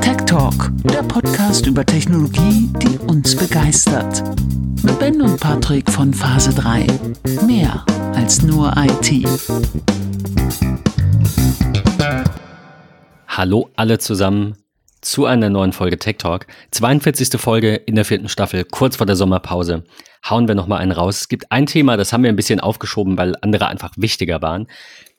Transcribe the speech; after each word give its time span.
Tech 0.00 0.16
Talk, 0.26 0.70
der 0.84 1.02
Podcast 1.02 1.66
über 1.66 1.84
Technologie, 1.84 2.70
die 2.82 2.98
uns 2.98 3.34
begeistert. 3.36 4.22
Mit 4.82 4.98
Ben 4.98 5.20
und 5.22 5.40
Patrick 5.40 5.90
von 5.90 6.12
Phase 6.12 6.52
3. 6.54 6.86
Mehr 7.46 7.84
als 8.14 8.42
nur 8.42 8.72
IT. 8.76 9.26
Hallo 13.28 13.68
alle 13.76 13.98
zusammen 13.98 14.56
zu 15.06 15.24
einer 15.24 15.50
neuen 15.50 15.72
Folge 15.72 15.98
Tech 15.98 16.16
Talk. 16.18 16.46
42. 16.72 17.40
Folge 17.40 17.74
in 17.76 17.94
der 17.94 18.04
vierten 18.04 18.28
Staffel, 18.28 18.64
kurz 18.64 18.96
vor 18.96 19.06
der 19.06 19.14
Sommerpause. 19.14 19.84
Hauen 20.28 20.48
wir 20.48 20.56
nochmal 20.56 20.80
einen 20.80 20.90
raus. 20.90 21.20
Es 21.20 21.28
gibt 21.28 21.52
ein 21.52 21.66
Thema, 21.66 21.96
das 21.96 22.12
haben 22.12 22.24
wir 22.24 22.30
ein 22.30 22.34
bisschen 22.36 22.58
aufgeschoben, 22.58 23.16
weil 23.16 23.36
andere 23.40 23.68
einfach 23.68 23.92
wichtiger 23.96 24.42
waren. 24.42 24.66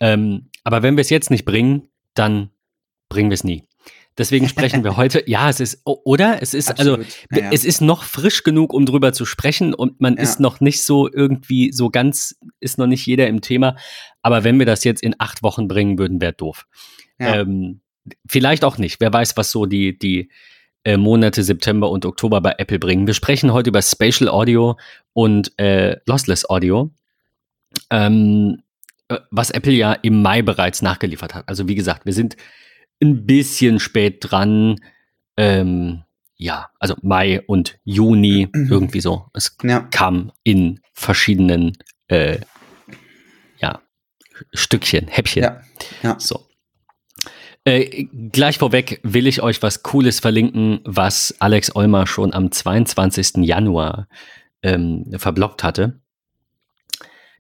Ähm, 0.01 0.49
aber 0.65 0.83
wenn 0.83 0.97
wir 0.97 1.01
es 1.01 1.09
jetzt 1.09 1.31
nicht 1.31 1.45
bringen, 1.45 1.87
dann 2.15 2.49
bringen 3.07 3.29
wir 3.29 3.35
es 3.35 3.45
nie. 3.45 3.63
Deswegen 4.17 4.49
sprechen 4.49 4.83
wir 4.83 4.97
heute. 4.97 5.23
Ja, 5.25 5.49
es 5.49 5.61
ist, 5.61 5.81
oder? 5.85 6.41
Es 6.41 6.53
ist, 6.53 6.67
also, 6.77 6.95
Absolut. 6.95 7.07
Ja, 7.31 7.43
ja. 7.45 7.49
es 7.53 7.63
ist 7.63 7.79
noch 7.79 8.03
frisch 8.03 8.43
genug, 8.43 8.73
um 8.73 8.85
drüber 8.85 9.13
zu 9.13 9.23
sprechen 9.25 9.73
und 9.73 10.01
man 10.01 10.17
Ja. 10.17 10.23
ist 10.23 10.41
noch 10.41 10.59
nicht 10.59 10.83
so 10.83 11.09
irgendwie 11.09 11.71
so 11.71 11.89
ganz, 11.89 12.35
ist 12.59 12.77
noch 12.77 12.87
nicht 12.87 13.05
jeder 13.05 13.27
im 13.27 13.39
Thema. 13.39 13.77
Aber 14.21 14.43
wenn 14.43 14.59
wir 14.59 14.65
das 14.65 14.83
jetzt 14.83 15.01
in 15.01 15.15
acht 15.17 15.43
Wochen 15.43 15.69
bringen 15.69 15.97
würden, 15.97 16.19
wäre 16.19 16.33
doof. 16.33 16.65
Ja. 17.19 17.37
Ähm, 17.37 17.79
vielleicht 18.27 18.63
auch 18.63 18.77
nicht. 18.77 18.99
Wer 18.99 19.11
weiß, 19.13 19.37
was 19.37 19.51
so 19.51 19.65
die, 19.65 19.97
die 19.97 20.29
äh, 20.83 20.97
Monate 20.97 21.43
September 21.43 21.89
und 21.89 22.05
Oktober 22.05 22.41
bei 22.41 22.55
Apple 22.57 22.79
bringen. 22.79 23.07
Wir 23.07 23.13
sprechen 23.13 23.51
heute 23.53 23.69
über 23.69 23.81
Spatial 23.81 24.29
Audio 24.29 24.77
und 25.13 25.51
äh, 25.59 25.97
Lossless 26.05 26.49
Audio. 26.49 26.91
Ähm, 27.89 28.63
äh, 29.09 29.17
was 29.31 29.51
Apple 29.51 29.73
ja 29.73 29.93
im 29.93 30.21
Mai 30.21 30.41
bereits 30.41 30.81
nachgeliefert 30.81 31.33
hat. 31.35 31.47
Also 31.49 31.67
wie 31.67 31.75
gesagt, 31.75 32.05
wir 32.05 32.13
sind 32.13 32.37
ein 33.01 33.25
bisschen 33.25 33.79
spät 33.79 34.17
dran. 34.21 34.77
Ähm, 35.35 36.03
ja, 36.37 36.69
also 36.79 36.95
Mai 37.01 37.41
und 37.47 37.79
Juni, 37.83 38.47
Mhm. 38.53 38.67
irgendwie 38.71 39.01
so. 39.01 39.25
Es 39.33 39.57
Ja. 39.63 39.81
kam 39.91 40.31
in 40.43 40.79
verschiedenen 40.93 41.77
äh, 42.07 42.39
ja, 43.59 43.81
Stückchen, 44.53 45.07
Häppchen. 45.07 45.43
Ja. 45.43 45.61
Ja. 46.03 46.15
So. 46.19 46.46
Äh, 47.67 48.05
gleich 48.31 48.59
vorweg 48.59 49.01
will 49.03 49.27
ich 49.27 49.41
euch 49.41 49.61
was 49.61 49.83
Cooles 49.83 50.21
verlinken, 50.21 50.79
was 50.85 51.35
Alex 51.39 51.75
Olmer 51.75 52.07
schon 52.07 52.33
am 52.33 52.49
22. 52.49 53.43
Januar 53.43 54.07
ähm, 54.63 55.03
verblockt 55.17 55.65
hatte. 55.65 55.99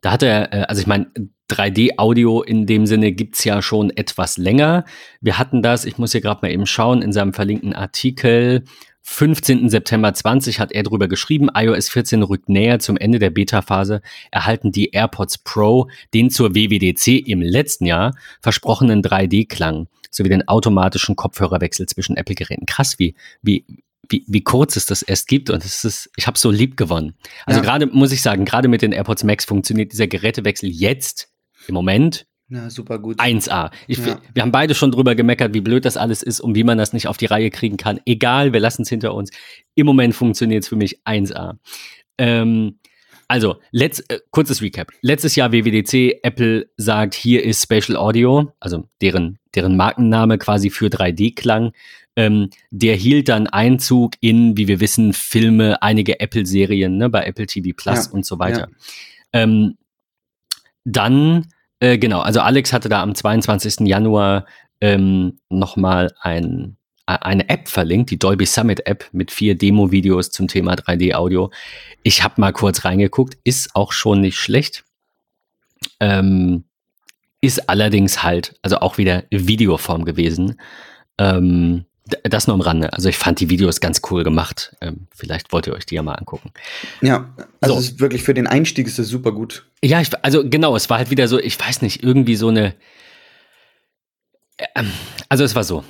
Da 0.01 0.11
hat 0.11 0.23
er, 0.23 0.51
äh, 0.51 0.61
also 0.63 0.81
ich 0.81 0.87
meine, 0.87 1.09
3D-Audio 1.49 2.41
in 2.41 2.65
dem 2.65 2.87
Sinne 2.87 3.13
gibt's 3.13 3.45
ja 3.45 3.61
schon 3.61 3.89
etwas 3.89 4.37
länger. 4.37 4.83
Wir 5.21 5.37
hatten 5.37 5.61
das, 5.61 5.85
ich 5.85 5.97
muss 5.97 6.11
hier 6.11 6.19
gerade 6.19 6.41
mal 6.41 6.51
eben 6.51 6.65
schauen, 6.65 7.01
in 7.01 7.13
seinem 7.13 7.31
verlinkten 7.31 7.71
Artikel. 7.71 8.65
15. 9.03 9.69
September 9.69 10.13
20 10.13 10.59
hat 10.59 10.73
er 10.73 10.83
drüber 10.83 11.07
geschrieben, 11.07 11.47
iOS 11.55 11.87
14 11.87 12.21
rückt 12.23 12.49
näher 12.49 12.79
zum 12.79 12.97
Ende 12.97 13.19
der 13.19 13.29
Beta-Phase, 13.29 14.01
erhalten 14.31 14.73
die 14.73 14.89
AirPods 14.89 15.37
Pro 15.37 15.87
den 16.13 16.29
zur 16.29 16.53
WWDC 16.53 17.25
im 17.25 17.41
letzten 17.41 17.85
Jahr 17.85 18.13
versprochenen 18.41 19.01
3D-Klang 19.01 19.87
sowie 20.11 20.29
den 20.29 20.47
automatischen 20.47 21.15
Kopfhörerwechsel 21.15 21.85
zwischen 21.87 22.15
Apple-Geräten. 22.17 22.65
Krass, 22.65 22.99
wie, 22.99 23.15
wie, 23.41 23.65
wie, 24.09 24.23
wie 24.27 24.41
kurz 24.43 24.75
es 24.75 24.85
das 24.85 25.01
erst 25.01 25.27
gibt 25.27 25.49
und 25.49 25.63
es 25.65 25.83
ist, 25.83 26.09
ich 26.15 26.27
habe 26.27 26.37
so 26.37 26.49
lieb 26.51 26.77
gewonnen. 26.77 27.15
Also 27.45 27.59
Ja. 27.59 27.65
gerade 27.65 27.87
muss 27.87 28.11
ich 28.11 28.21
sagen, 28.21 28.45
gerade 28.45 28.67
mit 28.67 28.81
den 28.81 28.91
AirPods 28.93 29.23
Max 29.23 29.45
funktioniert 29.45 29.91
dieser 29.91 30.07
Gerätewechsel 30.07 30.69
jetzt 30.69 31.29
im 31.67 31.73
Moment 31.73 32.25
Ja, 32.49 32.69
super 32.69 32.97
gut. 32.99 33.19
1A. 33.19 33.71
Ich, 33.87 33.97
Ja. 33.97 34.21
Wir 34.33 34.41
haben 34.43 34.53
beide 34.53 34.73
schon 34.73 34.91
drüber 34.91 35.15
gemeckert, 35.15 35.53
wie 35.53 35.59
blöd 35.59 35.83
das 35.83 35.97
alles 35.97 36.23
ist 36.23 36.39
und 36.39 36.55
wie 36.55 36.63
man 36.63 36.77
das 36.77 36.93
nicht 36.93 37.07
auf 37.07 37.17
die 37.17 37.25
Reihe 37.25 37.49
kriegen 37.49 37.75
kann. 37.75 37.99
Egal, 38.05 38.53
wir 38.53 38.61
lassen 38.61 38.83
es 38.83 38.89
hinter 38.89 39.13
uns. 39.13 39.31
Im 39.75 39.85
Moment 39.85 40.15
funktioniert 40.15 40.63
es 40.63 40.69
für 40.69 40.77
mich 40.77 41.01
1A. 41.05 41.57
Ähm, 42.17 42.79
also, 43.27 43.57
let's, 43.71 43.99
äh, 44.07 44.19
kurzes 44.31 44.61
Recap. 44.61 44.91
Letztes 45.01 45.35
Jahr 45.35 45.51
WWDC, 45.51 46.19
Apple 46.23 46.69
sagt, 46.77 47.13
hier 47.13 47.43
ist 47.43 47.61
Spatial 47.61 47.97
Audio, 47.97 48.53
also 48.59 48.87
deren, 49.01 49.39
deren 49.53 49.75
Markenname 49.75 50.37
quasi 50.37 50.69
für 50.69 50.87
3D-Klang. 50.87 51.73
Ähm, 52.15 52.49
der 52.71 52.95
hielt 52.95 53.29
dann 53.29 53.47
Einzug 53.47 54.13
in, 54.21 54.57
wie 54.57 54.67
wir 54.67 54.79
wissen, 54.79 55.13
Filme, 55.13 55.81
einige 55.81 56.19
Apple-Serien, 56.19 56.97
ne, 56.97 57.09
bei 57.09 57.25
Apple 57.25 57.45
TV 57.45 57.75
Plus 57.75 58.07
Ja, 58.07 58.11
und 58.11 58.25
so 58.25 58.39
weiter. 58.39 58.69
Ähm, 59.33 59.77
dann, 60.85 61.47
äh, 61.79 61.97
genau, 61.97 62.21
also 62.21 62.39
Alex 62.39 62.71
hatte 62.71 62.89
da 62.89 63.03
am 63.03 63.13
22. 63.13 63.87
Januar 63.87 64.45
ähm, 64.79 65.39
nochmal 65.49 66.13
ein, 66.21 66.77
eine 67.07 67.47
App 67.49 67.67
verlinkt, 67.69 68.11
die 68.11 68.19
Dolby 68.19 68.45
Summit 68.45 68.85
App 68.85 69.05
mit 69.13 69.31
vier 69.31 69.55
Demo-Videos 69.57 70.29
zum 70.31 70.47
Thema 70.47 70.73
3D-Audio. 70.73 71.51
Ich 72.03 72.23
habe 72.23 72.39
mal 72.41 72.51
kurz 72.53 72.85
reingeguckt, 72.85 73.37
ist 73.43 73.75
auch 73.75 73.91
schon 73.93 74.21
nicht 74.21 74.37
schlecht. 74.37 74.83
Ähm, 75.99 76.65
ist 77.39 77.69
allerdings 77.69 78.23
halt, 78.23 78.55
also 78.61 78.79
auch 78.79 78.97
wieder 78.97 79.23
Videoform 79.29 80.05
gewesen. 80.05 80.59
Ähm, 81.17 81.85
das 82.23 82.47
nur 82.47 82.53
am 82.53 82.61
Rande. 82.61 82.93
Also 82.93 83.09
ich 83.09 83.17
fand 83.17 83.39
die 83.39 83.49
Videos 83.49 83.79
ganz 83.79 84.01
cool 84.09 84.23
gemacht. 84.23 84.75
Ähm, 84.81 85.07
vielleicht 85.13 85.51
wollt 85.51 85.67
ihr 85.67 85.73
euch 85.73 85.85
die 85.85 85.95
ja 85.95 86.03
mal 86.03 86.13
angucken. 86.15 86.51
Ja, 87.01 87.33
also 87.61 87.75
So. 87.75 87.79
es 87.79 87.89
ist 87.89 87.99
wirklich 87.99 88.23
für 88.23 88.33
den 88.33 88.47
Einstieg 88.47 88.87
ist 88.87 88.97
es 88.99 89.09
super 89.09 89.31
gut. 89.31 89.65
Ja, 89.83 89.99
ich, 90.01 90.09
also 90.23 90.49
genau, 90.49 90.75
es 90.75 90.89
war 90.89 90.97
halt 90.97 91.09
wieder 91.09 91.27
so, 91.27 91.39
ich 91.39 91.59
weiß 91.59 91.81
nicht, 91.81 92.03
irgendwie 92.03 92.35
so 92.35 92.47
eine. 92.49 92.75
Ähm, 94.75 94.91
Also 95.29 95.43
es 95.43 95.55
war 95.55 95.63
so. 95.63 95.83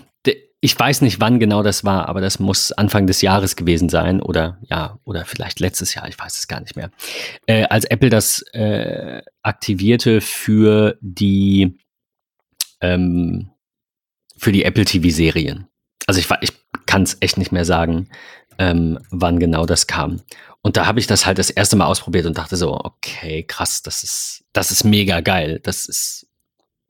Ich 0.60 0.78
weiß 0.78 1.02
nicht, 1.02 1.20
wann 1.20 1.40
genau 1.40 1.62
das 1.62 1.84
war, 1.84 2.10
aber 2.10 2.20
das 2.20 2.40
muss 2.40 2.72
Anfang 2.72 3.06
des 3.06 3.22
Jahres 3.22 3.56
gewesen 3.56 3.90
sein 3.90 4.22
oder 4.22 4.58
ja, 4.64 5.00
oder 5.04 5.24
vielleicht 5.26 5.60
letztes 5.60 5.94
Jahr, 5.94 6.08
ich 6.08 6.18
weiß 6.18 6.38
es 6.38 6.48
gar 6.48 6.60
nicht 6.62 6.76
mehr. 6.76 6.90
Äh, 7.46 7.66
als 7.66 7.86
Apple 7.86 8.10
das 8.10 8.42
äh, 8.54 9.22
aktivierte 9.44 10.20
für 10.20 10.98
die 11.00 11.78
ähm, 12.82 13.52
für 14.36 14.52
die 14.52 14.64
Apple 14.64 14.86
TV-Serien. 14.86 15.68
Also 16.08 16.20
ich, 16.20 16.28
ich 16.42 16.54
kann 16.86 17.04
es 17.04 17.18
echt 17.20 17.38
nicht 17.38 17.52
mehr 17.52 17.66
sagen, 17.66 18.10
ähm, 18.60 19.00
wann 19.12 19.40
genau 19.40 19.66
das 19.66 19.88
kam. 19.88 20.22
Und 20.62 20.78
da 20.78 20.86
habe 20.86 21.00
ich 21.00 21.08
das 21.08 21.26
halt 21.26 21.38
das 21.38 21.50
erste 21.50 21.76
Mal 21.76 21.86
ausprobiert 21.86 22.26
und 22.26 22.38
dachte 22.38 22.56
so, 22.56 22.74
okay, 22.74 23.44
krass, 23.44 23.82
das 23.82 24.04
ist, 24.04 24.44
das 24.54 24.72
ist 24.72 24.84
mega 24.84 25.22
geil. 25.22 25.60
Das 25.64 25.86
ist 25.86 26.28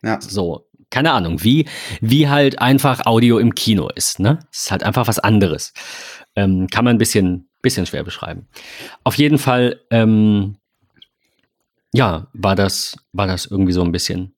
Ja. 0.04 0.20
so, 0.22 0.67
keine 0.90 1.12
Ahnung, 1.12 1.44
wie, 1.44 1.68
wie 2.02 2.30
halt 2.30 2.60
einfach 2.60 3.06
Audio 3.06 3.40
im 3.40 3.56
Kino 3.56 3.90
ist, 3.90 4.20
ne? 4.20 4.40
Es 4.52 4.64
ist 4.64 4.72
halt 4.72 4.84
einfach 4.84 5.08
was 5.08 5.20
anderes. 5.20 5.74
Ähm, 6.36 6.68
kann 6.68 6.86
man 6.86 6.96
ein 6.96 7.00
bisschen, 7.00 7.50
bisschen 7.62 7.86
schwer 7.86 8.04
beschreiben. 8.04 8.48
Auf 9.04 9.16
jeden 9.16 9.38
Fall, 9.38 9.82
ähm, 9.92 10.58
ja, 11.94 12.28
war 12.34 12.56
das, 12.56 12.96
war 13.12 13.28
das 13.28 13.46
irgendwie 13.46 13.74
so 13.74 13.84
ein 13.84 13.92
bisschen, 13.92 14.37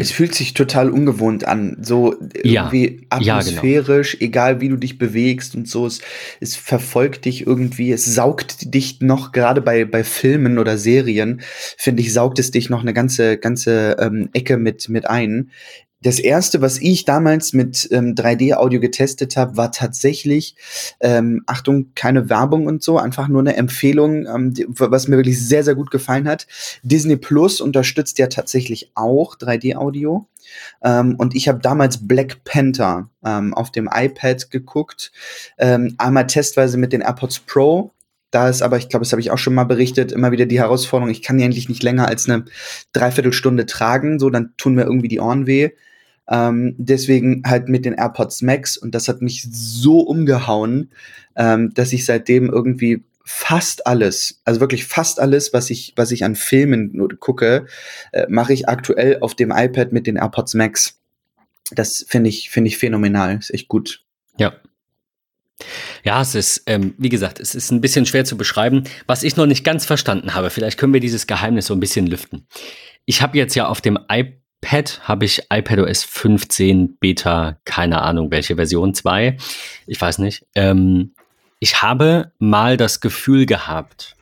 Es 0.00 0.10
fühlt 0.10 0.34
sich 0.34 0.54
total 0.54 0.90
ungewohnt 0.90 1.46
an, 1.46 1.76
so 1.80 2.14
Ja. 2.44 2.64
irgendwie 2.66 3.06
Ja, 3.12 3.18
genau. 3.18 3.32
atmosphärisch, 3.38 4.16
egal 4.20 4.60
wie 4.60 4.68
du 4.68 4.76
dich 4.76 4.98
bewegst 4.98 5.54
und 5.54 5.68
so. 5.68 5.86
Es, 5.86 6.00
es 6.40 6.56
verfolgt 6.56 7.24
dich 7.24 7.46
irgendwie, 7.46 7.92
es 7.92 8.04
saugt 8.04 8.74
dich 8.74 9.00
noch, 9.00 9.32
gerade 9.32 9.60
bei, 9.60 9.84
bei 9.84 10.04
Filmen 10.04 10.58
oder 10.58 10.78
Serien, 10.78 11.40
finde 11.76 12.02
ich, 12.02 12.12
saugt 12.12 12.38
es 12.38 12.50
dich 12.50 12.70
noch 12.70 12.82
eine 12.82 12.92
ganze, 12.94 13.38
ganze 13.38 13.96
ähm, 14.00 14.28
Ecke 14.32 14.56
mit, 14.58 14.88
mit 14.88 15.08
ein. 15.08 15.50
Das 16.06 16.20
erste, 16.20 16.60
was 16.60 16.78
ich 16.78 17.04
damals 17.04 17.52
mit 17.52 17.88
ähm, 17.90 18.14
3D-Audio 18.14 18.78
getestet 18.78 19.36
habe, 19.36 19.56
war 19.56 19.72
tatsächlich, 19.72 20.54
ähm, 21.00 21.42
Achtung, 21.46 21.90
keine 21.96 22.30
Werbung 22.30 22.66
und 22.66 22.80
so, 22.80 22.96
einfach 22.96 23.26
nur 23.26 23.40
eine 23.40 23.56
Empfehlung, 23.56 24.24
ähm, 24.24 24.54
die, 24.54 24.66
was 24.68 25.08
mir 25.08 25.16
wirklich 25.16 25.44
sehr, 25.44 25.64
sehr 25.64 25.74
gut 25.74 25.90
gefallen 25.90 26.28
hat. 26.28 26.46
Disney 26.84 27.16
Plus 27.16 27.60
unterstützt 27.60 28.20
ja 28.20 28.28
tatsächlich 28.28 28.92
auch 28.94 29.34
3D-Audio. 29.34 30.28
Ähm, 30.84 31.16
und 31.18 31.34
ich 31.34 31.48
habe 31.48 31.58
damals 31.58 32.06
Black 32.06 32.44
Panther 32.44 33.10
ähm, 33.24 33.52
auf 33.52 33.72
dem 33.72 33.90
iPad 33.92 34.52
geguckt. 34.52 35.10
Ähm, 35.58 35.96
einmal 35.98 36.28
testweise 36.28 36.78
mit 36.78 36.92
den 36.92 37.00
AirPods 37.00 37.40
Pro. 37.40 37.90
Da 38.30 38.48
ist 38.48 38.62
aber, 38.62 38.76
ich 38.76 38.88
glaube, 38.88 39.02
das 39.02 39.10
habe 39.10 39.20
ich 39.20 39.32
auch 39.32 39.38
schon 39.38 39.54
mal 39.54 39.64
berichtet, 39.64 40.12
immer 40.12 40.30
wieder 40.30 40.46
die 40.46 40.60
Herausforderung, 40.60 41.10
ich 41.10 41.22
kann 41.22 41.36
die 41.36 41.42
eigentlich 41.42 41.68
nicht 41.68 41.82
länger 41.82 42.06
als 42.06 42.28
eine 42.28 42.44
Dreiviertelstunde 42.92 43.66
tragen, 43.66 44.20
so 44.20 44.30
dann 44.30 44.54
tun 44.56 44.76
mir 44.76 44.84
irgendwie 44.84 45.08
die 45.08 45.18
Ohren 45.18 45.48
weh. 45.48 45.70
Ähm, 46.28 46.74
deswegen 46.78 47.42
halt 47.46 47.68
mit 47.68 47.84
den 47.84 47.94
AirPods 47.94 48.42
Max 48.42 48.76
und 48.76 48.94
das 48.94 49.08
hat 49.08 49.22
mich 49.22 49.46
so 49.50 50.00
umgehauen, 50.00 50.90
ähm, 51.36 51.72
dass 51.74 51.92
ich 51.92 52.04
seitdem 52.04 52.50
irgendwie 52.50 53.04
fast 53.24 53.86
alles, 53.86 54.40
also 54.44 54.60
wirklich 54.60 54.84
fast 54.84 55.18
alles, 55.20 55.52
was 55.52 55.70
ich, 55.70 55.92
was 55.96 56.12
ich 56.12 56.24
an 56.24 56.36
Filmen 56.36 57.08
gucke, 57.18 57.66
äh, 58.12 58.26
mache 58.28 58.52
ich 58.52 58.68
aktuell 58.68 59.18
auf 59.20 59.34
dem 59.34 59.50
iPad 59.50 59.92
mit 59.92 60.06
den 60.06 60.16
AirPods 60.16 60.54
Max. 60.54 61.00
Das 61.72 62.06
finde 62.08 62.30
ich, 62.30 62.50
finde 62.50 62.68
ich 62.68 62.78
phänomenal. 62.78 63.36
Ist 63.36 63.52
echt 63.52 63.66
gut. 63.66 64.04
Ja. 64.38 64.54
Ja, 66.04 66.20
es 66.22 66.36
ist, 66.36 66.62
ähm, 66.66 66.94
wie 66.98 67.08
gesagt, 67.08 67.40
es 67.40 67.56
ist 67.56 67.72
ein 67.72 67.80
bisschen 67.80 68.06
schwer 68.06 68.24
zu 68.24 68.36
beschreiben. 68.36 68.84
Was 69.08 69.24
ich 69.24 69.36
noch 69.36 69.46
nicht 69.46 69.64
ganz 69.64 69.84
verstanden 69.84 70.34
habe, 70.34 70.50
vielleicht 70.50 70.78
können 70.78 70.92
wir 70.92 71.00
dieses 71.00 71.26
Geheimnis 71.26 71.66
so 71.66 71.74
ein 71.74 71.80
bisschen 71.80 72.06
lüften. 72.06 72.46
Ich 73.06 73.22
habe 73.22 73.36
jetzt 73.36 73.56
ja 73.56 73.66
auf 73.66 73.80
dem 73.80 73.98
iPad 74.08 74.34
iPad 74.66 75.00
habe 75.04 75.24
ich 75.24 75.42
iPadOS 75.50 76.02
15 76.04 76.96
Beta, 76.98 77.58
keine 77.64 78.02
Ahnung 78.02 78.30
welche 78.30 78.56
Version 78.56 78.94
2, 78.94 79.36
ich 79.86 80.00
weiß 80.00 80.18
nicht. 80.18 80.44
Ähm, 80.54 81.12
ich 81.60 81.82
habe 81.82 82.32
mal 82.38 82.76
das 82.76 83.00
Gefühl 83.00 83.46
gehabt, 83.46 84.16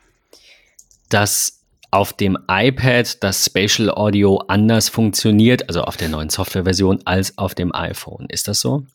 dass 1.09 1.61
auf 1.91 2.13
dem 2.13 2.37
iPad 2.47 3.23
das 3.23 3.45
Spatial 3.45 3.89
Audio 3.89 4.37
anders 4.47 4.89
funktioniert, 4.89 5.67
also 5.67 5.81
auf 5.81 5.97
der 5.97 6.09
neuen 6.09 6.29
Softwareversion, 6.29 7.01
als 7.05 7.37
auf 7.37 7.55
dem 7.55 7.73
iPhone. 7.73 8.27
Ist 8.29 8.47
das 8.47 8.59
so? 8.59 8.85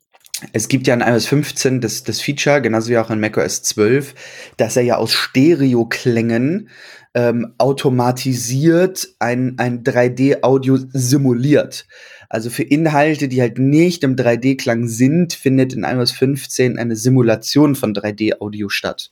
Es 0.52 0.69
gibt 0.69 0.87
ja 0.87 0.94
in 0.94 1.00
iOS 1.00 1.26
15 1.26 1.81
das, 1.81 2.02
das 2.02 2.20
Feature, 2.20 2.62
genauso 2.62 2.88
wie 2.88 2.99
auch 2.99 3.11
in 3.11 3.20
macOS 3.20 3.62
12, 3.62 4.14
dass 4.56 4.76
er 4.76 4.82
ja 4.82 4.97
aus 4.97 5.12
Stereo-Klängen 5.12 6.69
ähm, 7.15 7.55
automatisiert 7.59 9.09
ein, 9.19 9.59
ein 9.59 9.83
3D-Audio 9.83 10.79
simuliert. 10.93 11.87
Also 12.29 12.51
für 12.51 12.62
Inhalte, 12.62 13.27
die 13.27 13.41
halt 13.41 13.59
nicht 13.59 14.05
im 14.05 14.15
3D-Klang 14.15 14.87
sind, 14.87 15.33
findet 15.33 15.73
in 15.73 15.83
iOS 15.83 16.12
15 16.12 16.79
eine 16.79 16.95
Simulation 16.95 17.75
von 17.75 17.93
3D-Audio 17.93 18.69
statt. 18.69 19.11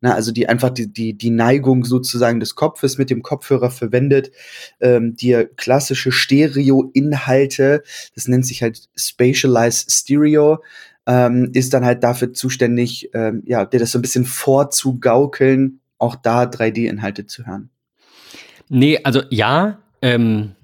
Na, 0.00 0.14
also 0.14 0.32
die 0.32 0.48
einfach 0.48 0.70
die, 0.70 0.92
die, 0.92 1.14
die 1.14 1.30
Neigung 1.30 1.84
sozusagen 1.84 2.40
des 2.40 2.56
Kopfes 2.56 2.98
mit 2.98 3.08
dem 3.08 3.22
Kopfhörer 3.22 3.70
verwendet, 3.70 4.32
ähm, 4.80 5.14
dir 5.14 5.46
klassische 5.46 6.10
Stereo-Inhalte, 6.10 7.84
das 8.14 8.26
nennt 8.26 8.44
sich 8.44 8.62
halt 8.62 8.88
Spatialized 8.96 9.92
Stereo, 9.92 10.62
ähm, 11.06 11.50
ist 11.54 11.72
dann 11.72 11.84
halt 11.84 12.02
dafür 12.02 12.32
zuständig, 12.32 13.10
ähm, 13.14 13.42
ja, 13.46 13.64
dir 13.64 13.78
das 13.78 13.92
so 13.92 13.98
ein 13.98 14.02
bisschen 14.02 14.24
vorzugaukeln, 14.24 15.80
auch 16.02 16.16
da 16.16 16.42
3D-Inhalte 16.42 17.26
zu 17.26 17.46
hören. 17.46 17.70
Nee, 18.68 19.00
also 19.04 19.22
ja, 19.30 19.78
ähm, 20.02 20.54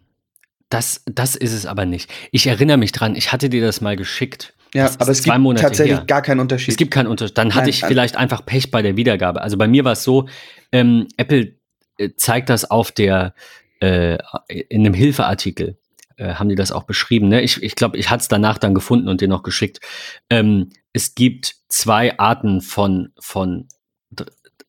das, 0.68 1.02
das 1.06 1.36
ist 1.36 1.52
es 1.52 1.66
aber 1.66 1.86
nicht. 1.86 2.10
Ich 2.32 2.46
erinnere 2.46 2.76
mich 2.76 2.92
dran, 2.92 3.14
ich 3.14 3.32
hatte 3.32 3.48
dir 3.48 3.62
das 3.62 3.80
mal 3.80 3.96
geschickt. 3.96 4.54
Ja, 4.74 4.84
das 4.84 5.00
aber 5.00 5.10
es 5.10 5.22
gibt 5.22 5.38
Monate 5.38 5.62
tatsächlich 5.62 5.96
her. 5.96 6.04
gar 6.06 6.20
keinen 6.20 6.40
Unterschied. 6.40 6.72
Es 6.72 6.76
gibt 6.76 6.90
keinen 6.90 7.06
Unterschied. 7.06 7.38
Dann 7.38 7.54
hatte 7.54 7.62
Nein, 7.62 7.70
ich 7.70 7.82
äh, 7.82 7.86
vielleicht 7.86 8.16
einfach 8.16 8.44
Pech 8.44 8.70
bei 8.70 8.82
der 8.82 8.96
Wiedergabe. 8.96 9.40
Also 9.40 9.56
bei 9.56 9.66
mir 9.66 9.84
war 9.84 9.92
es 9.92 10.04
so, 10.04 10.28
ähm, 10.72 11.06
Apple 11.16 11.54
äh, 11.96 12.10
zeigt 12.16 12.50
das 12.50 12.70
auf 12.70 12.92
der, 12.92 13.34
äh, 13.80 14.18
in 14.48 14.84
einem 14.84 14.92
Hilfeartikel, 14.92 15.78
äh, 16.16 16.34
haben 16.34 16.50
die 16.50 16.54
das 16.54 16.72
auch 16.72 16.82
beschrieben. 16.82 17.28
Ne? 17.28 17.40
Ich, 17.40 17.62
ich 17.62 17.76
glaube, 17.76 17.96
ich 17.96 18.10
hatte 18.10 18.22
es 18.22 18.28
danach 18.28 18.58
dann 18.58 18.74
gefunden 18.74 19.08
und 19.08 19.22
dir 19.22 19.28
noch 19.28 19.42
geschickt. 19.42 19.80
Ähm, 20.28 20.68
es 20.92 21.14
gibt 21.14 21.56
zwei 21.68 22.18
Arten 22.18 22.60
von, 22.60 23.12
von 23.18 23.68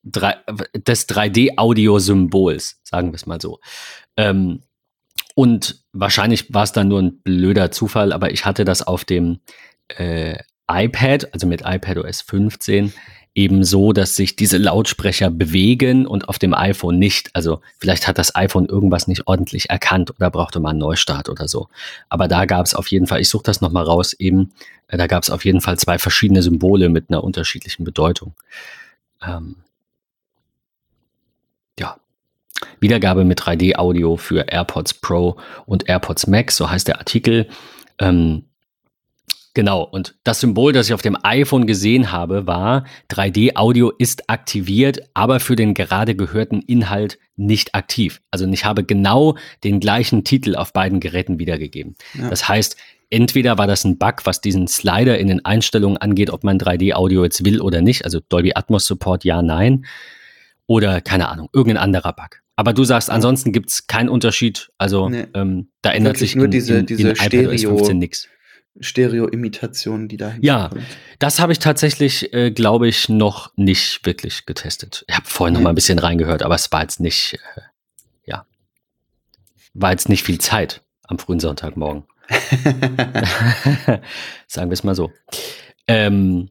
des 0.04 1.10
3D-Audio-Symbols, 1.10 2.80
sagen 2.84 3.12
wir 3.12 3.16
es 3.16 3.26
mal 3.26 3.42
so. 3.42 3.60
Ähm, 4.18 4.62
und 5.36 5.84
wahrscheinlich 5.94 6.54
war 6.54 6.64
es 6.64 6.72
dann 6.72 6.90
nur 6.90 7.02
ein 7.02 7.22
blöder 7.22 7.72
Zufall, 7.72 8.12
aber 8.12 8.32
ich 8.32 8.46
hatte 8.46 8.66
das 8.66 8.82
auf 8.82 9.06
dem 9.06 9.40
äh, 9.90 10.38
iPad, 10.70 11.34
also 11.34 11.48
mit 11.48 11.62
iPadOS 11.66 12.22
15, 12.22 12.94
eben 13.36 13.64
so, 13.64 13.94
dass 13.94 14.16
sich 14.16 14.36
diese 14.36 14.58
Lautsprecher 14.58 15.30
bewegen 15.30 16.06
und 16.06 16.28
auf 16.28 16.40
dem 16.40 16.54
iPhone 16.54 17.00
nicht. 17.00 17.30
Also 17.34 17.62
vielleicht 17.78 18.08
hat 18.08 18.18
das 18.18 18.36
iPhone 18.36 18.66
irgendwas 18.66 19.08
nicht 19.08 19.28
ordentlich 19.28 19.70
erkannt 19.70 20.12
oder 20.12 20.30
brauchte 20.30 20.60
mal 20.60 20.72
einen 20.72 20.80
Neustart 20.80 21.30
oder 21.30 21.48
so. 21.48 21.70
Aber 22.10 22.28
da 22.28 22.46
gab 22.46 22.66
es 22.66 22.74
auf 22.74 22.88
jeden 22.88 23.08
Fall, 23.08 23.22
ich 23.22 23.30
suche 23.30 23.44
das 23.44 23.62
nochmal 23.62 23.86
raus, 23.86 24.14
eben, 24.14 24.52
äh, 24.88 24.98
da 24.98 25.08
gab 25.08 25.24
es 25.24 25.30
auf 25.30 25.46
jeden 25.46 25.62
Fall 25.62 25.78
zwei 25.78 25.98
verschiedene 26.00 26.42
Symbole 26.42 26.90
mit 26.90 27.10
einer 27.10 27.24
unterschiedlichen 27.24 27.84
Bedeutung. 27.84 28.34
Ähm. 29.26 29.58
Wiedergabe 32.80 33.24
mit 33.24 33.40
3D-Audio 33.40 34.18
für 34.18 34.48
AirPods 34.48 34.96
Pro 34.96 35.38
und 35.66 35.88
AirPods 35.90 36.28
Max, 36.28 36.58
so 36.58 36.70
heißt 36.70 36.88
der 36.88 37.00
Artikel. 37.00 37.48
Ähm, 38.00 38.46
genau, 39.54 39.84
und 39.84 40.16
das 40.24 40.40
Symbol, 40.40 40.74
das 40.74 40.88
ich 40.88 40.94
auf 40.94 41.02
dem 41.02 41.18
iPhone 41.24 41.68
gesehen 41.68 42.12
habe, 42.12 42.48
war 42.48 42.86
3D-Audio 43.10 43.92
ist 43.98 44.30
aktiviert, 44.30 45.00
aber 45.14 45.40
für 45.40 45.56
den 45.56 45.74
gerade 45.74 46.16
gehörten 46.16 46.62
Inhalt 46.62 47.18
nicht 47.36 47.76
aktiv. 47.76 48.22
Also 48.32 48.48
ich 48.48 48.66
habe 48.66 48.84
genau 48.84 49.36
den 49.64 49.80
gleichen 49.80 50.24
Titel 50.24 50.56
auf 50.56 50.74
beiden 50.74 51.00
Geräten 51.00 51.40
wiedergegeben. 51.40 51.96
Ja. 52.14 52.30
Das 52.30 52.48
heißt, 52.48 52.76
entweder 53.10 53.58
war 53.58 53.68
das 53.68 53.84
ein 53.84 53.98
Bug, 53.98 54.26
was 54.26 54.42
diesen 54.42 54.68
Slider 54.68 55.18
in 55.18 55.28
den 55.28 55.44
Einstellungen 55.46 55.98
angeht, 55.98 56.30
ob 56.30 56.44
man 56.44 56.58
3D-Audio 56.58 57.24
jetzt 57.24 57.46
will 57.46 57.62
oder 57.62 57.82
nicht, 57.82 58.06
also 58.06 58.20
Dolby 58.20 58.54
Atmos 58.56 58.86
Support, 58.86 59.24
ja, 59.24 59.42
nein. 59.42 59.86
Oder 60.68 61.02
keine 61.02 61.30
Ahnung, 61.30 61.50
irgendein 61.52 61.84
anderer 61.84 62.14
Bug. 62.14 62.42
Aber 62.60 62.74
du 62.74 62.84
sagst, 62.84 63.10
ansonsten 63.10 63.54
gibt 63.54 63.70
es 63.70 63.88
keinen 63.88 64.10
Unterschied. 64.10 64.70
Also 64.78 65.08
Nee. 65.08 65.28
ähm, 65.34 65.70
da 65.82 65.92
ändert 65.94 66.16
Wirklich 66.16 66.32
sich 66.32 66.36
nur 66.36 66.44
in, 66.46 66.52
diese- 66.52 66.80
in, 66.80 66.86
diese 66.88 67.10
in 67.12 67.16
Stereo- 67.16 67.78
15 67.78 67.98
nichts. 67.98 68.28
Stereo-Imitation, 68.82 70.10
die 70.10 70.18
da 70.18 70.36
Ja. 70.42 70.70
Das 71.20 71.40
habe 71.40 71.54
ich 71.54 71.60
tatsächlich, 71.60 72.34
äh, 72.34 72.52
glaube 72.52 72.90
ich, 72.90 73.08
noch 73.08 73.54
nicht 73.56 74.06
wirklich 74.06 74.46
getestet. 74.46 75.06
Ich 75.08 75.16
habe 75.16 75.26
vorhin 75.26 75.54
noch 75.54 75.62
mal 75.62 75.70
ein 75.70 75.76
bisschen 75.76 76.00
reingehört, 76.00 76.44
aber 76.44 76.56
es 76.56 76.70
war 76.74 76.82
jetzt 76.82 77.00
nicht, 77.00 77.36
äh, 77.56 77.62
ja, 78.26 78.46
war 79.74 79.92
jetzt 79.92 80.10
nicht 80.10 80.24
viel 80.24 80.40
Zeit 80.42 80.82
am 81.04 81.18
frühen 81.18 81.40
Sonntagmorgen. 81.40 82.04
Sagen 84.48 84.70
wir 84.70 84.74
es 84.74 84.84
mal 84.84 84.96
so. 84.96 85.14
Ähm, 85.88 86.50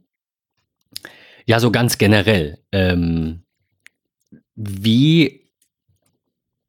ja, 1.45 1.61
so 1.61 1.71
ganz 1.71 1.99
generell. 1.99 2.61
Ähm, 2.73 3.43
wie, 4.55 5.38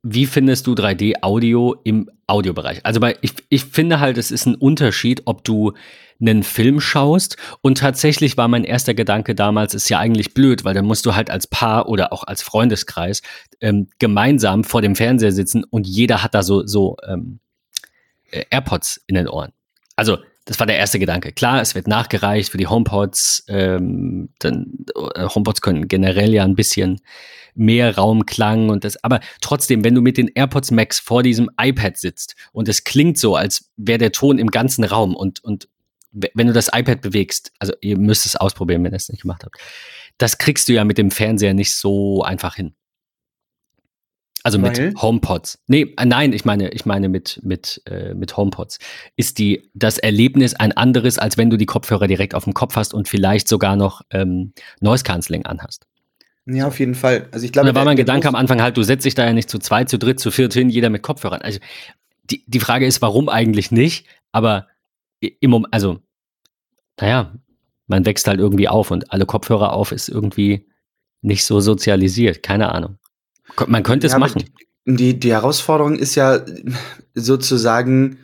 wie 0.01 0.25
findest 0.25 0.67
du 0.67 0.73
3D-Audio 0.73 1.75
im 1.83 2.09
Audiobereich? 2.27 2.85
Also 2.85 2.99
bei, 2.99 3.17
ich, 3.21 3.33
ich 3.49 3.65
finde 3.65 3.99
halt, 3.99 4.17
es 4.17 4.31
ist 4.31 4.45
ein 4.45 4.55
Unterschied, 4.55 5.23
ob 5.25 5.43
du 5.43 5.73
einen 6.21 6.43
Film 6.43 6.79
schaust 6.79 7.37
und 7.61 7.77
tatsächlich 7.77 8.37
war 8.37 8.47
mein 8.47 8.63
erster 8.63 8.93
Gedanke 8.93 9.35
damals, 9.35 9.73
ist 9.73 9.89
ja 9.89 9.99
eigentlich 9.99 10.33
blöd, 10.33 10.63
weil 10.63 10.73
dann 10.73 10.85
musst 10.85 11.05
du 11.05 11.15
halt 11.15 11.29
als 11.29 11.47
Paar 11.47 11.87
oder 11.87 12.11
auch 12.11 12.23
als 12.23 12.41
Freundeskreis 12.41 13.21
ähm, 13.61 13.87
gemeinsam 13.99 14.63
vor 14.63 14.81
dem 14.81 14.95
Fernseher 14.95 15.31
sitzen 15.31 15.63
und 15.63 15.87
jeder 15.87 16.23
hat 16.23 16.35
da 16.35 16.43
so, 16.43 16.65
so 16.65 16.97
ähm, 17.07 17.39
äh, 18.31 18.43
AirPods 18.49 19.01
in 19.07 19.15
den 19.15 19.27
Ohren. 19.27 19.51
Also, 19.95 20.17
das 20.49 20.59
war 20.59 20.65
der 20.65 20.79
erste 20.79 20.97
Gedanke. 20.97 21.31
Klar, 21.31 21.61
es 21.61 21.75
wird 21.75 21.87
nachgereicht 21.87 22.49
für 22.49 22.57
die 22.57 22.65
HomePods. 22.65 23.43
Ähm, 23.49 24.29
dann, 24.39 24.83
äh, 25.13 25.27
HomePods 25.27 25.61
können 25.61 25.87
generell 25.87 26.33
ja 26.33 26.43
ein 26.43 26.55
bisschen 26.55 27.01
mehr 27.53 27.95
Raumklang 27.95 28.69
und 28.69 28.83
das. 28.83 29.03
Aber 29.03 29.19
trotzdem, 29.41 29.83
wenn 29.83 29.93
du 29.93 30.01
mit 30.01 30.17
den 30.17 30.27
AirPods 30.27 30.71
Max 30.71 30.99
vor 30.99 31.21
diesem 31.21 31.51
iPad 31.61 31.97
sitzt 31.97 32.35
und 32.51 32.67
es 32.67 32.83
klingt 32.83 33.19
so, 33.19 33.35
als 33.35 33.69
wäre 33.77 33.99
der 33.99 34.11
Ton 34.11 34.39
im 34.39 34.49
ganzen 34.49 34.83
Raum 34.85 35.15
und, 35.15 35.43
und 35.43 35.69
wenn 36.11 36.47
du 36.47 36.53
das 36.53 36.69
iPad 36.73 37.01
bewegst, 37.01 37.51
also 37.59 37.73
ihr 37.81 37.99
müsst 37.99 38.25
es 38.25 38.35
ausprobieren, 38.35 38.83
wenn 38.83 38.91
ihr 38.91 38.97
es 38.97 39.09
nicht 39.09 39.21
gemacht 39.21 39.43
habt, 39.45 39.55
das 40.17 40.39
kriegst 40.39 40.67
du 40.67 40.73
ja 40.73 40.83
mit 40.83 40.97
dem 40.97 41.11
Fernseher 41.11 41.53
nicht 41.53 41.75
so 41.75 42.23
einfach 42.23 42.55
hin. 42.55 42.73
Also 44.43 44.57
mit 44.57 44.77
Weil? 44.77 44.93
HomePods. 44.95 45.59
Nee, 45.67 45.93
äh, 45.97 46.05
nein, 46.05 46.33
ich 46.33 46.45
meine, 46.45 46.69
ich 46.69 46.85
meine 46.85 47.09
mit, 47.09 47.39
mit, 47.43 47.81
äh, 47.85 48.13
mit 48.13 48.37
HomePods. 48.37 48.79
Ist 49.15 49.37
die, 49.37 49.69
das 49.73 49.97
Erlebnis 49.97 50.53
ein 50.53 50.71
anderes, 50.71 51.17
als 51.17 51.37
wenn 51.37 51.49
du 51.49 51.57
die 51.57 51.65
Kopfhörer 51.65 52.07
direkt 52.07 52.35
auf 52.35 52.45
dem 52.45 52.53
Kopf 52.53 52.75
hast 52.75 52.93
und 52.93 53.07
vielleicht 53.07 53.47
sogar 53.47 53.75
noch 53.75 54.01
ähm, 54.11 54.53
Noise 54.79 55.03
Cancelling 55.03 55.45
anhast. 55.45 55.87
Ja, 56.45 56.67
auf 56.67 56.79
jeden 56.79 56.95
Fall. 56.95 57.27
Also 57.31 57.45
ich 57.45 57.51
glaube, 57.51 57.69
da 57.69 57.75
war 57.75 57.85
mein 57.85 57.97
Gedanke 57.97 58.27
am 58.27 58.35
Anfang 58.35 58.61
halt, 58.61 58.77
du 58.77 58.83
setzt 58.83 59.05
dich 59.05 59.13
da 59.13 59.25
ja 59.25 59.33
nicht 59.33 59.49
zu 59.49 59.59
zweit, 59.59 59.89
zu 59.89 59.99
dritt, 59.99 60.19
zu 60.19 60.31
viert 60.31 60.53
hin, 60.53 60.69
jeder 60.69 60.89
mit 60.89 61.03
Kopfhörern. 61.03 61.41
Also 61.41 61.59
die, 62.23 62.43
die 62.47 62.59
Frage 62.59 62.85
ist, 62.85 63.01
warum 63.01 63.29
eigentlich 63.29 63.71
nicht? 63.71 64.07
Aber 64.31 64.67
im 65.19 65.51
Moment, 65.51 65.73
also, 65.73 65.99
naja, 66.99 67.33
man 67.87 68.05
wächst 68.05 68.27
halt 68.27 68.39
irgendwie 68.39 68.67
auf 68.67 68.91
und 68.91 69.11
alle 69.11 69.25
Kopfhörer 69.25 69.73
auf 69.73 69.91
ist 69.91 70.09
irgendwie 70.09 70.67
nicht 71.21 71.43
so 71.43 71.59
sozialisiert. 71.59 72.43
Keine 72.43 72.71
Ahnung. 72.71 72.98
Man 73.67 73.83
könnte 73.83 74.07
es 74.07 74.13
Ja, 74.13 74.19
machen. 74.19 74.43
Die, 74.85 75.19
die 75.19 75.31
Herausforderung 75.31 75.95
ist 75.95 76.15
ja 76.15 76.39
sozusagen, 77.13 78.17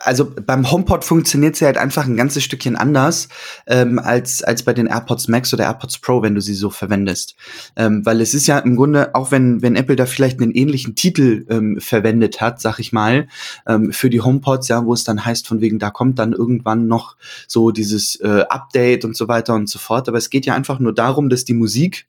also 0.00 0.28
beim 0.34 0.68
HomePod 0.68 1.04
funktioniert 1.04 1.54
sie 1.54 1.64
halt 1.64 1.78
einfach 1.78 2.06
ein 2.06 2.16
ganzes 2.16 2.42
Stückchen 2.42 2.74
anders 2.74 3.28
ähm, 3.66 4.00
als, 4.00 4.42
als 4.42 4.64
bei 4.64 4.72
den 4.74 4.88
AirPods 4.88 5.28
Max 5.28 5.54
oder 5.54 5.64
AirPods 5.64 5.98
Pro, 5.98 6.22
wenn 6.22 6.34
du 6.34 6.40
sie 6.40 6.54
so 6.54 6.70
verwendest. 6.70 7.36
Ähm, 7.76 8.04
weil 8.04 8.20
es 8.20 8.34
ist 8.34 8.48
ja 8.48 8.58
im 8.58 8.74
Grunde, 8.74 9.14
auch 9.14 9.30
wenn, 9.30 9.62
wenn 9.62 9.76
Apple 9.76 9.94
da 9.94 10.06
vielleicht 10.06 10.40
einen 10.40 10.50
ähnlichen 10.50 10.96
Titel 10.96 11.46
ähm, 11.50 11.78
verwendet 11.80 12.40
hat, 12.40 12.60
sag 12.60 12.80
ich 12.80 12.92
mal, 12.92 13.28
ähm, 13.66 13.92
für 13.92 14.10
die 14.10 14.22
HomePods, 14.22 14.66
ja, 14.68 14.84
wo 14.84 14.92
es 14.92 15.04
dann 15.04 15.24
heißt, 15.24 15.46
von 15.46 15.60
wegen, 15.60 15.78
da 15.78 15.90
kommt 15.90 16.18
dann 16.18 16.32
irgendwann 16.32 16.88
noch 16.88 17.16
so 17.46 17.70
dieses 17.70 18.16
äh, 18.16 18.44
Update 18.48 19.04
und 19.04 19.16
so 19.16 19.28
weiter 19.28 19.54
und 19.54 19.68
so 19.68 19.78
fort. 19.78 20.08
Aber 20.08 20.18
es 20.18 20.30
geht 20.30 20.46
ja 20.46 20.54
einfach 20.54 20.80
nur 20.80 20.94
darum, 20.94 21.28
dass 21.28 21.44
die 21.44 21.54
Musik 21.54 22.08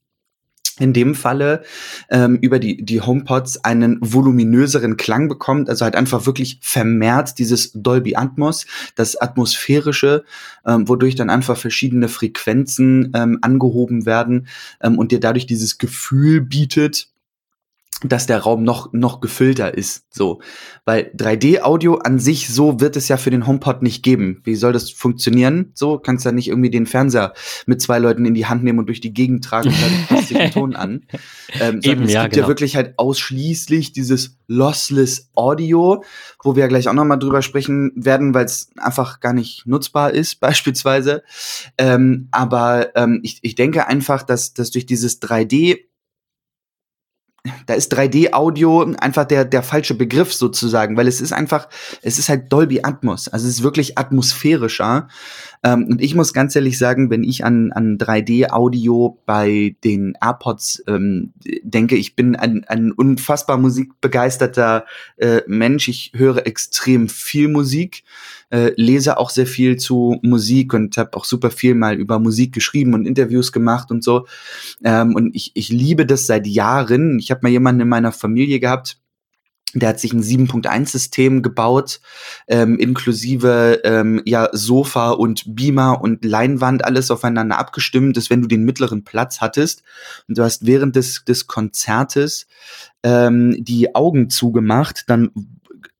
in 0.80 0.94
dem 0.94 1.16
Falle 1.16 1.64
ähm, 2.10 2.38
über 2.42 2.60
die, 2.60 2.84
die 2.84 3.02
HomePods 3.02 3.64
einen 3.64 3.98
voluminöseren 4.02 4.98
Klang 4.98 5.28
bekommt, 5.28 5.70
also 5.70 5.86
halt 5.86 5.96
einfach 5.96 6.26
wirklich 6.26 6.60
vermehrt 6.62 7.38
dieses 7.38 7.72
Dolby 7.74 8.16
Atmos, 8.16 8.66
das 8.96 9.16
Atmosphärische, 9.16 10.24
ähm, 10.66 10.88
wodurch 10.88 11.16
dann 11.16 11.30
einfach 11.30 11.58
verschiedene 11.58 12.08
Frequenzen 12.08 13.12
ähm, 13.16 13.40
angehoben 13.42 14.06
werden 14.06 14.48
ähm, 14.82 14.98
und 14.98 15.12
dir 15.12 15.20
dadurch 15.20 15.46
dieses 15.46 15.78
Gefühl 15.78 16.42
bietet, 16.42 17.10
dass 18.04 18.28
der 18.28 18.40
Raum 18.40 18.64
noch, 18.64 18.94
noch 18.94 19.20
gefüllter 19.20 19.78
ist, 19.78 20.06
so. 20.10 20.40
Weil 20.86 21.12
3D-Audio 21.18 21.96
an 21.96 22.20
sich, 22.20 22.48
so 22.48 22.80
wird 22.80 22.96
es 22.96 23.10
ja 23.10 23.18
für 23.18 23.30
den 23.30 23.46
HomePod 23.46 23.82
nicht 23.82 24.04
geben. 24.04 24.42
Wie 24.46 24.56
soll 24.56 24.72
das 24.72 24.90
funktionieren? 24.90 25.72
So, 25.74 26.00
kannst 26.00 26.24
du 26.24 26.30
ja 26.30 26.34
nicht 26.34 26.48
irgendwie 26.48 26.70
den 26.70 26.86
Fernseher 26.86 27.34
mit 27.66 27.82
zwei 27.82 28.00
Leuten 28.00 28.26
in 28.26 28.34
die 28.34 28.46
Hand 28.46 28.64
nehmen 28.64 28.80
und 28.80 28.86
durch 28.86 29.02
die 29.02 29.14
Gegend 29.14 29.44
tragen 29.44 29.70
und 29.70 29.82
dann 29.82 30.08
passt 30.18 30.32
den 30.32 30.52
Ton 30.52 30.76
an. 30.76 31.06
Ähm, 31.60 31.82
Eben, 31.84 32.04
es 32.04 32.14
ja, 32.14 32.24
gibt 32.24 32.36
genau. 32.36 32.46
ja 32.46 32.48
wirklich 32.48 32.76
halt 32.76 32.94
ausschließlich 32.98 33.92
dieses 33.92 34.38
Lossless 34.48 35.30
Audio, 35.36 36.04
wo 36.44 36.56
wir 36.56 36.62
ja 36.62 36.68
gleich 36.68 36.88
auch 36.88 36.94
nochmal 36.94 37.20
drüber 37.20 37.42
sprechen 37.42 37.92
werden, 37.96 38.34
weil 38.34 38.46
es 38.46 38.70
einfach 38.78 39.20
gar 39.20 39.34
nicht 39.34 39.68
nutzbar 39.68 40.12
ist, 40.12 40.36
beispielsweise. 40.40 41.24
Ähm, 41.78 42.30
aber 42.32 42.96
ähm, 42.96 43.20
ich, 43.24 43.40
ich 43.42 43.56
denke 43.56 43.88
einfach, 43.88 44.24
dass, 44.24 44.54
dass 44.54 44.72
durch 44.72 44.86
dieses 44.86 45.22
3D 45.22 45.89
da 47.66 47.74
ist 47.74 47.94
3D-Audio 47.94 48.94
einfach 49.00 49.26
der, 49.26 49.46
der 49.46 49.64
falsche 49.64 49.96
Begriff 49.96 50.34
sozusagen, 50.34 50.98
weil 50.98 51.08
es 51.08 51.22
ist 51.22 51.32
einfach, 51.32 51.70
es 52.02 52.20
ist 52.20 52.30
halt 52.30 52.52
Dolby 52.52 52.82
Atmos. 52.84 53.28
Also 53.28 53.48
es 53.48 53.56
ist 53.56 53.64
wirklich 53.64 53.98
atmosphärischer. 53.98 55.08
Ähm, 55.64 55.88
und 55.90 56.02
ich 56.02 56.16
muss 56.16 56.34
ganz 56.34 56.56
ehrlich 56.56 56.78
sagen, 56.78 57.10
wenn 57.10 57.24
ich 57.24 57.46
an, 57.46 57.72
an 57.72 57.98
3D-Audio 57.98 59.20
bei 59.26 59.76
den 59.84 60.18
AirPods 60.22 60.84
ähm, 60.88 61.34
denke, 61.64 61.96
ich 61.96 62.16
bin 62.16 62.36
ein, 62.36 62.66
ein 62.66 62.92
unfassbar 62.92 63.58
musikbegeisterter 63.58 64.86
äh, 65.18 65.42
Mensch. 65.48 65.88
Ich 65.88 66.12
höre 66.16 66.46
extrem 66.46 67.08
viel 67.10 67.48
Musik 67.48 68.04
äh, 68.52 68.72
lese 68.76 69.18
auch 69.18 69.30
sehr 69.30 69.48
viel 69.48 69.78
zu 69.78 70.20
Musik 70.22 70.74
und 70.74 70.98
habe 70.98 71.16
auch 71.16 71.26
super 71.26 71.52
viel 71.52 71.76
mal 71.76 71.96
über 71.96 72.20
Musik 72.20 72.54
geschrieben 72.54 72.94
und 72.94 73.06
Interviews 73.06 73.52
gemacht 73.52 73.92
und 73.92 74.04
so. 74.04 74.28
Ähm, 74.84 75.16
und 75.16 75.36
ich, 75.36 75.52
ich 75.54 75.70
liebe 75.70 76.06
das 76.06 76.26
seit 76.26 76.48
Jahren. 76.48 77.20
Ich 77.20 77.32
habe 77.32 77.42
mal 77.44 77.50
jemanden 77.50 77.82
in 77.82 77.90
meiner 77.90 78.12
Familie 78.12 78.60
gehabt, 78.60 78.98
der 79.74 79.90
hat 79.90 80.00
sich 80.00 80.14
ein 80.14 80.24
7.1-System 80.24 81.44
gebaut, 81.44 82.02
ähm, 82.48 82.80
inklusive 82.80 83.82
ähm, 83.84 84.22
ja, 84.26 84.50
Sofa 84.52 85.12
und 85.12 85.44
Beamer 85.56 86.02
und 86.02 86.26
Leinwand, 86.26 86.84
alles 86.86 87.12
aufeinander 87.12 87.60
abgestimmt, 87.60 88.18
dass 88.18 88.32
wenn 88.32 88.42
du 88.42 88.48
den 88.48 88.64
mittleren 88.64 89.04
Platz 89.04 89.42
hattest 89.42 89.84
und 90.28 90.38
du 90.38 90.44
hast 90.44 90.66
während 90.66 90.96
des, 90.96 91.24
des 91.24 91.46
Konzertes 91.46 92.48
ähm, 93.04 93.56
die 93.60 93.94
Augen 93.94 94.30
zugemacht, 94.30 95.04
dann 95.08 95.30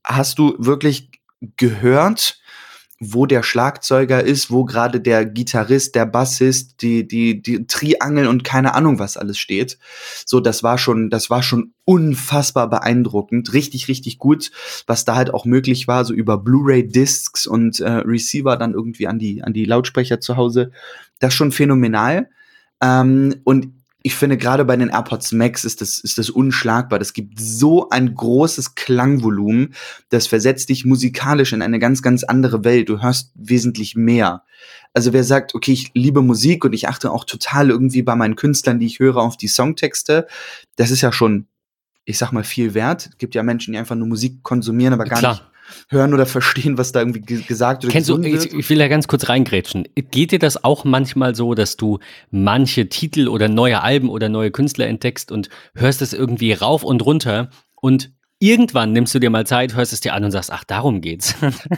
hast 0.04 0.40
du 0.40 0.56
wirklich 0.58 1.10
gehört, 1.58 2.40
wo 3.02 3.26
der 3.26 3.44
Schlagzeuger 3.44 4.22
ist, 4.22 4.52
wo 4.52 4.66
gerade 4.66 5.00
der 5.00 5.26
Gitarrist, 5.26 5.96
der 5.96 6.06
Bassist, 6.06 6.82
die, 6.82 7.08
die, 7.08 7.42
die 7.42 7.66
Triangel 7.66 8.28
und 8.28 8.44
keine 8.44 8.76
Ahnung 8.76 9.00
was 9.00 9.16
alles 9.16 9.38
steht. 9.38 9.78
So, 10.26 10.42
das 10.42 10.64
war 10.64 10.78
schon, 10.78 11.10
das 11.10 11.30
war 11.30 11.42
schon 11.42 11.72
unfassbar 11.86 12.70
beeindruckend. 12.70 13.54
Richtig, 13.54 13.88
richtig 13.88 14.18
gut, 14.18 14.52
was 14.86 15.06
da 15.06 15.16
halt 15.16 15.34
auch 15.34 15.46
möglich 15.46 15.88
war, 15.88 16.04
so 16.04 16.14
über 16.14 16.38
Blu-ray-Discs 16.38 17.48
und 17.48 17.80
äh, 17.80 17.90
Receiver 17.90 18.58
dann 18.58 18.74
irgendwie 18.74 19.08
an 19.08 19.18
die, 19.18 19.44
an 19.44 19.54
die 19.54 19.66
Lautsprecher 19.66 20.20
zu 20.20 20.36
Hause. 20.36 20.72
Das 21.20 21.34
schon 21.34 21.54
phänomenal. 21.54 22.30
Ähm, 22.82 23.36
und 23.46 23.79
ich 24.02 24.16
finde, 24.16 24.38
gerade 24.38 24.64
bei 24.64 24.78
den 24.78 24.90
AirPods 24.90 25.34
Max 25.34 25.66
ist 25.66 25.82
das, 25.82 26.00
ist 26.00 26.18
das 26.18 26.30
unschlagbar. 26.30 27.00
Das 27.00 27.12
gibt 27.12 27.40
so 27.40 27.90
ein 27.90 28.16
großes 28.16 28.76
Klangvolumen, 28.76 29.74
das 30.10 30.28
versetzt 30.28 30.70
dich 30.70 30.86
musikalisch 30.86 31.52
in 31.52 31.62
eine 31.62 31.80
ganz, 31.80 32.02
ganz 32.02 32.24
andere 32.24 32.64
Welt. 32.64 32.88
Du 32.88 33.02
hörst 33.02 33.32
wesentlich 33.36 33.96
mehr. 33.96 34.44
Also 34.94 35.12
wer 35.12 35.24
sagt, 35.24 35.54
okay, 35.54 35.74
ich 35.74 35.92
liebe 35.94 36.22
Musik 36.22 36.64
und 36.64 36.74
ich 36.74 36.88
achte 36.88 37.12
auch 37.12 37.26
total 37.26 37.70
irgendwie 37.70 38.02
bei 38.02 38.16
meinen 38.16 38.36
Künstlern, 38.36 38.80
die 38.80 38.86
ich 38.86 39.00
höre, 39.00 39.18
auf 39.18 39.38
die 39.38 39.48
Songtexte, 39.48 40.28
das 40.78 40.92
ist 40.92 41.02
ja 41.02 41.12
schon, 41.12 41.48
ich 42.06 42.18
sag 42.18 42.32
mal, 42.32 42.44
viel 42.44 42.74
wert. 42.74 43.10
Es 43.12 43.18
gibt 43.18 43.36
ja 43.36 43.44
Menschen, 43.44 43.74
die 43.74 43.80
einfach 43.80 43.96
nur 43.96 44.08
Musik 44.08 44.44
konsumieren, 44.44 44.94
aber 44.94 45.06
gar 45.06 45.20
Klar. 45.20 45.34
nicht 45.34 45.44
hören 45.90 46.14
oder 46.14 46.26
verstehen, 46.26 46.78
was 46.78 46.92
da 46.92 47.00
irgendwie 47.00 47.22
gesagt 47.22 47.84
oder 47.84 47.92
Kennst 47.92 48.10
du, 48.10 48.22
ich, 48.22 48.54
ich, 48.54 48.70
will 48.70 48.78
da 48.78 48.88
ganz 48.88 49.08
kurz 49.08 49.30
reingrätschen. 49.30 49.88
Geht 49.96 50.32
dir 50.32 50.40
das 50.40 50.64
auch 50.64 50.86
manchmal 50.86 51.36
so, 51.36 51.54
dass 51.54 51.78
du 51.78 52.00
manche 52.32 52.90
Titel 52.90 53.28
oder 53.28 53.48
neue 53.48 53.82
Alben 53.82 54.10
oder 54.10 54.30
neue 54.30 54.52
Künstler 54.52 54.88
entdeckst 54.88 55.32
und 55.32 55.50
hörst 55.76 56.02
es 56.02 56.14
irgendwie 56.14 56.54
rauf 56.54 56.84
und 56.84 57.06
runter 57.06 57.50
und 57.76 58.12
irgendwann 58.40 58.94
nimmst 58.94 59.14
du 59.14 59.20
dir 59.20 59.30
mal 59.30 59.46
Zeit, 59.46 59.76
hörst 59.76 59.94
es 59.94 60.00
dir 60.02 60.14
an 60.14 60.24
und 60.24 60.32
sagst, 60.32 60.52
ach, 60.52 60.64
darum 60.64 61.02
geht's. 61.02 61.36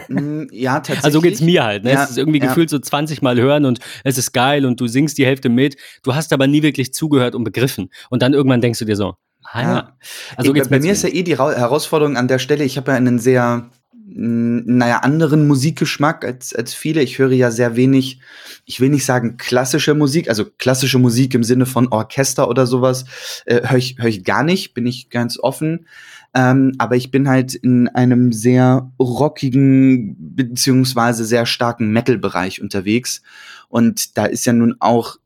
Mm, 0.08 0.44
ja, 0.52 0.76
tatsächlich. 0.76 1.04
Also 1.06 1.22
geht's 1.22 1.42
mir 1.42 1.64
halt. 1.64 1.84
Ne? 1.84 1.94
Ja, 1.94 2.04
es 2.04 2.12
ist 2.12 2.18
irgendwie 2.18 2.40
ja. 2.40 2.48
gefühlt 2.48 2.70
so 2.70 2.78
20 2.78 3.22
Mal 3.22 3.40
hören 3.40 3.66
und 3.66 3.80
es 4.04 4.18
ist 4.18 4.32
geil 4.32 4.66
und 4.66 4.80
du 4.80 4.88
singst 4.88 5.18
die 5.18 5.26
Hälfte 5.26 5.50
mit. 5.50 5.76
Du 6.04 6.14
hast 6.16 6.32
aber 6.32 6.48
nie 6.48 6.62
wirklich 6.62 6.94
zugehört 6.94 7.36
und 7.36 7.44
begriffen. 7.44 7.90
Und 8.10 8.22
dann 8.22 8.34
irgendwann 8.34 8.62
denkst 8.62 8.80
du 8.80 8.86
dir 8.86 8.96
so, 8.96 9.16
ah, 9.44 9.62
ja. 9.62 9.98
Also 10.38 10.54
ich, 10.54 10.70
bei 10.70 10.80
mir 10.80 10.92
ist 10.92 11.04
ja 11.04 11.10
eh 11.10 11.24
die 11.24 11.38
Herausforderung 11.38 12.16
an 12.16 12.28
der 12.28 12.40
Stelle, 12.40 12.64
ich 12.64 12.78
habe 12.78 12.92
ja 12.92 12.98
einen 12.98 13.20
sehr 13.20 13.72
naja, 14.14 15.00
anderen 15.00 15.48
Musikgeschmack 15.48 16.26
als, 16.26 16.54
als 16.54 16.74
viele. 16.74 17.02
Ich 17.02 17.18
höre 17.18 17.32
ja 17.32 17.52
sehr 17.52 17.76
wenig, 17.76 18.20
ich 18.66 18.82
will 18.82 18.90
nicht 18.90 19.06
sagen 19.06 19.38
klassische 19.38 19.94
Musik, 19.94 20.28
also 20.28 20.46
klassische 20.58 21.00
Musik 21.00 21.34
im 21.34 21.44
Sinne 21.44 21.66
von 21.66 21.88
Orchester 21.88 22.50
oder 22.50 22.68
sowas, 22.68 23.06
äh, 23.46 23.68
höre 23.68 23.78
ich, 23.78 23.96
hör 24.00 24.10
ich 24.10 24.24
gar 24.24 24.44
nicht, 24.44 24.74
bin 24.74 24.86
ich 24.86 25.10
ganz 25.10 25.40
offen. 25.40 25.88
Ähm, 26.34 26.74
aber 26.78 26.96
ich 26.96 27.12
bin 27.12 27.28
halt 27.28 27.56
in 27.56 27.88
einem 27.90 28.32
sehr 28.32 28.92
rockigen 29.00 30.16
beziehungsweise 30.18 31.26
sehr 31.26 31.46
starken 31.46 31.92
Metal-Bereich 31.92 32.62
unterwegs. 32.62 33.22
Und 33.70 34.18
da 34.18 34.26
ist 34.26 34.46
ja 34.46 34.54
nun 34.54 34.76
auch 34.80 35.18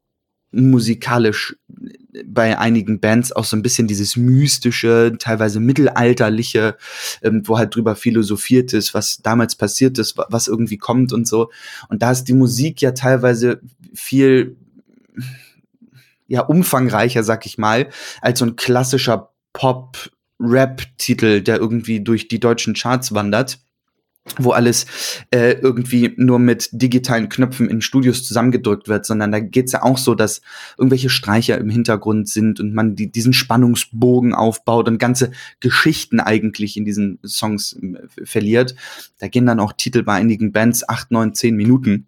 musikalisch 0.51 1.57
bei 2.25 2.57
einigen 2.57 2.99
Bands 2.99 3.31
auch 3.31 3.45
so 3.45 3.55
ein 3.55 3.61
bisschen 3.61 3.87
dieses 3.87 4.15
mystische, 4.15 5.13
teilweise 5.19 5.59
mittelalterliche, 5.59 6.77
ähm, 7.21 7.41
wo 7.45 7.57
halt 7.57 7.75
drüber 7.75 7.95
philosophiert 7.95 8.73
ist, 8.73 8.93
was 8.93 9.17
damals 9.17 9.55
passiert 9.55 9.97
ist, 9.97 10.17
was 10.17 10.47
irgendwie 10.47 10.77
kommt 10.77 11.13
und 11.13 11.27
so. 11.27 11.51
Und 11.89 12.01
da 12.01 12.11
ist 12.11 12.25
die 12.25 12.33
Musik 12.33 12.81
ja 12.81 12.91
teilweise 12.91 13.61
viel 13.93 14.57
ja 16.27 16.41
umfangreicher, 16.41 17.23
sag 17.23 17.45
ich 17.45 17.57
mal, 17.57 17.89
als 18.21 18.39
so 18.39 18.45
ein 18.45 18.55
klassischer 18.55 19.31
Pop-Rap-Titel, 19.53 21.41
der 21.41 21.57
irgendwie 21.57 22.01
durch 22.01 22.27
die 22.27 22.39
deutschen 22.39 22.73
Charts 22.73 23.13
wandert 23.13 23.59
wo 24.37 24.51
alles 24.51 24.85
äh, 25.29 25.53
irgendwie 25.53 26.13
nur 26.17 26.39
mit 26.39 26.69
digitalen 26.71 27.29
Knöpfen 27.29 27.69
in 27.69 27.81
Studios 27.81 28.23
zusammengedrückt 28.23 28.87
wird, 28.87 29.05
sondern 29.05 29.31
da 29.31 29.39
geht's 29.39 29.71
ja 29.71 29.83
auch 29.83 29.99
so, 29.99 30.15
dass 30.15 30.41
irgendwelche 30.77 31.09
Streicher 31.09 31.57
im 31.59 31.69
Hintergrund 31.69 32.27
sind 32.27 32.59
und 32.59 32.73
man 32.73 32.95
die, 32.95 33.11
diesen 33.11 33.33
Spannungsbogen 33.33 34.33
aufbaut 34.33 34.87
und 34.87 34.97
ganze 34.97 35.31
Geschichten 35.59 36.19
eigentlich 36.19 36.75
in 36.75 36.85
diesen 36.85 37.19
Songs 37.23 37.77
verliert. 38.23 38.75
Da 39.19 39.27
gehen 39.27 39.45
dann 39.45 39.59
auch 39.59 39.73
Titel 39.73 40.01
bei 40.01 40.13
einigen 40.13 40.51
Bands 40.51 40.87
acht, 40.89 41.11
neun, 41.11 41.35
zehn 41.35 41.55
Minuten. 41.55 42.07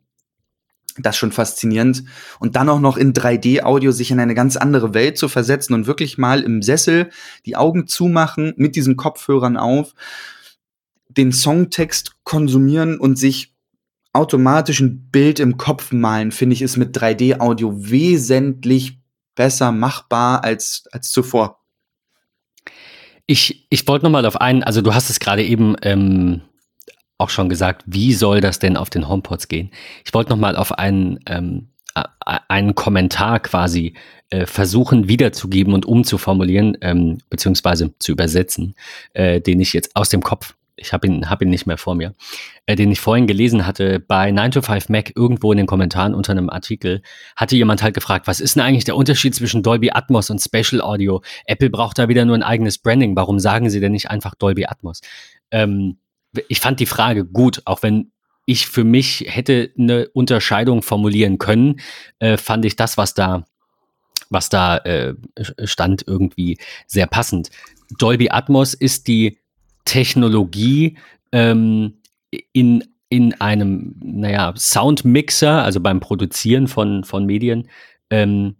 Das 1.00 1.16
ist 1.16 1.20
schon 1.20 1.32
faszinierend. 1.32 2.04
Und 2.40 2.56
dann 2.56 2.70
auch 2.70 2.80
noch 2.80 2.98
in 2.98 3.14
3D-Audio 3.14 3.92
sich 3.92 4.10
in 4.10 4.20
eine 4.20 4.34
ganz 4.34 4.58
andere 4.58 4.96
Welt 4.96 5.20
zu 5.20 5.30
versetzen 5.30 5.76
und 5.76 5.86
wirklich 5.86 6.18
mal 6.18 6.42
im 6.42 6.64
Sessel 6.64 7.12
die 7.46 7.56
Augen 7.56 7.86
zumachen, 7.86 8.54
mit 8.58 8.76
diesen 8.76 8.96
Kopfhörern 8.96 9.58
auf 9.58 9.94
den 11.18 11.32
Songtext 11.32 12.16
konsumieren 12.24 13.00
und 13.00 13.18
sich 13.18 13.54
automatisch 14.14 14.80
ein 14.80 15.10
Bild 15.12 15.40
im 15.40 15.58
Kopf 15.58 15.92
malen, 15.92 16.32
finde 16.32 16.54
ich, 16.54 16.62
ist 16.62 16.78
mit 16.78 16.98
3D-Audio 16.98 17.74
wesentlich 17.76 19.00
besser 19.36 19.72
machbar 19.72 20.44
als, 20.44 20.86
als 20.92 21.12
zuvor. 21.12 21.60
Ich, 23.28 23.68
ich 23.70 23.88
wollte 23.88 24.06
nochmal 24.06 24.26
auf 24.26 24.40
einen, 24.40 24.64
also 24.64 24.82
du 24.82 24.94
hast 24.94 25.10
es 25.10 25.20
gerade 25.20 25.44
eben 25.44 25.76
ähm, 25.84 26.42
auch 27.18 27.30
schon 27.30 27.50
gesagt, 27.50 27.84
wie 27.86 28.14
soll 28.14 28.42
das 28.42 28.60
denn 28.60 28.78
auf 28.78 28.90
den 28.90 29.08
HomePods 29.08 29.48
gehen? 29.48 29.72
Ich 30.06 30.14
wollte 30.14 30.30
nochmal 30.30 30.56
auf 30.56 30.72
einen, 30.72 31.20
ähm, 31.28 31.70
einen 32.26 32.76
Kommentar 32.76 33.40
quasi 33.40 33.94
äh, 34.30 34.46
versuchen 34.46 35.08
wiederzugeben 35.08 35.74
und 35.74 35.86
umzuformulieren, 35.86 36.78
ähm, 36.82 37.20
beziehungsweise 37.30 37.94
zu 38.00 38.12
übersetzen, 38.12 38.76
äh, 39.14 39.42
den 39.42 39.60
ich 39.60 39.74
jetzt 39.74 39.96
aus 39.96 40.10
dem 40.10 40.22
Kopf 40.22 40.56
ich 40.78 40.94
habe 40.94 41.08
ihn, 41.08 41.30
hab 41.30 41.42
ihn 41.42 41.50
nicht 41.50 41.66
mehr 41.66 41.78
vor 41.78 41.96
mir, 41.96 42.14
äh, 42.66 42.76
den 42.76 42.92
ich 42.92 43.00
vorhin 43.00 43.28
gelesen 43.28 43.66
hatte, 43.66 44.00
bei 44.00 44.32
9 44.32 44.52
to 44.52 44.62
5 44.62 44.90
Mac 44.90 45.12
irgendwo 45.16 45.52
in 45.52 45.58
den 45.58 45.68
Kommentaren 45.68 46.14
unter 46.14 46.32
einem 46.32 46.50
Artikel, 46.50 47.02
hatte 47.36 47.56
jemand 47.56 47.84
halt 47.84 47.96
gefragt, 47.96 48.28
was 48.28 48.40
ist 48.40 48.56
denn 48.56 48.64
eigentlich 48.64 48.86
der 48.86 48.96
Unterschied 48.96 49.36
zwischen 49.36 49.64
Dolby 49.64 49.92
Atmos 49.92 50.30
und 50.30 50.40
Special 50.40 50.82
Audio? 50.82 51.22
Apple 51.46 51.70
braucht 51.70 51.98
da 51.98 52.08
wieder 52.08 52.26
nur 52.26 52.36
ein 52.36 52.44
eigenes 52.44 52.78
Branding. 52.78 53.16
Warum 53.16 53.40
sagen 53.40 53.70
sie 53.70 53.80
denn 53.80 53.92
nicht 53.92 54.10
einfach 54.10 54.36
Dolby 54.36 54.66
Atmos? 54.66 55.02
Ähm, 55.52 55.98
ich 56.48 56.60
fand 56.60 56.80
die 56.80 56.86
Frage 56.86 57.26
gut, 57.26 57.62
auch 57.66 57.82
wenn 57.82 58.12
ich 58.46 58.68
für 58.68 58.84
mich 58.84 59.26
hätte 59.28 59.72
eine 59.78 60.08
Unterscheidung 60.10 60.82
formulieren 60.82 61.38
können, 61.38 61.82
äh, 62.20 62.38
fand 62.38 62.64
ich 62.64 62.76
das, 62.76 62.98
was 62.98 63.14
da, 63.14 63.46
was 64.30 64.50
da 64.50 64.78
äh, 64.78 65.16
stand, 65.66 66.04
irgendwie 66.08 66.58
sehr 66.86 67.08
passend. 67.08 67.50
Dolby 67.98 68.30
Atmos 68.30 68.74
ist 68.74 69.08
die 69.08 69.38
Technologie 69.88 70.98
ähm, 71.32 72.02
in, 72.52 72.84
in 73.10 73.34
einem, 73.40 73.96
naja, 74.04 74.54
Soundmixer, 74.56 75.64
also 75.64 75.80
beim 75.80 76.00
Produzieren 76.00 76.68
von, 76.68 77.04
von 77.04 77.26
Medien, 77.26 77.70
ähm, 78.10 78.58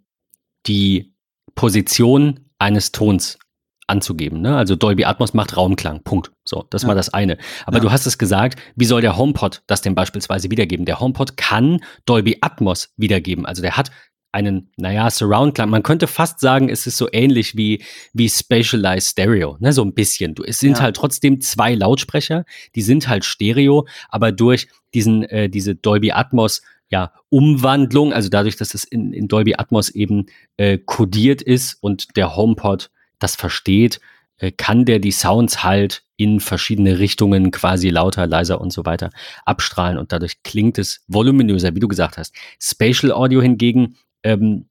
die 0.66 1.14
Position 1.54 2.40
eines 2.58 2.92
Tons 2.92 3.38
anzugeben. 3.86 4.40
Ne? 4.40 4.56
Also 4.56 4.76
Dolby 4.76 5.04
Atmos 5.04 5.34
macht 5.34 5.56
Raumklang. 5.56 6.02
Punkt. 6.02 6.30
So, 6.44 6.66
das 6.70 6.82
ja. 6.82 6.88
war 6.88 6.94
das 6.94 7.12
eine. 7.12 7.38
Aber 7.66 7.78
ja. 7.78 7.82
du 7.82 7.90
hast 7.90 8.06
es 8.06 8.18
gesagt, 8.18 8.58
wie 8.76 8.84
soll 8.84 9.00
der 9.00 9.16
HomePod 9.16 9.62
das 9.66 9.80
denn 9.80 9.94
beispielsweise 9.94 10.50
wiedergeben? 10.50 10.84
Der 10.86 11.00
HomePod 11.00 11.36
kann 11.36 11.80
Dolby 12.04 12.38
Atmos 12.40 12.92
wiedergeben. 12.96 13.46
Also 13.46 13.62
der 13.62 13.76
hat 13.76 13.90
einen, 14.32 14.70
naja, 14.76 15.10
Surround-Klang. 15.10 15.70
Man 15.70 15.82
könnte 15.82 16.06
fast 16.06 16.40
sagen, 16.40 16.68
es 16.68 16.86
ist 16.86 16.96
so 16.96 17.08
ähnlich 17.12 17.56
wie, 17.56 17.82
wie 18.12 18.28
Spatialized 18.28 19.10
Stereo, 19.10 19.56
ne, 19.60 19.72
so 19.72 19.82
ein 19.82 19.94
bisschen. 19.94 20.34
Du, 20.34 20.42
es 20.44 20.58
sind 20.58 20.78
ja. 20.78 20.84
halt 20.84 20.96
trotzdem 20.96 21.40
zwei 21.40 21.74
Lautsprecher, 21.74 22.44
die 22.74 22.82
sind 22.82 23.08
halt 23.08 23.24
Stereo, 23.24 23.86
aber 24.08 24.32
durch 24.32 24.68
diesen, 24.94 25.22
äh, 25.24 25.48
diese 25.48 25.74
Dolby 25.74 26.12
Atmos 26.12 26.62
ja, 26.90 27.12
Umwandlung, 27.28 28.12
also 28.12 28.28
dadurch, 28.28 28.56
dass 28.56 28.74
es 28.74 28.84
in, 28.84 29.12
in 29.12 29.28
Dolby 29.28 29.54
Atmos 29.56 29.90
eben 29.90 30.26
äh, 30.56 30.78
kodiert 30.78 31.42
ist 31.42 31.76
und 31.80 32.16
der 32.16 32.34
HomePod 32.34 32.90
das 33.18 33.36
versteht, 33.36 34.00
äh, 34.38 34.52
kann 34.52 34.84
der 34.84 34.98
die 34.98 35.10
Sounds 35.10 35.62
halt 35.62 36.02
in 36.16 36.40
verschiedene 36.40 36.98
Richtungen 36.98 37.50
quasi 37.50 37.90
lauter, 37.90 38.26
leiser 38.26 38.60
und 38.60 38.72
so 38.72 38.84
weiter 38.84 39.10
abstrahlen 39.44 39.98
und 39.98 40.12
dadurch 40.12 40.42
klingt 40.42 40.78
es 40.78 41.04
voluminöser, 41.08 41.74
wie 41.74 41.80
du 41.80 41.88
gesagt 41.88 42.18
hast. 42.18 42.34
Spatial 42.60 43.12
Audio 43.12 43.42
hingegen 43.42 43.96
ähm, 44.22 44.68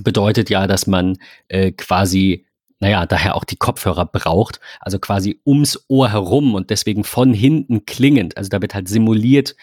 bedeutet 0.00 0.50
ja, 0.50 0.66
dass 0.66 0.86
man 0.86 1.18
äh, 1.48 1.72
quasi 1.72 2.46
naja, 2.80 3.06
daher 3.06 3.34
auch 3.34 3.44
die 3.44 3.56
Kopfhörer 3.56 4.06
braucht, 4.06 4.60
also 4.80 4.98
quasi 4.98 5.40
ums 5.44 5.84
Ohr 5.88 6.12
herum 6.12 6.54
und 6.54 6.70
deswegen 6.70 7.02
von 7.02 7.34
hinten 7.34 7.86
klingend. 7.86 8.36
Also 8.36 8.50
da 8.50 8.62
wird 8.62 8.74
halt 8.74 8.88
simuliert, 8.88 9.56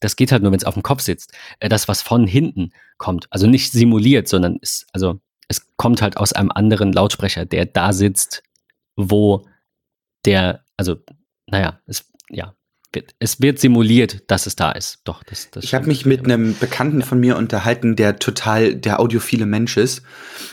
das 0.00 0.16
geht 0.16 0.32
halt 0.32 0.42
nur, 0.42 0.52
wenn 0.52 0.58
es 0.58 0.64
auf 0.64 0.74
dem 0.74 0.82
Kopf 0.82 1.00
sitzt, 1.00 1.32
äh, 1.60 1.68
das, 1.68 1.88
was 1.88 2.02
von 2.02 2.26
hinten 2.26 2.72
kommt. 2.98 3.26
Also 3.30 3.46
nicht 3.46 3.72
simuliert, 3.72 4.28
sondern 4.28 4.58
es, 4.60 4.86
also 4.92 5.20
es 5.48 5.74
kommt 5.76 6.02
halt 6.02 6.16
aus 6.16 6.32
einem 6.32 6.50
anderen 6.50 6.92
Lautsprecher, 6.92 7.46
der 7.46 7.66
da 7.66 7.92
sitzt, 7.92 8.42
wo 8.96 9.46
der, 10.26 10.64
also, 10.76 10.96
naja, 11.46 11.80
es, 11.86 12.04
ja, 12.28 12.54
es 13.18 13.40
wird 13.40 13.58
simuliert, 13.58 14.22
dass 14.26 14.46
es 14.46 14.56
da 14.56 14.72
ist. 14.72 15.00
Doch, 15.04 15.22
das, 15.22 15.50
das 15.50 15.64
Ich 15.64 15.74
habe 15.74 15.86
mich 15.86 16.06
mit 16.06 16.24
einem 16.24 16.56
Bekannten 16.58 17.02
von 17.02 17.20
mir 17.20 17.36
unterhalten, 17.36 17.94
der 17.96 18.18
total 18.18 18.74
der 18.74 19.00
audiophile 19.00 19.46
Mensch 19.46 19.76
ist. 19.76 20.02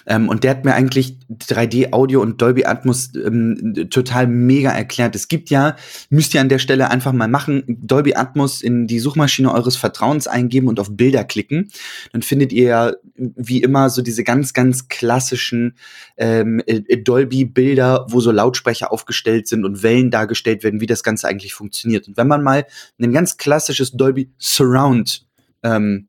Ähm, 0.06 0.30
und 0.30 0.44
der 0.44 0.52
hat 0.52 0.66
mir 0.66 0.74
eigentlich 0.74 1.17
3D-Audio 1.30 2.22
und 2.22 2.42
Dolby 2.42 2.66
Atmos 2.66 3.10
ähm, 3.16 3.88
total 3.90 4.28
mega 4.28 4.70
erklärt. 4.70 5.16
Es 5.16 5.28
gibt 5.28 5.50
ja, 5.50 5.76
müsst 6.10 6.36
ihr 6.36 6.42
an 6.42 6.50
der 6.50 6.60
Stelle 6.60 6.90
einfach 6.92 7.14
mal 7.14 7.28
machen, 7.28 7.64
Dolby 7.68 8.14
Atmos 8.14 8.62
in 8.62 8.86
die 8.86 9.00
Suchmaschine 9.00 9.52
eures 9.52 9.76
Vertrauens 9.76 10.28
eingeben 10.28 10.68
und 10.68 10.80
auf 10.80 10.96
Bilder 10.96 11.24
klicken. 11.24 11.72
Dann 12.14 12.22
findet 12.22 12.54
ihr 12.54 12.64
ja 12.66 12.94
wie 13.16 13.64
immer 13.64 13.90
so 13.90 14.04
diese 14.04 14.24
ganz, 14.24 14.54
ganz 14.54 14.90
klassischen 14.90 15.76
ähm, 16.18 16.62
äh, 16.68 16.98
Dolby-Bilder, 16.98 18.06
wo 18.10 18.20
so 18.20 18.32
Lautsprecher 18.32 18.92
aufgestellt 18.92 19.48
sind 19.48 19.66
und 19.66 19.82
Wellen 19.82 20.12
dargestellt 20.12 20.64
werden, 20.64 20.82
wie 20.82 20.86
das 20.86 21.04
Ganze 21.04 21.28
eigentlich 21.28 21.56
funktioniert. 21.56 22.08
Und 22.08 22.16
wenn 22.16 22.28
wenn 22.28 22.42
man 22.42 22.44
mal 22.44 22.66
ein 23.02 23.14
ganz 23.14 23.38
klassisches 23.38 23.94
Dolby 23.94 24.30
Surround 24.38 25.26
ähm, 25.64 26.07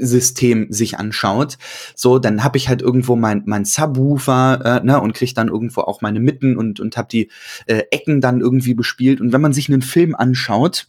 System 0.00 0.66
sich 0.70 0.98
anschaut, 0.98 1.58
so 1.94 2.18
dann 2.18 2.42
habe 2.42 2.58
ich 2.58 2.68
halt 2.68 2.82
irgendwo 2.82 3.16
mein 3.16 3.42
mein 3.46 3.64
Subwoofer 3.64 4.80
äh, 4.82 4.84
ne, 4.84 5.00
und 5.00 5.12
kriege 5.12 5.34
dann 5.34 5.48
irgendwo 5.48 5.82
auch 5.82 6.00
meine 6.00 6.20
Mitten 6.20 6.56
und 6.56 6.80
und 6.80 6.96
habe 6.96 7.08
die 7.10 7.30
äh, 7.66 7.82
Ecken 7.90 8.20
dann 8.20 8.40
irgendwie 8.40 8.74
bespielt. 8.74 9.20
Und 9.20 9.32
wenn 9.32 9.40
man 9.40 9.52
sich 9.52 9.68
einen 9.68 9.82
Film 9.82 10.14
anschaut 10.14 10.86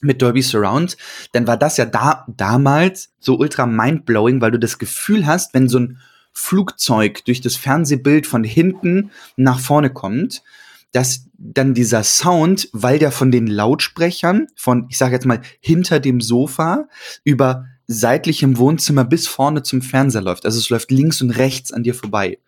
mit 0.00 0.22
Dolby 0.22 0.42
Surround, 0.42 0.96
dann 1.32 1.46
war 1.46 1.56
das 1.56 1.76
ja 1.76 1.86
da 1.86 2.26
damals 2.28 3.10
so 3.18 3.38
ultra 3.38 3.66
mindblowing, 3.66 4.40
weil 4.40 4.50
du 4.50 4.58
das 4.58 4.78
Gefühl 4.78 5.26
hast, 5.26 5.54
wenn 5.54 5.68
so 5.68 5.78
ein 5.78 5.98
Flugzeug 6.32 7.24
durch 7.24 7.40
das 7.40 7.56
Fernsehbild 7.56 8.26
von 8.26 8.44
hinten 8.44 9.10
nach 9.36 9.60
vorne 9.60 9.90
kommt, 9.90 10.42
dass 10.92 11.26
dann 11.36 11.74
dieser 11.74 12.04
Sound, 12.04 12.68
weil 12.72 12.98
der 12.98 13.10
von 13.10 13.30
den 13.30 13.46
Lautsprechern, 13.46 14.46
von, 14.54 14.86
ich 14.90 14.98
sage 14.98 15.14
jetzt 15.14 15.26
mal, 15.26 15.40
hinter 15.60 16.00
dem 16.00 16.20
Sofa 16.20 16.86
über 17.24 17.66
seitlichem 17.86 18.58
Wohnzimmer 18.58 19.04
bis 19.04 19.26
vorne 19.26 19.62
zum 19.62 19.82
Fernseher 19.82 20.22
läuft. 20.22 20.44
Also 20.46 20.58
es 20.58 20.70
läuft 20.70 20.90
links 20.90 21.20
und 21.20 21.30
rechts 21.30 21.72
an 21.72 21.82
dir 21.82 21.94
vorbei. 21.94 22.38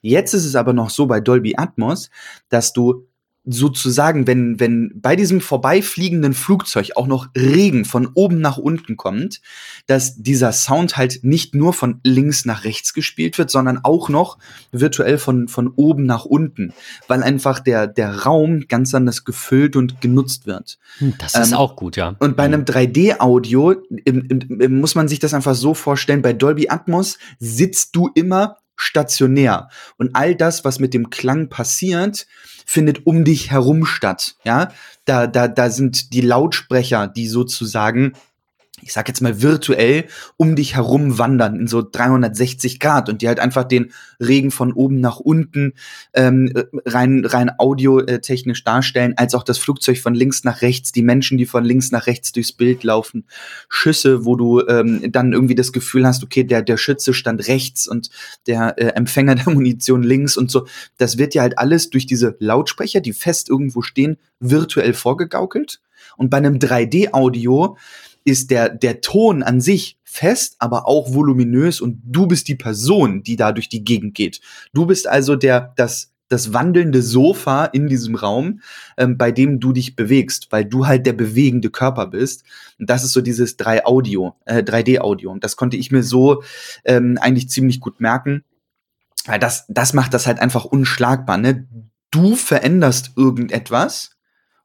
Jetzt 0.00 0.34
ist 0.34 0.44
es 0.44 0.56
aber 0.56 0.72
noch 0.72 0.90
so 0.90 1.06
bei 1.06 1.20
Dolby 1.20 1.54
Atmos, 1.56 2.10
dass 2.48 2.72
du 2.72 3.06
sozusagen, 3.44 4.28
wenn, 4.28 4.60
wenn 4.60 4.92
bei 4.94 5.16
diesem 5.16 5.40
vorbeifliegenden 5.40 6.32
Flugzeug 6.32 6.92
auch 6.94 7.08
noch 7.08 7.28
Regen 7.36 7.84
von 7.84 8.08
oben 8.14 8.40
nach 8.40 8.56
unten 8.56 8.96
kommt, 8.96 9.40
dass 9.86 10.16
dieser 10.16 10.52
Sound 10.52 10.96
halt 10.96 11.20
nicht 11.22 11.54
nur 11.54 11.72
von 11.72 12.00
links 12.04 12.44
nach 12.44 12.64
rechts 12.64 12.94
gespielt 12.94 13.38
wird, 13.38 13.50
sondern 13.50 13.80
auch 13.82 14.08
noch 14.08 14.38
virtuell 14.70 15.18
von, 15.18 15.48
von 15.48 15.68
oben 15.74 16.04
nach 16.04 16.24
unten, 16.24 16.72
weil 17.08 17.24
einfach 17.24 17.58
der, 17.58 17.88
der 17.88 18.20
Raum 18.20 18.66
ganz 18.68 18.94
anders 18.94 19.24
gefüllt 19.24 19.74
und 19.74 20.00
genutzt 20.00 20.46
wird. 20.46 20.78
Hm, 20.98 21.14
das 21.18 21.34
ist 21.34 21.50
ähm, 21.50 21.58
auch 21.58 21.74
gut, 21.74 21.96
ja. 21.96 22.14
Und 22.20 22.36
bei 22.36 22.44
einem 22.44 22.62
3D-Audio 22.62 23.74
muss 24.68 24.94
man 24.94 25.08
sich 25.08 25.18
das 25.18 25.34
einfach 25.34 25.56
so 25.56 25.74
vorstellen, 25.74 26.22
bei 26.22 26.32
Dolby 26.32 26.68
Atmos 26.68 27.18
sitzt 27.40 27.96
du 27.96 28.08
immer 28.14 28.56
stationär. 28.82 29.68
Und 29.96 30.14
all 30.14 30.34
das, 30.34 30.64
was 30.64 30.78
mit 30.78 30.94
dem 30.94 31.10
Klang 31.10 31.48
passiert, 31.48 32.26
findet 32.66 33.06
um 33.06 33.24
dich 33.24 33.50
herum 33.50 33.84
statt. 33.84 34.36
Ja, 34.44 34.72
da, 35.04 35.26
da, 35.26 35.48
da 35.48 35.70
sind 35.70 36.12
die 36.12 36.20
Lautsprecher, 36.20 37.08
die 37.08 37.26
sozusagen 37.26 38.12
ich 38.82 38.92
sag 38.92 39.08
jetzt 39.08 39.20
mal 39.20 39.42
virtuell, 39.42 40.04
um 40.36 40.56
dich 40.56 40.74
herum 40.74 41.18
wandern 41.18 41.58
in 41.58 41.66
so 41.66 41.82
360 41.82 42.80
Grad 42.80 43.08
und 43.08 43.22
die 43.22 43.28
halt 43.28 43.40
einfach 43.40 43.64
den 43.64 43.92
Regen 44.20 44.50
von 44.50 44.72
oben 44.72 45.00
nach 45.00 45.20
unten 45.20 45.74
ähm, 46.14 46.52
rein, 46.84 47.24
rein 47.24 47.50
audiotechnisch 47.58 48.64
darstellen, 48.64 49.14
als 49.16 49.34
auch 49.34 49.44
das 49.44 49.58
Flugzeug 49.58 49.98
von 49.98 50.14
links 50.14 50.44
nach 50.44 50.62
rechts, 50.62 50.92
die 50.92 51.02
Menschen, 51.02 51.38
die 51.38 51.46
von 51.46 51.64
links 51.64 51.90
nach 51.90 52.06
rechts 52.06 52.32
durchs 52.32 52.52
Bild 52.52 52.84
laufen, 52.84 53.24
Schüsse, 53.68 54.24
wo 54.24 54.36
du 54.36 54.66
ähm, 54.66 55.10
dann 55.10 55.32
irgendwie 55.32 55.54
das 55.54 55.72
Gefühl 55.72 56.06
hast, 56.06 56.22
okay, 56.22 56.44
der, 56.44 56.62
der 56.62 56.76
Schütze 56.76 57.14
stand 57.14 57.46
rechts 57.48 57.86
und 57.86 58.10
der 58.46 58.78
äh, 58.78 58.88
Empfänger 58.94 59.34
der 59.36 59.52
Munition 59.52 60.02
links 60.02 60.36
und 60.36 60.50
so. 60.50 60.66
Das 60.98 61.18
wird 61.18 61.34
ja 61.34 61.42
halt 61.42 61.58
alles 61.58 61.90
durch 61.90 62.06
diese 62.06 62.36
Lautsprecher, 62.38 63.00
die 63.00 63.12
fest 63.12 63.48
irgendwo 63.48 63.82
stehen, 63.82 64.18
virtuell 64.40 64.94
vorgegaukelt. 64.94 65.80
Und 66.16 66.30
bei 66.30 66.36
einem 66.36 66.56
3D-Audio 66.58 67.76
ist 68.24 68.50
der, 68.50 68.68
der 68.68 69.00
Ton 69.00 69.42
an 69.42 69.60
sich 69.60 69.98
fest, 70.04 70.56
aber 70.58 70.86
auch 70.86 71.14
voluminös 71.14 71.80
und 71.80 72.00
du 72.04 72.26
bist 72.26 72.48
die 72.48 72.54
Person, 72.54 73.22
die 73.22 73.36
da 73.36 73.52
durch 73.52 73.68
die 73.68 73.84
Gegend 73.84 74.14
geht. 74.14 74.40
Du 74.72 74.86
bist 74.86 75.06
also 75.06 75.36
der, 75.36 75.72
das, 75.76 76.12
das 76.28 76.52
wandelnde 76.52 77.02
Sofa 77.02 77.64
in 77.66 77.88
diesem 77.88 78.14
Raum, 78.14 78.60
ähm, 78.96 79.16
bei 79.16 79.32
dem 79.32 79.58
du 79.60 79.72
dich 79.72 79.96
bewegst, 79.96 80.48
weil 80.50 80.64
du 80.64 80.86
halt 80.86 81.06
der 81.06 81.14
bewegende 81.14 81.70
Körper 81.70 82.06
bist. 82.06 82.44
Und 82.78 82.90
das 82.90 83.04
ist 83.04 83.12
so 83.12 83.20
dieses 83.20 83.56
3 83.56 83.86
Audio, 83.86 84.34
äh, 84.44 84.62
3D-Audio. 84.62 85.30
Und 85.30 85.44
das 85.44 85.56
konnte 85.56 85.76
ich 85.76 85.90
mir 85.90 86.02
so 86.02 86.42
ähm, 86.84 87.18
eigentlich 87.20 87.48
ziemlich 87.48 87.80
gut 87.80 88.00
merken. 88.00 88.44
Weil 89.26 89.38
das, 89.38 89.64
das 89.68 89.92
macht 89.92 90.14
das 90.14 90.26
halt 90.26 90.40
einfach 90.40 90.64
unschlagbar. 90.64 91.38
Ne? 91.38 91.68
Du 92.10 92.34
veränderst 92.34 93.12
irgendetwas 93.16 94.16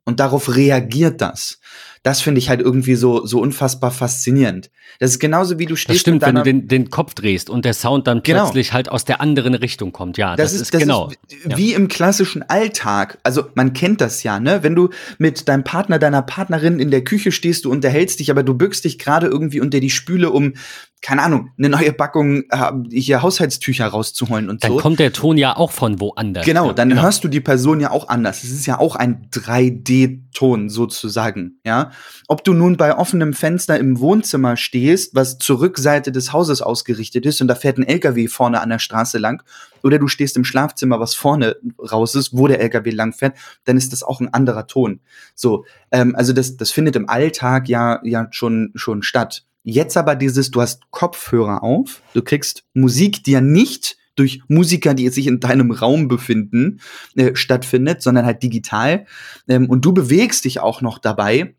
und 0.04 0.20
darauf 0.20 0.56
reagiert 0.56 1.22
das 1.22 1.60
das 2.08 2.22
finde 2.22 2.40
ich 2.40 2.48
halt 2.48 2.62
irgendwie 2.62 2.96
so, 2.96 3.26
so 3.26 3.42
unfassbar 3.42 3.92
faszinierend. 3.92 4.72
Das 5.00 5.12
ist 5.12 5.20
genauso 5.20 5.60
wie 5.60 5.66
du 5.66 5.76
stehst. 5.76 5.90
Das 5.90 6.00
stimmt, 6.00 6.22
wenn 6.22 6.36
du 6.36 6.42
den, 6.42 6.70
den 6.70 6.90
Kopf 6.90 7.14
drehst 7.16 7.50
und 7.50 7.66
der 7.66 7.74
Sound 7.74 8.08
dann 8.08 8.24
genau. 8.24 8.46
plötzlich 8.46 8.72
halt 8.72 8.88
aus 8.88 9.04
der 9.04 9.20
anderen 9.20 9.54
Richtung 9.54 9.92
kommt. 9.92 10.18
Ja, 10.18 10.38
das, 10.38 10.54
das 10.54 10.62
ist, 10.62 10.74
das 10.74 10.82
genau. 10.82 11.10
Ist 11.28 11.58
wie 11.58 11.72
ja. 11.72 11.78
im 11.78 11.90
klassischen 11.90 12.44
Alltag. 12.44 13.18
Also 13.24 13.48
man 13.56 13.74
kennt 13.74 14.00
das 14.00 14.24
ja, 14.24 14.40
ne? 14.40 14.64
Wenn 14.64 14.74
du 14.74 14.88
mit 15.18 15.50
deinem 15.50 15.66
Partner, 15.66 16.00
deiner 16.00 16.22
Partnerin 16.22 16.80
in 16.80 16.92
der 16.92 17.04
Küche 17.04 17.34
stehst, 17.34 17.66
du 17.66 17.72
unterhältst 17.72 18.22
dich, 18.22 18.32
aber 18.32 18.42
du 18.42 18.54
bückst 18.54 18.86
dich 18.86 19.00
gerade 19.00 19.28
irgendwie 19.28 19.60
unter 19.60 19.82
die 19.82 19.90
Spüle, 19.90 20.30
um 20.30 20.54
keine 21.02 21.22
Ahnung, 21.22 21.52
eine 21.58 21.70
neue 21.70 21.94
Packung 21.94 22.44
äh, 22.50 22.72
hier 22.92 23.22
Haushaltstücher 23.22 23.88
rauszuholen 23.88 24.50
und 24.50 24.64
dann 24.64 24.72
so. 24.72 24.78
Dann 24.78 24.82
kommt 24.82 25.00
der 25.00 25.14
Ton 25.14 25.38
ja 25.38 25.56
auch 25.56 25.72
von 25.72 26.00
woanders. 26.00 26.46
Genau, 26.46 26.74
dann 26.74 26.90
genau. 26.90 27.04
hörst 27.04 27.24
du 27.24 27.28
die 27.28 27.40
Person 27.40 27.80
ja 27.80 27.92
auch 27.92 28.10
anders. 28.10 28.44
Es 28.44 28.52
ist 28.52 28.66
ja 28.66 28.80
auch 28.80 28.96
ein 28.96 29.30
3D-Ton 29.32 30.70
sozusagen, 30.70 31.60
ja. 31.64 31.92
Ob 32.28 32.44
du 32.44 32.54
nun 32.54 32.78
bei 32.78 32.98
offenem 32.98 33.34
Fenster 33.34 33.78
im 33.78 34.00
Wohnzimmer 34.00 34.58
stehst, 34.58 35.14
was 35.14 35.38
zur 35.38 35.60
Rückseite 35.62 36.12
des 36.12 36.34
Hauses 36.34 36.62
ausgerichtet 36.62 37.26
ist 37.26 37.42
und 37.42 37.48
da 37.48 37.56
fährt 37.56 37.78
ein 37.78 37.88
LKW 37.88 38.28
vorne 38.28 38.60
an 38.62 38.70
der 38.70 38.80
Straße 38.80 39.20
lang, 39.20 39.44
oder 39.84 40.00
du 40.00 40.08
stehst 40.08 40.36
im 40.36 40.44
Schlafzimmer, 40.44 41.00
was 41.00 41.14
vorne 41.14 41.58
raus 41.80 42.16
ist, 42.16 42.36
wo 42.36 42.48
der 42.48 42.60
LKW 42.60 42.90
lang 42.92 43.14
fährt, 43.14 43.38
dann 43.66 43.78
ist 43.78 43.94
das 43.94 44.04
auch 44.04 44.20
ein 44.20 44.34
anderer 44.34 44.68
Ton. 44.68 45.00
So, 45.36 45.66
ähm, 45.92 46.16
also 46.16 46.34
das, 46.34 46.58
das 46.58 46.72
findet 46.72 46.96
im 46.96 47.08
Alltag 47.08 47.70
ja, 47.70 48.02
ja 48.04 48.28
schon, 48.32 48.72
schon 48.76 49.04
statt. 49.04 49.46
Jetzt 49.70 49.98
aber 49.98 50.16
dieses, 50.16 50.50
du 50.50 50.62
hast 50.62 50.90
Kopfhörer 50.92 51.62
auf, 51.62 52.02
du 52.14 52.22
kriegst 52.22 52.64
Musik, 52.74 53.26
die 53.26 53.32
ja 53.32 53.42
nicht 53.42 53.98
durch 54.16 54.42
Musiker, 54.48 54.94
die 54.94 55.10
sich 55.10 55.28
in 55.28 55.42
deinem 55.42 55.72
Raum 55.72 56.08
befinden, 56.08 56.80
äh, 57.18 57.36
stattfindet, 57.36 58.02
sondern 58.02 58.26
halt 58.26 58.42
digital. 58.42 59.06
Ähm, 59.50 59.70
und 59.70 59.84
du 59.84 59.92
bewegst 59.92 60.46
dich 60.46 60.62
auch 60.62 60.80
noch 60.80 61.00
dabei 61.00 61.54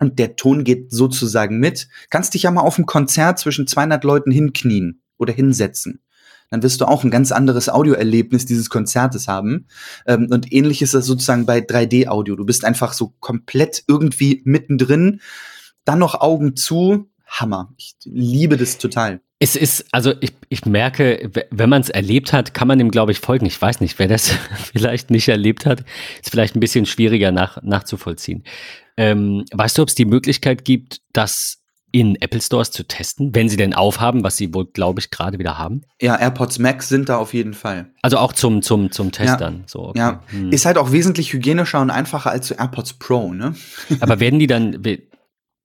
und 0.00 0.18
der 0.18 0.34
Ton 0.34 0.64
geht 0.64 0.90
sozusagen 0.90 1.60
mit. 1.60 1.88
Kannst 2.10 2.34
dich 2.34 2.42
ja 2.42 2.50
mal 2.50 2.62
auf 2.62 2.76
ein 2.76 2.86
Konzert 2.86 3.38
zwischen 3.38 3.68
200 3.68 4.02
Leuten 4.02 4.32
hinknien 4.32 5.00
oder 5.16 5.32
hinsetzen. 5.32 6.02
dann 6.50 6.64
wirst 6.64 6.80
du 6.80 6.86
auch 6.86 7.04
ein 7.04 7.10
ganz 7.12 7.30
anderes 7.30 7.68
Audioerlebnis 7.68 8.46
dieses 8.46 8.68
Konzertes 8.68 9.28
haben. 9.28 9.68
Ähm, 10.06 10.26
und 10.32 10.52
ähnlich 10.52 10.82
ist 10.82 10.94
das 10.94 11.06
sozusagen 11.06 11.46
bei 11.46 11.60
3D-Audio. 11.60 12.34
Du 12.34 12.44
bist 12.44 12.64
einfach 12.64 12.94
so 12.94 13.14
komplett 13.20 13.84
irgendwie 13.86 14.42
mittendrin, 14.44 15.20
dann 15.84 16.00
noch 16.00 16.20
Augen 16.20 16.56
zu. 16.56 17.08
Hammer. 17.28 17.72
Ich 17.76 17.94
liebe 18.04 18.56
das 18.56 18.78
total. 18.78 19.20
Es 19.38 19.54
ist, 19.54 19.86
also 19.92 20.14
ich, 20.20 20.32
ich 20.48 20.66
merke, 20.66 21.30
wenn 21.50 21.70
man 21.70 21.82
es 21.82 21.90
erlebt 21.90 22.32
hat, 22.32 22.54
kann 22.54 22.66
man 22.66 22.78
dem, 22.78 22.90
glaube 22.90 23.12
ich, 23.12 23.20
folgen. 23.20 23.46
Ich 23.46 23.60
weiß 23.60 23.80
nicht, 23.80 23.98
wer 23.98 24.08
das 24.08 24.30
vielleicht 24.72 25.10
nicht 25.10 25.28
erlebt 25.28 25.64
hat, 25.66 25.84
ist 26.20 26.30
vielleicht 26.30 26.56
ein 26.56 26.60
bisschen 26.60 26.86
schwieriger 26.86 27.30
nach, 27.30 27.62
nachzuvollziehen. 27.62 28.42
Ähm, 28.96 29.44
weißt 29.52 29.78
du, 29.78 29.82
ob 29.82 29.88
es 29.88 29.94
die 29.94 30.06
Möglichkeit 30.06 30.64
gibt, 30.64 31.00
das 31.12 31.58
in 31.90 32.16
Apple 32.20 32.40
Stores 32.40 32.70
zu 32.70 32.86
testen, 32.86 33.34
wenn 33.34 33.48
sie 33.48 33.56
denn 33.56 33.72
aufhaben, 33.72 34.22
was 34.22 34.36
sie 34.36 34.52
wohl, 34.52 34.66
glaube 34.66 35.00
ich, 35.00 35.10
gerade 35.10 35.38
wieder 35.38 35.56
haben? 35.56 35.82
Ja, 36.02 36.16
AirPods 36.16 36.58
Max 36.58 36.88
sind 36.88 37.08
da 37.08 37.16
auf 37.16 37.32
jeden 37.32 37.54
Fall. 37.54 37.90
Also 38.02 38.18
auch 38.18 38.32
zum, 38.32 38.60
zum, 38.60 38.90
zum 38.90 39.10
Testern. 39.10 39.60
Ja, 39.60 39.64
so, 39.66 39.80
okay. 39.88 39.98
ja. 39.98 40.22
Hm. 40.26 40.52
ist 40.52 40.66
halt 40.66 40.76
auch 40.76 40.92
wesentlich 40.92 41.32
hygienischer 41.32 41.80
und 41.80 41.90
einfacher 41.90 42.30
als 42.30 42.48
zu 42.48 42.54
AirPods 42.54 42.94
Pro, 42.94 43.32
ne? 43.32 43.54
Aber 44.00 44.20
werden 44.20 44.38
die 44.38 44.46
dann, 44.46 44.82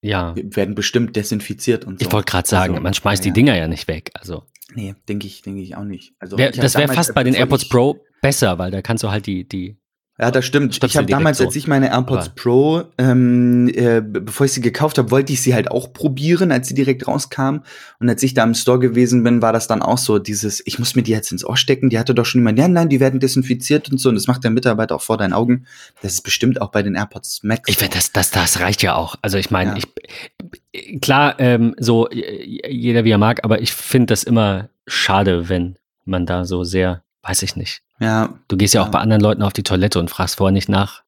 ja. 0.03 0.35
werden 0.35 0.75
bestimmt 0.75 1.15
desinfiziert 1.15 1.85
und 1.85 1.99
so. 1.99 2.05
Ich 2.05 2.11
wollte 2.11 2.29
gerade 2.29 2.47
sagen, 2.47 2.73
also, 2.73 2.83
man 2.83 2.93
schmeißt 2.93 3.23
ja, 3.23 3.31
die 3.31 3.33
Dinger 3.33 3.55
ja 3.55 3.67
nicht 3.67 3.87
weg. 3.87 4.11
Also. 4.13 4.43
Nee, 4.75 4.95
denke 5.07 5.27
ich, 5.27 5.41
denke 5.41 5.61
ich 5.61 5.75
auch 5.75 5.83
nicht. 5.83 6.13
Also, 6.19 6.37
wär, 6.37 6.51
das 6.51 6.75
wäre 6.75 6.93
fast 6.93 7.15
bei 7.15 7.23
den 7.23 7.33
AirPods 7.33 7.69
Pro 7.69 8.03
besser, 8.21 8.59
weil 8.59 8.71
da 8.71 8.81
kannst 8.81 9.03
du 9.03 9.09
halt 9.09 9.25
die, 9.25 9.47
die 9.47 9.77
ja, 10.23 10.31
das 10.31 10.45
stimmt. 10.45 10.81
ich 10.81 10.95
habe 10.95 11.05
damals, 11.05 11.39
so. 11.39 11.43
als 11.43 11.55
ich 11.57 11.67
meine 11.67 11.91
AirPods 11.91 12.27
Aber 12.27 12.35
Pro, 12.35 12.83
ähm, 12.97 13.67
äh, 13.67 14.01
bevor 14.01 14.45
ich 14.45 14.53
sie 14.53 14.61
gekauft 14.61 14.97
habe, 14.97 15.11
wollte 15.11 15.33
ich 15.33 15.41
sie 15.41 15.53
halt 15.53 15.69
auch 15.69 15.91
probieren, 15.91 16.53
als 16.53 16.69
sie 16.69 16.73
direkt 16.73 17.09
rauskam. 17.09 17.57
Und 17.99 18.09
als 18.09 18.23
ich 18.23 18.33
da 18.33 18.43
im 18.43 18.53
Store 18.53 18.79
gewesen 18.79 19.21
bin, 19.23 19.41
war 19.41 19.51
das 19.51 19.67
dann 19.67 19.81
auch 19.81 19.97
so 19.97 20.19
dieses, 20.19 20.65
ich 20.65 20.79
muss 20.79 20.95
mir 20.95 21.03
die 21.03 21.11
jetzt 21.11 21.33
ins 21.33 21.43
Ohr 21.43 21.57
stecken. 21.57 21.89
Die 21.89 21.99
hatte 21.99 22.15
doch 22.15 22.25
schon 22.25 22.39
immer, 22.39 22.55
ja, 22.55 22.69
nein, 22.69 22.87
die 22.87 23.01
werden 23.01 23.19
desinfiziert 23.19 23.91
und 23.91 23.97
so. 23.97 24.07
Und 24.07 24.15
das 24.15 24.27
macht 24.27 24.45
der 24.45 24.51
Mitarbeiter 24.51 24.95
auch 24.95 25.01
vor 25.01 25.17
deinen 25.17 25.33
Augen. 25.33 25.65
Das 26.01 26.13
ist 26.13 26.21
bestimmt 26.21 26.61
auch 26.61 26.71
bei 26.71 26.83
den 26.83 26.95
AirPods 26.95 27.43
Max. 27.43 27.67
Ich 27.67 27.75
finde, 27.75 27.95
das, 27.95 28.13
das, 28.13 28.31
das 28.31 28.61
reicht 28.61 28.81
ja 28.81 28.95
auch. 28.95 29.17
Also 29.21 29.37
ich 29.37 29.51
meine, 29.51 29.71
ja. 29.71 29.77
ich 30.71 31.01
klar, 31.01 31.37
ähm, 31.39 31.75
so 31.77 32.09
jeder 32.09 33.03
wie 33.03 33.11
er 33.11 33.17
mag, 33.17 33.43
aber 33.43 33.61
ich 33.61 33.73
finde 33.73 34.05
das 34.05 34.23
immer 34.23 34.69
schade, 34.87 35.49
wenn 35.49 35.75
man 36.05 36.25
da 36.25 36.45
so 36.45 36.63
sehr, 36.63 37.03
weiß 37.23 37.43
ich 37.43 37.57
nicht 37.57 37.83
ja. 38.03 38.33
Du 38.47 38.57
gehst 38.57 38.73
ja, 38.73 38.81
ja 38.81 38.87
auch 38.87 38.91
bei 38.91 38.99
anderen 38.99 39.21
Leuten 39.21 39.41
auf 39.41 39.53
die 39.53 39.63
Toilette 39.63 39.99
und 39.99 40.09
fragst 40.09 40.37
vorher 40.37 40.51
nicht 40.51 40.69
nach. 40.69 41.03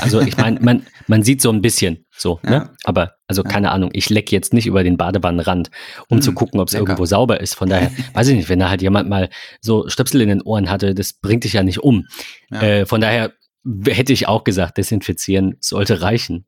Also 0.00 0.20
ich 0.20 0.36
meine, 0.36 0.60
man, 0.60 0.86
man 1.08 1.22
sieht 1.24 1.42
so 1.42 1.50
ein 1.50 1.60
bisschen 1.60 2.04
so, 2.16 2.38
ja. 2.44 2.50
ne? 2.50 2.70
Aber 2.84 3.14
also 3.26 3.42
keine 3.42 3.72
Ahnung, 3.72 3.90
ich 3.92 4.10
lecke 4.10 4.30
jetzt 4.30 4.54
nicht 4.54 4.66
über 4.66 4.84
den 4.84 4.96
Badewannenrand, 4.96 5.70
um 6.08 6.18
hm, 6.18 6.22
zu 6.22 6.32
gucken, 6.32 6.60
ob 6.60 6.68
es 6.68 6.74
irgendwo 6.74 7.04
sauber 7.04 7.40
ist. 7.40 7.54
Von 7.54 7.68
daher, 7.68 7.90
weiß 8.14 8.28
ich 8.28 8.36
nicht, 8.36 8.48
wenn 8.48 8.60
da 8.60 8.68
halt 8.70 8.80
jemand 8.80 9.08
mal 9.08 9.28
so 9.60 9.88
Stöpsel 9.88 10.20
in 10.20 10.28
den 10.28 10.42
Ohren 10.42 10.70
hatte, 10.70 10.94
das 10.94 11.14
bringt 11.14 11.42
dich 11.42 11.54
ja 11.54 11.64
nicht 11.64 11.80
um. 11.80 12.06
Äh, 12.50 12.86
von 12.86 13.00
daher 13.00 13.32
hätte 13.86 14.12
ich 14.12 14.28
auch 14.28 14.44
gesagt, 14.44 14.78
desinfizieren 14.78 15.56
sollte 15.60 16.00
reichen. 16.00 16.46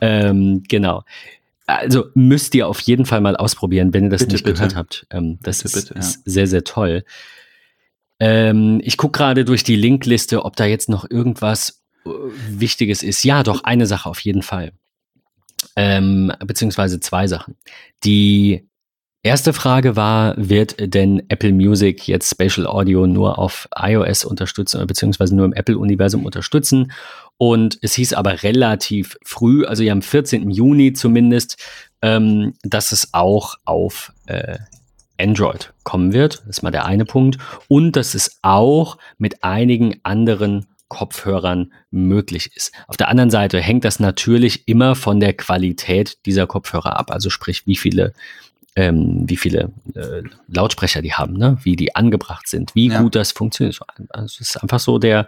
Ähm, 0.00 0.62
genau. 0.68 1.04
Also 1.66 2.06
müsst 2.14 2.54
ihr 2.54 2.68
auf 2.68 2.80
jeden 2.80 3.06
Fall 3.06 3.22
mal 3.22 3.36
ausprobieren, 3.36 3.94
wenn 3.94 4.04
ihr 4.04 4.10
das 4.10 4.22
bitte, 4.22 4.34
nicht 4.34 4.44
bitte. 4.44 4.56
gehört 4.56 4.76
habt. 4.76 5.06
Ähm, 5.10 5.38
das 5.42 5.62
bitte, 5.62 5.78
ist, 5.78 5.90
ist 5.92 6.22
sehr, 6.26 6.46
sehr 6.46 6.64
toll. 6.64 7.04
Ähm, 8.20 8.80
ich 8.82 8.96
gucke 8.96 9.18
gerade 9.18 9.44
durch 9.44 9.64
die 9.64 9.76
Linkliste, 9.76 10.44
ob 10.44 10.56
da 10.56 10.64
jetzt 10.64 10.88
noch 10.88 11.08
irgendwas 11.10 11.82
äh, 12.06 12.10
Wichtiges 12.48 13.02
ist. 13.02 13.24
Ja, 13.24 13.42
doch, 13.42 13.64
eine 13.64 13.86
Sache 13.86 14.08
auf 14.08 14.20
jeden 14.20 14.42
Fall. 14.42 14.72
Ähm, 15.76 16.32
beziehungsweise 16.44 17.00
zwei 17.00 17.26
Sachen. 17.26 17.56
Die 18.04 18.68
erste 19.24 19.52
Frage 19.52 19.96
war, 19.96 20.34
wird 20.36 20.76
denn 20.94 21.22
Apple 21.28 21.52
Music 21.52 22.06
jetzt 22.06 22.30
Spatial 22.30 22.66
Audio 22.66 23.06
nur 23.06 23.38
auf 23.38 23.68
iOS 23.74 24.24
unterstützen, 24.24 24.86
beziehungsweise 24.86 25.34
nur 25.34 25.46
im 25.46 25.52
Apple-Universum 25.52 26.24
unterstützen? 26.24 26.92
Und 27.38 27.78
es 27.82 27.94
hieß 27.94 28.12
aber 28.12 28.42
relativ 28.44 29.18
früh, 29.24 29.64
also 29.64 29.82
ja 29.82 29.92
am 29.92 30.02
14. 30.02 30.50
Juni 30.50 30.92
zumindest, 30.92 31.56
ähm, 32.02 32.52
dass 32.62 32.92
es 32.92 33.12
auch 33.12 33.56
auf 33.64 34.12
äh, 34.26 34.58
Android 35.18 35.72
kommen 35.82 36.12
wird. 36.12 36.40
Das 36.40 36.58
ist 36.58 36.62
mal 36.62 36.70
der 36.70 36.86
eine 36.86 37.04
Punkt. 37.04 37.38
Und 37.68 37.92
dass 37.92 38.14
es 38.14 38.38
auch 38.42 38.98
mit 39.18 39.44
einigen 39.44 40.00
anderen 40.02 40.66
Kopfhörern 40.88 41.72
möglich 41.90 42.50
ist. 42.54 42.72
Auf 42.86 42.96
der 42.96 43.08
anderen 43.08 43.30
Seite 43.30 43.60
hängt 43.60 43.84
das 43.84 44.00
natürlich 44.00 44.68
immer 44.68 44.94
von 44.94 45.18
der 45.18 45.34
Qualität 45.34 46.18
dieser 46.26 46.46
Kopfhörer 46.46 46.96
ab. 46.96 47.10
Also 47.10 47.30
sprich, 47.30 47.66
wie 47.66 47.76
viele, 47.76 48.12
ähm, 48.76 49.24
wie 49.26 49.36
viele 49.36 49.72
äh, 49.94 50.22
Lautsprecher 50.46 51.02
die 51.02 51.14
haben, 51.14 51.34
ne? 51.34 51.58
wie 51.62 51.76
die 51.76 51.96
angebracht 51.96 52.48
sind, 52.48 52.74
wie 52.74 52.88
ja. 52.88 53.00
gut 53.00 53.16
das 53.16 53.32
funktioniert. 53.32 53.80
Also 54.10 54.24
es 54.26 54.40
ist 54.40 54.62
einfach 54.62 54.78
so 54.78 54.98
der, 54.98 55.26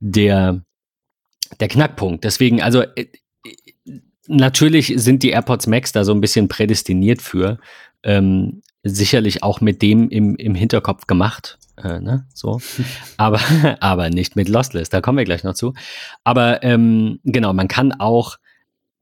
der, 0.00 0.60
der 1.60 1.68
Knackpunkt. 1.68 2.24
Deswegen, 2.24 2.62
also 2.62 2.82
äh, 2.82 3.06
natürlich 4.26 4.94
sind 4.96 5.22
die 5.22 5.30
AirPods 5.30 5.66
Max 5.66 5.92
da 5.92 6.04
so 6.04 6.12
ein 6.12 6.20
bisschen 6.20 6.48
prädestiniert 6.48 7.22
für. 7.22 7.58
Ähm, 8.02 8.62
sicherlich 8.82 9.42
auch 9.42 9.60
mit 9.60 9.82
dem 9.82 10.08
im, 10.08 10.36
im 10.36 10.54
Hinterkopf 10.54 11.06
gemacht. 11.06 11.58
Äh, 11.76 12.00
ne? 12.00 12.26
so. 12.34 12.60
aber, 13.16 13.40
aber 13.80 14.10
nicht 14.10 14.36
mit 14.36 14.48
Lostless, 14.48 14.88
da 14.88 15.00
kommen 15.00 15.18
wir 15.18 15.24
gleich 15.24 15.44
noch 15.44 15.54
zu. 15.54 15.74
Aber 16.24 16.62
ähm, 16.62 17.20
genau, 17.24 17.52
man 17.52 17.68
kann 17.68 17.92
auch 17.92 18.38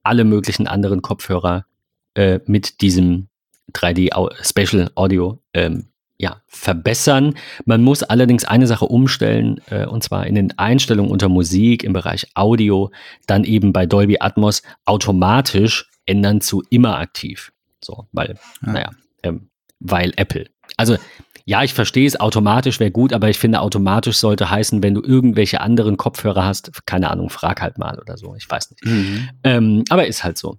alle 0.03 0.25
möglichen 0.25 0.67
anderen 0.67 1.03
Kopfhörer 1.03 1.67
äh, 2.15 2.41
mit 2.47 2.81
diesem 2.81 3.29
3D 3.73 4.11
Special 4.43 4.91
Audio 4.95 5.41
ähm, 5.55 5.87
ja, 6.19 6.43
verbessern. 6.49 7.35
Man 7.65 7.83
muss 7.83 8.03
allerdings 8.03 8.45
eine 8.45 8.67
Sache 8.67 8.85
umstellen, 8.85 9.61
äh, 9.71 9.87
und 9.87 10.05
zwar 10.05 10.27
in 10.27 10.35
den 10.35 10.59
Einstellungen 10.59 11.11
unter 11.11 11.29
Musik 11.29 11.83
im 11.83 11.95
Bereich 11.95 12.27
Audio, 12.35 12.91
dann 13.27 13.45
eben 13.45 13.73
bei 13.73 13.87
Dolby 13.87 14.19
Atmos 14.21 14.63
automatisch 14.85 15.89
ändern 16.05 16.41
zu 16.41 16.63
immer 16.69 16.99
aktiv. 16.99 17.53
So, 17.83 18.07
weil, 18.13 18.35
ja. 18.67 18.73
naja, 18.73 18.91
ähm, 19.23 19.50
weil 19.81 20.13
Apple. 20.17 20.47
Also 20.77 20.97
ja, 21.45 21.65
ich 21.65 21.75
verstehe 21.75 22.07
es, 22.07 22.21
automatisch 22.21 22.79
wäre 22.79 22.91
gut, 22.93 23.13
aber 23.13 23.29
ich 23.29 23.39
finde, 23.39 23.61
automatisch 23.61 24.19
sollte 24.19 24.51
heißen, 24.51 24.83
wenn 24.83 24.95
du 24.95 25.03
irgendwelche 25.03 25.61
anderen 25.61 25.97
Kopfhörer 25.97 26.45
hast, 26.45 26.87
keine 26.87 27.11
Ahnung, 27.11 27.29
frag 27.29 27.61
halt 27.61 27.77
mal 27.77 27.99
oder 27.99 28.17
so, 28.17 28.35
ich 28.37 28.49
weiß 28.49 28.71
nicht. 28.71 28.85
Mhm. 28.85 29.29
Ähm, 29.43 29.85
aber 29.89 30.07
ist 30.07 30.23
halt 30.23 30.39
so. 30.39 30.59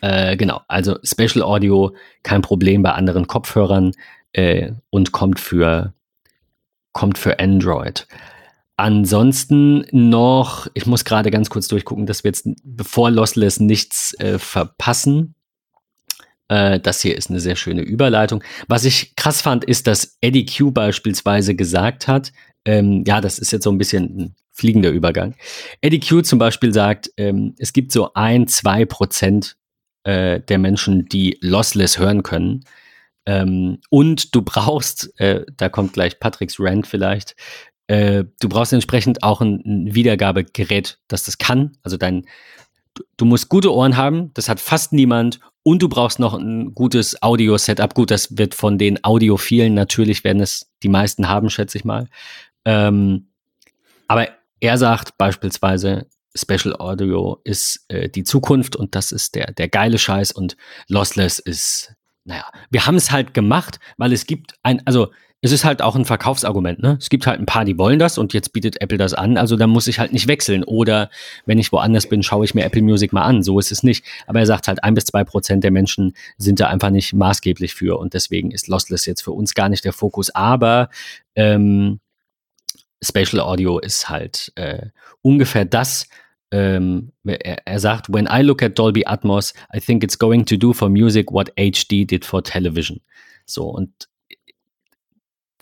Äh, 0.00 0.36
genau, 0.36 0.62
also 0.66 0.98
Special 1.04 1.42
Audio, 1.42 1.94
kein 2.22 2.42
Problem 2.42 2.82
bei 2.82 2.92
anderen 2.92 3.26
Kopfhörern 3.26 3.92
äh, 4.32 4.72
und 4.90 5.12
kommt 5.12 5.38
für, 5.38 5.92
kommt 6.92 7.18
für 7.18 7.38
Android. 7.38 8.06
Ansonsten 8.76 9.84
noch, 9.92 10.66
ich 10.74 10.86
muss 10.86 11.04
gerade 11.04 11.30
ganz 11.30 11.50
kurz 11.50 11.68
durchgucken, 11.68 12.06
dass 12.06 12.24
wir 12.24 12.30
jetzt 12.30 12.48
bevor 12.64 13.10
Lossless 13.10 13.60
nichts 13.60 14.18
äh, 14.18 14.38
verpassen. 14.38 15.34
Äh, 16.52 16.80
das 16.80 17.00
hier 17.00 17.16
ist 17.16 17.30
eine 17.30 17.40
sehr 17.40 17.56
schöne 17.56 17.80
Überleitung. 17.80 18.44
Was 18.68 18.84
ich 18.84 19.16
krass 19.16 19.40
fand, 19.40 19.64
ist, 19.64 19.86
dass 19.86 20.18
Eddie 20.20 20.44
Q 20.44 20.70
beispielsweise 20.70 21.54
gesagt 21.54 22.08
hat, 22.08 22.30
ähm, 22.66 23.04
ja, 23.06 23.22
das 23.22 23.38
ist 23.38 23.52
jetzt 23.52 23.64
so 23.64 23.72
ein 23.72 23.78
bisschen 23.78 24.04
ein 24.04 24.34
fliegender 24.52 24.90
Übergang. 24.90 25.34
Eddie 25.80 26.00
Q 26.00 26.20
zum 26.20 26.38
Beispiel 26.38 26.74
sagt, 26.74 27.10
ähm, 27.16 27.54
es 27.58 27.72
gibt 27.72 27.90
so 27.90 28.12
ein, 28.12 28.48
zwei 28.48 28.84
Prozent 28.84 29.56
äh, 30.04 30.40
der 30.40 30.58
Menschen, 30.58 31.06
die 31.06 31.38
lossless 31.40 31.98
hören 31.98 32.22
können. 32.22 32.64
Ähm, 33.24 33.78
und 33.88 34.34
du 34.34 34.42
brauchst, 34.42 35.18
äh, 35.18 35.46
da 35.56 35.70
kommt 35.70 35.94
gleich 35.94 36.20
Patricks 36.20 36.56
Rant 36.58 36.86
vielleicht, 36.86 37.34
äh, 37.86 38.24
du 38.40 38.48
brauchst 38.50 38.74
entsprechend 38.74 39.22
auch 39.22 39.40
ein, 39.40 39.62
ein 39.64 39.94
Wiedergabegerät, 39.94 40.98
das 41.08 41.24
das 41.24 41.38
kann. 41.38 41.78
Also 41.82 41.96
dein, 41.96 42.26
du, 42.92 43.04
du 43.16 43.24
musst 43.24 43.48
gute 43.48 43.72
Ohren 43.72 43.96
haben, 43.96 44.34
das 44.34 44.50
hat 44.50 44.60
fast 44.60 44.92
niemand 44.92 45.40
und 45.62 45.82
du 45.82 45.88
brauchst 45.88 46.18
noch 46.18 46.34
ein 46.34 46.74
gutes 46.74 47.22
Audio-Setup. 47.22 47.94
Gut, 47.94 48.10
das 48.10 48.36
wird 48.36 48.54
von 48.54 48.78
den 48.78 49.02
Audiophilen 49.04 49.74
natürlich, 49.74 50.24
werden 50.24 50.42
es 50.42 50.70
die 50.82 50.88
meisten 50.88 51.28
haben, 51.28 51.50
schätze 51.50 51.78
ich 51.78 51.84
mal. 51.84 52.08
Ähm, 52.64 53.28
aber 54.08 54.28
er 54.60 54.78
sagt 54.78 55.16
beispielsweise, 55.18 56.06
Special 56.34 56.74
Audio 56.76 57.40
ist 57.44 57.84
äh, 57.88 58.08
die 58.08 58.24
Zukunft 58.24 58.74
und 58.74 58.94
das 58.94 59.12
ist 59.12 59.34
der, 59.34 59.52
der 59.52 59.68
geile 59.68 59.98
Scheiß 59.98 60.32
und 60.32 60.56
Lossless 60.88 61.38
ist, 61.38 61.94
naja, 62.24 62.50
wir 62.70 62.86
haben 62.86 62.96
es 62.96 63.10
halt 63.10 63.34
gemacht, 63.34 63.78
weil 63.98 64.12
es 64.12 64.26
gibt 64.26 64.54
ein, 64.62 64.84
also 64.86 65.12
es 65.44 65.50
ist 65.50 65.64
halt 65.64 65.82
auch 65.82 65.96
ein 65.96 66.04
Verkaufsargument. 66.04 66.80
Ne? 66.80 66.96
Es 67.00 67.10
gibt 67.10 67.26
halt 67.26 67.40
ein 67.40 67.46
paar, 67.46 67.64
die 67.64 67.76
wollen 67.76 67.98
das 67.98 68.16
und 68.16 68.32
jetzt 68.32 68.52
bietet 68.52 68.80
Apple 68.80 68.96
das 68.96 69.12
an. 69.12 69.36
Also 69.36 69.56
da 69.56 69.66
muss 69.66 69.88
ich 69.88 69.98
halt 69.98 70.12
nicht 70.12 70.28
wechseln. 70.28 70.62
Oder 70.62 71.10
wenn 71.46 71.58
ich 71.58 71.72
woanders 71.72 72.08
bin, 72.08 72.22
schaue 72.22 72.44
ich 72.44 72.54
mir 72.54 72.64
Apple 72.64 72.80
Music 72.80 73.12
mal 73.12 73.24
an. 73.24 73.42
So 73.42 73.58
ist 73.58 73.72
es 73.72 73.82
nicht. 73.82 74.04
Aber 74.28 74.38
er 74.38 74.46
sagt 74.46 74.68
halt, 74.68 74.84
ein 74.84 74.94
bis 74.94 75.06
zwei 75.06 75.24
Prozent 75.24 75.64
der 75.64 75.72
Menschen 75.72 76.14
sind 76.38 76.60
da 76.60 76.68
einfach 76.68 76.90
nicht 76.90 77.12
maßgeblich 77.12 77.74
für. 77.74 77.98
Und 77.98 78.14
deswegen 78.14 78.52
ist 78.52 78.68
Lossless 78.68 79.04
jetzt 79.04 79.22
für 79.22 79.32
uns 79.32 79.54
gar 79.54 79.68
nicht 79.68 79.84
der 79.84 79.92
Fokus. 79.92 80.30
Aber 80.30 80.90
ähm, 81.34 81.98
Spatial 83.02 83.42
Audio 83.42 83.80
ist 83.80 84.08
halt 84.08 84.52
äh, 84.54 84.90
ungefähr 85.22 85.64
das, 85.64 86.06
ähm, 86.52 87.10
er, 87.24 87.66
er, 87.66 87.80
sagt, 87.80 88.12
when 88.12 88.28
I 88.30 88.42
look 88.42 88.62
at 88.62 88.78
Dolby 88.78 89.06
Atmos, 89.06 89.54
I 89.74 89.80
think 89.80 90.04
it's 90.04 90.16
going 90.16 90.44
to 90.46 90.56
do 90.56 90.72
for 90.72 90.88
music 90.88 91.32
what 91.32 91.50
HD 91.56 92.06
did 92.08 92.24
for 92.24 92.44
television. 92.44 93.00
So, 93.44 93.64
und 93.64 94.08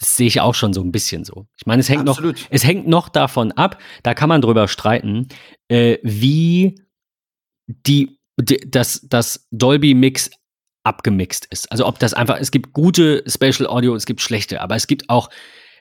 Das 0.00 0.16
sehe 0.16 0.26
ich 0.26 0.40
auch 0.40 0.54
schon 0.54 0.72
so 0.72 0.80
ein 0.82 0.92
bisschen 0.92 1.24
so. 1.24 1.46
Ich 1.56 1.66
meine, 1.66 1.80
es 1.80 1.88
hängt 1.88 2.08
Absolut. 2.08 2.36
noch, 2.36 2.48
es 2.50 2.64
hängt 2.64 2.88
noch 2.88 3.10
davon 3.10 3.52
ab, 3.52 3.78
da 4.02 4.14
kann 4.14 4.30
man 4.30 4.40
drüber 4.40 4.66
streiten, 4.66 5.28
äh, 5.68 5.98
wie 6.02 6.82
die, 7.66 8.18
die 8.40 8.58
das, 8.66 9.06
das 9.08 9.46
Dolby 9.50 9.94
Mix 9.94 10.30
abgemixt 10.84 11.46
ist. 11.50 11.70
Also 11.70 11.86
ob 11.86 11.98
das 11.98 12.14
einfach, 12.14 12.38
es 12.40 12.50
gibt 12.50 12.72
gute 12.72 13.22
Special 13.26 13.66
Audio, 13.66 13.94
es 13.94 14.06
gibt 14.06 14.22
schlechte, 14.22 14.62
aber 14.62 14.74
es 14.74 14.86
gibt 14.86 15.10
auch 15.10 15.28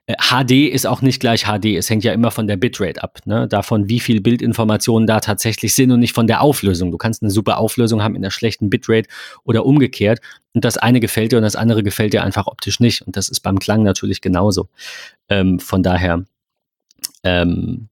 HD 0.08 0.68
ist 0.72 0.88
auch 0.88 1.02
nicht 1.02 1.20
gleich 1.20 1.44
HD. 1.44 1.66
Es 1.78 1.90
hängt 1.90 2.04
ja 2.04 2.14
immer 2.14 2.32
von 2.32 2.48
der 2.48 2.58
Bitrate 2.58 3.04
ab, 3.04 3.20
ne? 3.26 3.48
davon, 3.48 3.90
wie 3.90 4.00
viel 4.00 4.22
Bildinformationen 4.22 5.06
da 5.06 5.20
tatsächlich 5.20 5.76
sind 5.76 5.92
und 5.92 6.00
nicht 6.00 6.14
von 6.14 6.26
der 6.26 6.42
Auflösung. 6.42 6.92
Du 6.92 6.98
kannst 6.98 7.22
eine 7.22 7.30
super 7.30 7.60
Auflösung 7.60 8.02
haben 8.02 8.16
in 8.16 8.24
der 8.24 8.32
schlechten 8.32 8.70
Bitrate 8.70 9.08
oder 9.44 9.66
umgekehrt. 9.66 10.20
Und 10.54 10.66
das 10.66 10.78
eine 10.78 11.00
gefällt 11.00 11.32
dir 11.32 11.38
und 11.38 11.44
das 11.44 11.56
andere 11.56 11.84
gefällt 11.84 12.14
dir 12.14 12.24
einfach 12.24 12.48
optisch 12.48 12.80
nicht. 12.80 13.04
Und 13.04 13.18
das 13.18 13.30
ist 13.30 13.42
beim 13.42 13.60
Klang 13.60 13.84
natürlich 13.84 14.22
genauso. 14.22 14.70
Ähm, 15.30 15.60
von 15.60 15.84
daher, 15.84 16.26
ähm, 17.24 17.90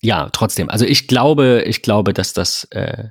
ja, 0.00 0.28
trotzdem. 0.30 0.70
Also 0.70 0.84
ich 0.84 1.08
glaube, 1.08 1.64
ich 1.66 1.82
glaube, 1.82 2.12
dass 2.12 2.32
das 2.32 2.64
äh, 2.70 3.08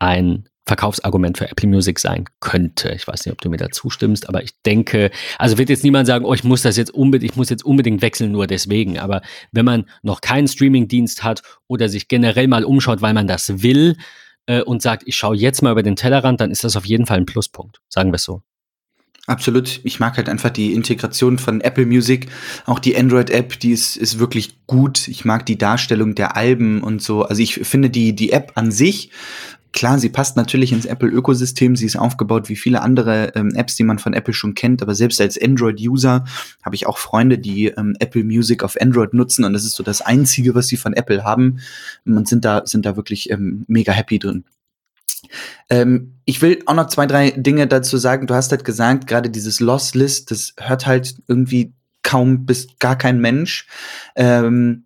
ein 0.00 0.48
Verkaufsargument 0.64 1.38
für 1.38 1.50
Apple 1.50 1.68
Music 1.68 1.98
sein 1.98 2.24
könnte. 2.40 2.90
Ich 2.90 3.06
weiß 3.06 3.26
nicht, 3.26 3.32
ob 3.32 3.40
du 3.40 3.50
mir 3.50 3.56
da 3.56 3.70
zustimmst, 3.70 4.28
aber 4.28 4.42
ich 4.42 4.52
denke, 4.62 5.10
also 5.38 5.58
wird 5.58 5.68
jetzt 5.68 5.82
niemand 5.82 6.06
sagen, 6.06 6.24
oh, 6.24 6.34
ich 6.34 6.44
muss 6.44 6.62
das 6.62 6.76
jetzt 6.76 6.94
unbedingt, 6.94 7.32
ich 7.32 7.36
muss 7.36 7.50
jetzt 7.50 7.64
unbedingt 7.64 8.00
wechseln, 8.00 8.30
nur 8.30 8.46
deswegen. 8.46 8.98
Aber 8.98 9.22
wenn 9.50 9.64
man 9.64 9.86
noch 10.02 10.20
keinen 10.20 10.46
Streamingdienst 10.46 11.24
hat 11.24 11.42
oder 11.66 11.88
sich 11.88 12.06
generell 12.06 12.46
mal 12.46 12.64
umschaut, 12.64 13.02
weil 13.02 13.14
man 13.14 13.26
das 13.26 13.62
will 13.62 13.96
äh, 14.46 14.62
und 14.62 14.82
sagt, 14.82 15.02
ich 15.06 15.16
schaue 15.16 15.36
jetzt 15.36 15.62
mal 15.62 15.72
über 15.72 15.82
den 15.82 15.96
Tellerrand, 15.96 16.40
dann 16.40 16.52
ist 16.52 16.62
das 16.62 16.76
auf 16.76 16.86
jeden 16.86 17.06
Fall 17.06 17.18
ein 17.18 17.26
Pluspunkt. 17.26 17.80
Sagen 17.88 18.10
wir 18.10 18.16
es 18.16 18.24
so. 18.24 18.42
Absolut. 19.26 19.80
Ich 19.84 20.00
mag 20.00 20.16
halt 20.16 20.28
einfach 20.28 20.50
die 20.50 20.72
Integration 20.72 21.38
von 21.38 21.60
Apple 21.60 21.86
Music. 21.86 22.28
Auch 22.66 22.80
die 22.80 22.96
Android-App, 22.96 23.58
die 23.60 23.70
ist, 23.70 23.96
ist 23.96 24.18
wirklich 24.18 24.66
gut. 24.66 25.06
Ich 25.06 25.24
mag 25.24 25.46
die 25.46 25.58
Darstellung 25.58 26.16
der 26.16 26.36
Alben 26.36 26.82
und 26.82 27.00
so. 27.02 27.22
Also 27.22 27.40
ich 27.40 27.54
finde 27.54 27.88
die, 27.88 28.16
die 28.16 28.32
App 28.32 28.52
an 28.56 28.72
sich 28.72 29.10
Klar, 29.72 29.98
sie 29.98 30.10
passt 30.10 30.36
natürlich 30.36 30.72
ins 30.72 30.84
Apple-Ökosystem. 30.84 31.76
Sie 31.76 31.86
ist 31.86 31.96
aufgebaut 31.96 32.48
wie 32.48 32.56
viele 32.56 32.82
andere 32.82 33.32
ähm, 33.34 33.54
Apps, 33.54 33.74
die 33.76 33.84
man 33.84 33.98
von 33.98 34.12
Apple 34.12 34.34
schon 34.34 34.54
kennt. 34.54 34.82
Aber 34.82 34.94
selbst 34.94 35.20
als 35.20 35.40
Android-User 35.40 36.24
habe 36.62 36.74
ich 36.74 36.86
auch 36.86 36.98
Freunde, 36.98 37.38
die 37.38 37.68
ähm, 37.68 37.96
Apple 37.98 38.22
Music 38.24 38.62
auf 38.62 38.78
Android 38.80 39.14
nutzen. 39.14 39.44
Und 39.44 39.54
das 39.54 39.64
ist 39.64 39.74
so 39.74 39.82
das 39.82 40.02
Einzige, 40.02 40.54
was 40.54 40.68
sie 40.68 40.76
von 40.76 40.92
Apple 40.92 41.24
haben. 41.24 41.60
Und 42.04 42.28
sind 42.28 42.44
da, 42.44 42.62
sind 42.66 42.84
da 42.84 42.96
wirklich 42.96 43.30
ähm, 43.30 43.64
mega 43.66 43.92
happy 43.92 44.18
drin. 44.18 44.44
Ähm, 45.70 46.14
ich 46.24 46.42
will 46.42 46.62
auch 46.66 46.74
noch 46.74 46.88
zwei, 46.88 47.06
drei 47.06 47.30
Dinge 47.30 47.66
dazu 47.66 47.96
sagen. 47.96 48.26
Du 48.26 48.34
hast 48.34 48.50
halt 48.50 48.64
gesagt, 48.64 49.06
gerade 49.06 49.30
dieses 49.30 49.60
Losslist, 49.60 50.30
das 50.30 50.54
hört 50.58 50.86
halt 50.86 51.14
irgendwie 51.28 51.72
kaum 52.02 52.44
bis 52.44 52.66
gar 52.78 52.96
kein 52.96 53.20
Mensch. 53.20 53.66
Ähm, 54.16 54.84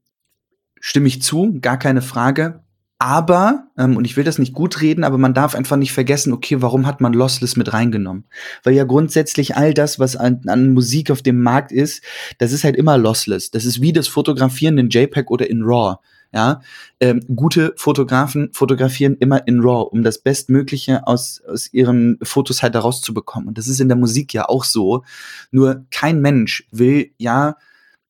stimme 0.80 1.08
ich 1.08 1.22
zu, 1.22 1.58
gar 1.60 1.78
keine 1.78 2.02
Frage. 2.02 2.62
Aber, 2.98 3.68
ähm, 3.76 3.96
und 3.98 4.06
ich 4.06 4.16
will 4.16 4.24
das 4.24 4.38
nicht 4.38 4.54
gut 4.54 4.80
reden, 4.80 5.04
aber 5.04 5.18
man 5.18 5.34
darf 5.34 5.54
einfach 5.54 5.76
nicht 5.76 5.92
vergessen, 5.92 6.32
okay, 6.32 6.62
warum 6.62 6.86
hat 6.86 7.02
man 7.02 7.12
Lossless 7.12 7.56
mit 7.56 7.74
reingenommen? 7.74 8.24
Weil 8.62 8.74
ja 8.74 8.84
grundsätzlich 8.84 9.54
all 9.54 9.74
das, 9.74 9.98
was 9.98 10.16
an, 10.16 10.40
an 10.46 10.72
Musik 10.72 11.10
auf 11.10 11.20
dem 11.20 11.42
Markt 11.42 11.72
ist, 11.72 12.02
das 12.38 12.52
ist 12.52 12.64
halt 12.64 12.74
immer 12.74 12.96
lossless. 12.96 13.50
Das 13.50 13.66
ist 13.66 13.82
wie 13.82 13.92
das 13.92 14.08
Fotografieren 14.08 14.78
in 14.78 14.88
JPEG 14.88 15.30
oder 15.30 15.48
in 15.48 15.62
RAW. 15.62 15.96
Ja, 16.32 16.60
ähm, 17.00 17.20
gute 17.34 17.72
Fotografen 17.76 18.50
fotografieren 18.52 19.16
immer 19.20 19.46
in 19.46 19.60
RAW, 19.60 19.88
um 19.90 20.02
das 20.02 20.18
Bestmögliche 20.18 21.06
aus, 21.06 21.40
aus 21.46 21.72
ihren 21.72 22.18
Fotos 22.22 22.62
halt 22.62 22.74
herauszubekommen. 22.74 23.48
Und 23.48 23.58
das 23.58 23.68
ist 23.68 23.80
in 23.80 23.88
der 23.88 23.96
Musik 23.96 24.34
ja 24.34 24.48
auch 24.48 24.64
so. 24.64 25.04
Nur 25.50 25.86
kein 25.90 26.20
Mensch 26.20 26.66
will 26.72 27.10
ja 27.16 27.56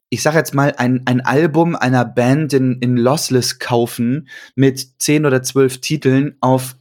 ich 0.09 0.23
sag 0.23 0.35
jetzt 0.35 0.55
mal, 0.55 0.75
ein, 0.77 1.03
ein 1.07 1.21
Album 1.21 1.75
einer 1.75 2.05
Band 2.05 2.53
in, 2.53 2.79
in 2.81 2.97
Lossless 2.97 3.59
kaufen 3.59 4.29
mit 4.55 5.01
zehn 5.03 5.27
oder 5.27 5.43
zwölf 5.43 5.81
Titeln 5.81 6.37
auf 6.41 6.77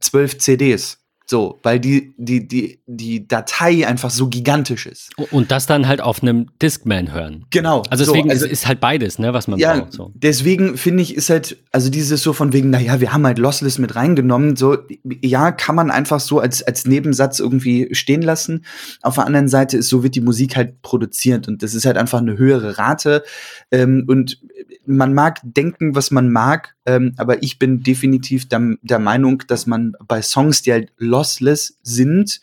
zwölf 0.00 0.38
CDs. 0.38 1.03
So, 1.26 1.58
weil 1.62 1.80
die, 1.80 2.14
die, 2.18 2.46
die, 2.46 2.80
die 2.86 3.26
Datei 3.26 3.86
einfach 3.86 4.10
so 4.10 4.28
gigantisch 4.28 4.86
ist. 4.86 5.10
Und 5.30 5.50
das 5.50 5.64
dann 5.64 5.88
halt 5.88 6.02
auf 6.02 6.22
einem 6.22 6.50
Discman 6.60 7.14
hören. 7.14 7.46
Genau. 7.50 7.82
Also 7.88 8.04
deswegen 8.04 8.28
so, 8.28 8.32
also, 8.32 8.46
ist 8.46 8.66
halt 8.66 8.78
beides, 8.78 9.18
ne, 9.18 9.32
was 9.32 9.48
man 9.48 9.58
ja, 9.58 9.78
braucht. 9.78 9.92
So. 9.94 10.12
Deswegen 10.14 10.76
finde 10.76 11.02
ich, 11.02 11.14
ist 11.14 11.30
halt, 11.30 11.56
also 11.72 11.88
dieses 11.88 12.22
so 12.22 12.34
von 12.34 12.52
wegen, 12.52 12.68
naja, 12.68 13.00
wir 13.00 13.14
haben 13.14 13.24
halt 13.24 13.38
Lossless 13.38 13.78
mit 13.78 13.96
reingenommen. 13.96 14.56
So, 14.56 14.76
ja, 15.22 15.50
kann 15.50 15.74
man 15.74 15.90
einfach 15.90 16.20
so 16.20 16.40
als, 16.40 16.62
als 16.62 16.84
Nebensatz 16.84 17.40
irgendwie 17.40 17.88
stehen 17.92 18.20
lassen. 18.20 18.66
Auf 19.00 19.14
der 19.14 19.24
anderen 19.24 19.48
Seite 19.48 19.78
ist, 19.78 19.88
so 19.88 20.02
wird 20.02 20.16
die 20.16 20.20
Musik 20.20 20.56
halt 20.56 20.82
produziert 20.82 21.48
und 21.48 21.62
das 21.62 21.74
ist 21.74 21.86
halt 21.86 21.96
einfach 21.96 22.18
eine 22.18 22.36
höhere 22.36 22.76
Rate. 22.76 23.24
Ähm, 23.70 24.04
und 24.06 24.40
man 24.86 25.14
mag 25.14 25.40
denken, 25.42 25.94
was 25.94 26.10
man 26.10 26.30
mag, 26.30 26.74
ähm, 26.86 27.14
aber 27.16 27.42
ich 27.42 27.58
bin 27.58 27.82
definitiv 27.82 28.48
der, 28.48 28.76
der, 28.82 28.98
Meinung, 28.98 29.42
dass 29.46 29.66
man 29.66 29.94
bei 30.06 30.20
Songs, 30.20 30.62
die 30.62 30.72
halt 30.72 30.92
lossless 31.14 31.78
sind 31.82 32.40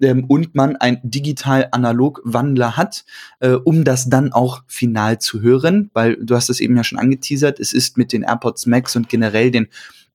ähm, 0.00 0.24
und 0.24 0.54
man 0.54 0.76
ein 0.76 1.00
digital-analog-Wandler 1.02 2.76
hat, 2.76 3.04
äh, 3.40 3.52
um 3.52 3.84
das 3.84 4.10
dann 4.10 4.32
auch 4.32 4.62
final 4.66 5.18
zu 5.18 5.40
hören, 5.40 5.90
weil 5.94 6.16
du 6.16 6.34
hast 6.34 6.50
es 6.50 6.60
eben 6.60 6.76
ja 6.76 6.84
schon 6.84 6.98
angeteasert, 6.98 7.58
es 7.60 7.72
ist 7.72 7.96
mit 7.96 8.12
den 8.12 8.22
AirPods 8.22 8.66
Max 8.66 8.94
und 8.94 9.08
generell 9.08 9.50
den 9.50 9.68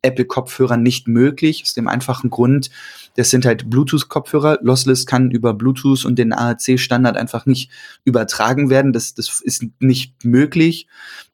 Apple-Kopfhörern 0.03 0.83
nicht 0.83 1.07
möglich, 1.07 1.63
aus 1.63 1.73
dem 1.73 1.87
einfachen 1.87 2.29
Grund, 2.29 2.69
das 3.15 3.31
sind 3.31 3.45
halt 3.45 3.69
Bluetooth-Kopfhörer. 3.69 4.59
Lossless 4.61 5.05
kann 5.05 5.31
über 5.31 5.53
Bluetooth 5.53 6.05
und 6.05 6.19
den 6.19 6.33
AAC-Standard 6.33 7.17
einfach 7.17 7.45
nicht 7.45 7.71
übertragen 8.03 8.69
werden. 8.69 8.93
Das, 8.93 9.13
das 9.15 9.41
ist 9.41 9.65
nicht 9.79 10.25
möglich. 10.25 10.87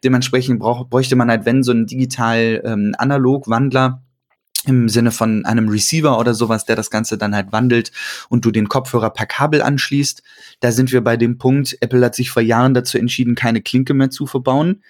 Dementsprechend 0.03 0.60
brauch, 0.60 0.88
bräuchte 0.88 1.15
man 1.15 1.29
halt, 1.29 1.45
wenn, 1.45 1.63
so 1.63 1.71
einen 1.71 1.88
digital-analog-Wandler. 1.88 3.86
Ähm, 3.86 3.99
im 4.65 4.89
Sinne 4.89 5.12
von 5.12 5.45
einem 5.45 5.69
Receiver 5.69 6.19
oder 6.19 6.34
sowas, 6.34 6.65
der 6.65 6.76
das 6.76 6.91
Ganze 6.91 7.17
dann 7.17 7.36
halt 7.36 7.52
wandelt 7.52 7.91
und 8.30 8.45
du 8.45 8.52
den 8.52 8.69
Kopfhörer 8.69 9.10
per 9.10 9.26
Kabel 9.26 9.62
anschließt. 9.62 10.21
Da 10.60 10.71
sind 10.71 10.91
wir 10.91 11.02
bei 11.02 11.17
dem 11.17 11.38
Punkt, 11.38 11.78
Apple 11.82 12.06
hat 12.06 12.15
sich 12.15 12.32
vor 12.32 12.43
Jahren 12.43 12.74
dazu 12.74 12.97
entschieden, 12.97 13.36
keine 13.36 13.62
Klinke 13.62 13.93
mehr 13.93 14.10
zu 14.10 14.28
verbauen. 14.28 14.84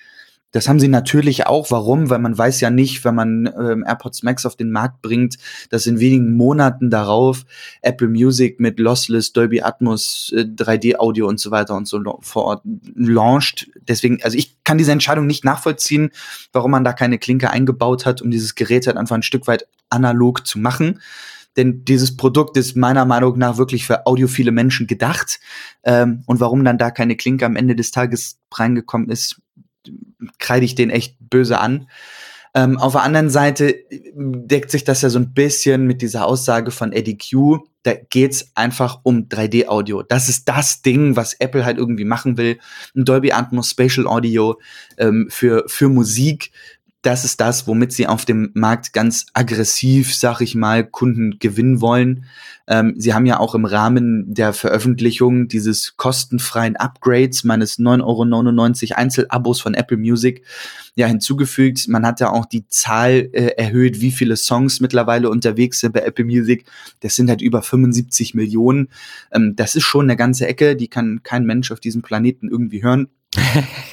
Das 0.51 0.67
haben 0.67 0.79
sie 0.79 0.89
natürlich 0.89 1.47
auch. 1.47 1.71
Warum? 1.71 2.09
Weil 2.09 2.19
man 2.19 2.37
weiß 2.37 2.59
ja 2.59 2.69
nicht, 2.69 3.03
wenn 3.05 3.15
man 3.15 3.47
ähm, 3.57 3.85
AirPods 3.87 4.23
Max 4.23 4.45
auf 4.45 4.55
den 4.55 4.71
Markt 4.71 5.01
bringt, 5.01 5.37
dass 5.69 5.87
in 5.87 5.99
wenigen 5.99 6.35
Monaten 6.35 6.89
darauf 6.89 7.45
Apple 7.81 8.09
Music 8.09 8.59
mit 8.59 8.77
Lossless, 8.79 9.31
Dolby 9.31 9.61
Atmos, 9.61 10.33
äh, 10.35 10.41
3D-Audio 10.41 11.27
und 11.27 11.39
so 11.39 11.51
weiter 11.51 11.75
und 11.75 11.87
so 11.87 12.01
vor 12.21 12.43
Ort 12.43 12.63
launcht. 12.95 13.69
Deswegen, 13.87 14.21
also 14.23 14.37
ich 14.37 14.61
kann 14.63 14.77
diese 14.77 14.91
Entscheidung 14.91 15.25
nicht 15.25 15.45
nachvollziehen, 15.45 16.11
warum 16.51 16.71
man 16.71 16.83
da 16.83 16.93
keine 16.93 17.17
Klinke 17.17 17.49
eingebaut 17.49 18.05
hat, 18.05 18.21
um 18.21 18.29
dieses 18.29 18.55
Gerät 18.55 18.87
halt 18.87 18.97
einfach 18.97 19.15
ein 19.15 19.23
Stück 19.23 19.47
weit 19.47 19.67
analog 19.89 20.45
zu 20.45 20.59
machen. 20.59 20.99
Denn 21.57 21.83
dieses 21.83 22.15
Produkt 22.15 22.55
ist 22.55 22.77
meiner 22.77 23.05
Meinung 23.05 23.37
nach 23.37 23.57
wirklich 23.57 23.85
für 23.85 24.05
audiophile 24.05 24.51
Menschen 24.51 24.87
gedacht. 24.87 25.39
Ähm, 25.83 26.23
und 26.25 26.39
warum 26.39 26.63
dann 26.63 26.77
da 26.77 26.91
keine 26.91 27.17
Klinke 27.17 27.45
am 27.45 27.55
Ende 27.55 27.75
des 27.75 27.91
Tages 27.91 28.39
reingekommen 28.53 29.09
ist, 29.09 29.41
kreide 30.39 30.65
ich 30.65 30.75
den 30.75 30.89
echt 30.89 31.17
böse 31.19 31.59
an. 31.59 31.87
Ähm, 32.53 32.77
auf 32.77 32.93
der 32.93 33.03
anderen 33.03 33.29
Seite 33.29 33.75
deckt 34.13 34.71
sich 34.71 34.83
das 34.83 35.01
ja 35.01 35.09
so 35.09 35.19
ein 35.19 35.33
bisschen 35.33 35.85
mit 35.87 36.01
dieser 36.01 36.25
Aussage 36.25 36.71
von 36.71 36.91
Eddie 36.91 37.17
Q. 37.17 37.59
Da 37.83 37.93
geht's 37.93 38.51
einfach 38.55 38.99
um 39.03 39.29
3D-Audio. 39.29 40.03
Das 40.03 40.27
ist 40.27 40.49
das 40.49 40.81
Ding, 40.81 41.15
was 41.15 41.33
Apple 41.33 41.63
halt 41.63 41.77
irgendwie 41.77 42.03
machen 42.03 42.37
will. 42.37 42.59
Ein 42.93 43.05
Dolby 43.05 43.31
Atmos 43.31 43.69
Spatial 43.69 44.05
Audio 44.05 44.59
ähm, 44.97 45.27
für, 45.29 45.63
für 45.67 45.87
Musik. 45.87 46.51
Das 47.01 47.25
ist 47.25 47.41
das, 47.41 47.65
womit 47.65 47.93
sie 47.93 48.05
auf 48.05 48.25
dem 48.25 48.51
Markt 48.53 48.93
ganz 48.93 49.25
aggressiv, 49.33 50.15
sag 50.15 50.39
ich 50.41 50.53
mal, 50.53 50.85
Kunden 50.85 51.39
gewinnen 51.39 51.81
wollen. 51.81 52.25
Ähm, 52.67 52.93
Sie 52.95 53.15
haben 53.15 53.25
ja 53.25 53.39
auch 53.39 53.55
im 53.55 53.65
Rahmen 53.65 54.31
der 54.31 54.53
Veröffentlichung 54.53 55.47
dieses 55.47 55.97
kostenfreien 55.97 56.75
Upgrades 56.75 57.43
meines 57.43 57.79
9,99 57.79 58.91
Euro 58.91 58.99
Einzelabos 58.99 59.61
von 59.61 59.73
Apple 59.73 59.97
Music 59.97 60.43
ja 60.93 61.07
hinzugefügt. 61.07 61.87
Man 61.87 62.05
hat 62.05 62.19
ja 62.19 62.29
auch 62.29 62.45
die 62.45 62.67
Zahl 62.67 63.29
äh, 63.33 63.55
erhöht, 63.57 63.99
wie 63.99 64.11
viele 64.11 64.37
Songs 64.37 64.79
mittlerweile 64.79 65.31
unterwegs 65.31 65.79
sind 65.79 65.93
bei 65.93 66.01
Apple 66.01 66.25
Music. 66.25 66.65
Das 66.99 67.15
sind 67.15 67.29
halt 67.29 67.41
über 67.41 67.63
75 67.63 68.35
Millionen. 68.35 68.89
Ähm, 69.31 69.55
das 69.55 69.75
ist 69.75 69.85
schon 69.85 70.05
eine 70.05 70.17
ganze 70.17 70.47
Ecke, 70.47 70.75
die 70.75 70.87
kann 70.87 71.23
kein 71.23 71.45
Mensch 71.45 71.71
auf 71.71 71.79
diesem 71.79 72.03
Planeten 72.03 72.47
irgendwie 72.47 72.83
hören. 72.83 73.07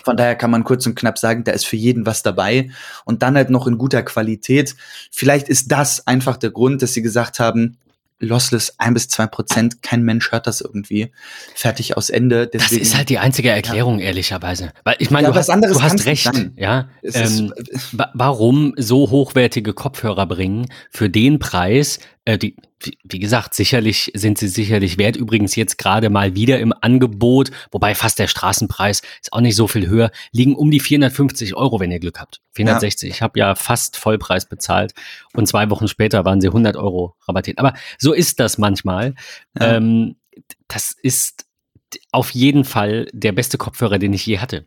Von 0.04 0.16
daher 0.16 0.34
kann 0.34 0.50
man 0.50 0.64
kurz 0.64 0.86
und 0.86 0.96
knapp 0.96 1.18
sagen, 1.18 1.44
da 1.44 1.52
ist 1.52 1.66
für 1.66 1.76
jeden 1.76 2.06
was 2.06 2.22
dabei 2.22 2.70
und 3.04 3.22
dann 3.22 3.36
halt 3.36 3.50
noch 3.50 3.66
in 3.66 3.78
guter 3.78 4.02
Qualität. 4.02 4.74
Vielleicht 5.12 5.48
ist 5.48 5.70
das 5.70 6.06
einfach 6.06 6.36
der 6.36 6.50
Grund, 6.50 6.82
dass 6.82 6.94
sie 6.94 7.02
gesagt 7.02 7.38
haben, 7.38 7.76
Lossless 8.20 8.74
ein 8.78 8.94
bis 8.94 9.08
zwei 9.08 9.26
Prozent, 9.26 9.82
kein 9.82 10.02
Mensch 10.02 10.32
hört 10.32 10.46
das 10.46 10.60
irgendwie. 10.60 11.12
Fertig 11.54 11.96
aus 11.96 12.10
Ende. 12.10 12.48
Deswegen, 12.48 12.80
das 12.80 12.88
ist 12.88 12.96
halt 12.96 13.08
die 13.08 13.18
einzige 13.18 13.50
Erklärung, 13.50 14.00
ja. 14.00 14.06
ehrlicherweise. 14.06 14.72
Weil 14.84 14.96
ich 14.98 15.10
meine, 15.10 15.28
ja, 15.28 15.32
du, 15.32 15.38
hast, 15.38 15.48
du 15.48 15.82
hast 15.82 16.04
recht, 16.06 16.30
ja. 16.56 16.88
Ähm, 17.02 17.54
warum 18.14 18.74
so 18.76 19.10
hochwertige 19.10 19.72
Kopfhörer 19.72 20.26
bringen 20.26 20.66
für 20.90 21.08
den 21.08 21.38
Preis? 21.38 22.00
Äh, 22.28 22.36
die, 22.36 22.54
wie, 23.04 23.18
gesagt, 23.20 23.54
sicherlich 23.54 24.12
sind 24.14 24.36
sie 24.36 24.48
sicherlich 24.48 24.98
wert. 24.98 25.16
Übrigens 25.16 25.56
jetzt 25.56 25.78
gerade 25.78 26.10
mal 26.10 26.34
wieder 26.34 26.60
im 26.60 26.74
Angebot, 26.78 27.50
wobei 27.72 27.94
fast 27.94 28.18
der 28.18 28.26
Straßenpreis 28.26 29.00
ist 29.22 29.32
auch 29.32 29.40
nicht 29.40 29.56
so 29.56 29.66
viel 29.66 29.88
höher, 29.88 30.10
liegen 30.30 30.54
um 30.54 30.70
die 30.70 30.78
450 30.78 31.54
Euro, 31.54 31.80
wenn 31.80 31.90
ihr 31.90 32.00
Glück 32.00 32.20
habt. 32.20 32.42
460. 32.52 33.08
Ja. 33.08 33.14
Ich 33.14 33.22
habe 33.22 33.38
ja 33.38 33.54
fast 33.54 33.96
Vollpreis 33.96 34.46
bezahlt 34.46 34.92
und 35.32 35.48
zwei 35.48 35.70
Wochen 35.70 35.88
später 35.88 36.26
waren 36.26 36.42
sie 36.42 36.48
100 36.48 36.76
Euro 36.76 37.16
rabattiert. 37.26 37.58
Aber 37.58 37.72
so 37.96 38.12
ist 38.12 38.40
das 38.40 38.58
manchmal. 38.58 39.14
Ja. 39.58 39.76
Ähm, 39.76 40.16
das 40.66 40.94
ist 41.02 41.46
auf 42.12 42.30
jeden 42.32 42.64
Fall 42.64 43.08
der 43.14 43.32
beste 43.32 43.56
Kopfhörer, 43.56 43.98
den 43.98 44.12
ich 44.12 44.26
je 44.26 44.38
hatte. 44.38 44.66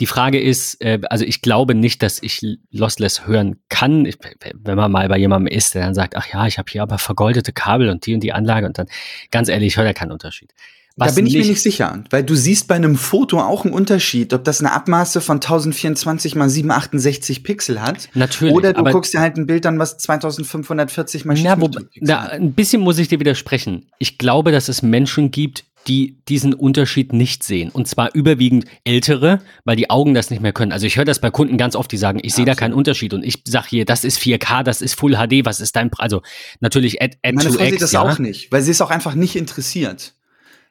Die 0.00 0.06
Frage 0.06 0.40
ist, 0.40 0.80
äh, 0.82 0.98
also 1.10 1.24
ich 1.24 1.42
glaube 1.42 1.74
nicht, 1.74 2.02
dass 2.02 2.22
ich 2.22 2.40
Lossless 2.70 3.26
hören 3.26 3.56
kann. 3.68 4.06
Ich, 4.06 4.16
wenn 4.54 4.76
man 4.76 4.90
mal 4.90 5.08
bei 5.08 5.18
jemandem 5.18 5.52
ist, 5.52 5.74
der 5.74 5.84
dann 5.84 5.94
sagt, 5.94 6.16
ach 6.16 6.26
ja, 6.32 6.46
ich 6.46 6.58
habe 6.58 6.70
hier 6.70 6.82
aber 6.82 6.98
vergoldete 6.98 7.52
Kabel 7.52 7.90
und 7.90 8.06
die 8.06 8.14
und 8.14 8.20
die 8.20 8.32
Anlage 8.32 8.66
und 8.66 8.78
dann, 8.78 8.86
ganz 9.30 9.48
ehrlich, 9.48 9.68
ich 9.68 9.76
höre 9.76 9.84
da 9.84 9.92
keinen 9.92 10.12
Unterschied. 10.12 10.52
Was 10.96 11.12
da 11.12 11.14
bin 11.14 11.26
ich 11.26 11.34
mir 11.34 11.46
nicht 11.46 11.62
sicher, 11.62 12.04
weil 12.10 12.24
du 12.24 12.34
siehst 12.34 12.68
bei 12.68 12.74
einem 12.74 12.96
Foto 12.96 13.40
auch 13.40 13.64
einen 13.64 13.72
Unterschied, 13.72 14.34
ob 14.34 14.44
das 14.44 14.60
eine 14.60 14.72
Abmaße 14.72 15.20
von 15.20 15.36
1024 15.36 16.34
mal 16.34 16.50
768 16.50 17.42
Pixel 17.42 17.80
hat. 17.80 18.10
Natürlich. 18.12 18.54
Oder 18.54 18.72
du 18.72 18.84
guckst 18.84 19.14
dir 19.14 19.20
halt 19.20 19.36
ein 19.36 19.46
Bild 19.46 19.64
an, 19.66 19.78
was 19.78 19.96
2540 19.98 21.24
mal 21.24 21.38
ja, 21.38 21.58
wo, 21.60 21.70
da, 22.00 22.26
Ein 22.26 22.52
bisschen 22.52 22.82
muss 22.82 22.98
ich 22.98 23.08
dir 23.08 23.20
widersprechen. 23.20 23.86
Ich 23.98 24.18
glaube, 24.18 24.52
dass 24.52 24.68
es 24.68 24.82
Menschen 24.82 25.30
gibt, 25.30 25.64
die 25.90 26.22
diesen 26.28 26.54
Unterschied 26.54 27.12
nicht 27.12 27.42
sehen. 27.42 27.68
Und 27.70 27.88
zwar 27.88 28.14
überwiegend 28.14 28.64
ältere, 28.84 29.40
weil 29.64 29.74
die 29.74 29.90
Augen 29.90 30.14
das 30.14 30.30
nicht 30.30 30.40
mehr 30.40 30.52
können. 30.52 30.70
Also 30.70 30.86
ich 30.86 30.96
höre 30.96 31.04
das 31.04 31.18
bei 31.18 31.32
Kunden 31.32 31.58
ganz 31.58 31.74
oft, 31.74 31.90
die 31.90 31.96
sagen, 31.96 32.20
ich 32.22 32.32
sehe 32.32 32.44
da 32.44 32.54
keinen 32.54 32.74
Unterschied. 32.74 33.12
Und 33.12 33.24
ich 33.24 33.42
sage 33.44 33.66
hier, 33.70 33.84
das 33.84 34.04
ist 34.04 34.20
4K, 34.20 34.62
das 34.62 34.82
ist 34.82 34.94
Full 34.94 35.16
HD, 35.16 35.44
was 35.44 35.58
ist 35.58 35.74
dein 35.74 35.90
Preis? 35.90 36.04
Also 36.04 36.22
natürlich 36.60 37.02
Add, 37.02 37.18
add 37.24 37.34
Meine 37.34 37.50
Frau 37.50 37.64
sieht 37.64 37.82
das 37.82 37.90
ja? 37.90 38.02
auch 38.02 38.20
nicht, 38.20 38.52
weil 38.52 38.62
sie 38.62 38.70
ist 38.70 38.80
auch 38.80 38.90
einfach 38.90 39.16
nicht 39.16 39.34
interessiert. 39.34 40.14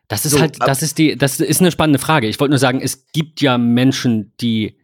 Das 0.08 0.26
ist 0.26 0.32
so, 0.32 0.40
halt, 0.40 0.56
das 0.60 0.82
ist 0.82 0.98
die, 0.98 1.18
das 1.18 1.40
ist 1.40 1.60
eine 1.60 1.72
spannende 1.72 2.00
Frage. 2.00 2.28
Ich 2.28 2.40
wollte 2.40 2.52
nur 2.52 2.60
sagen, 2.60 2.80
es 2.82 3.08
gibt 3.12 3.42
ja 3.42 3.58
Menschen, 3.58 4.32
die 4.40 4.79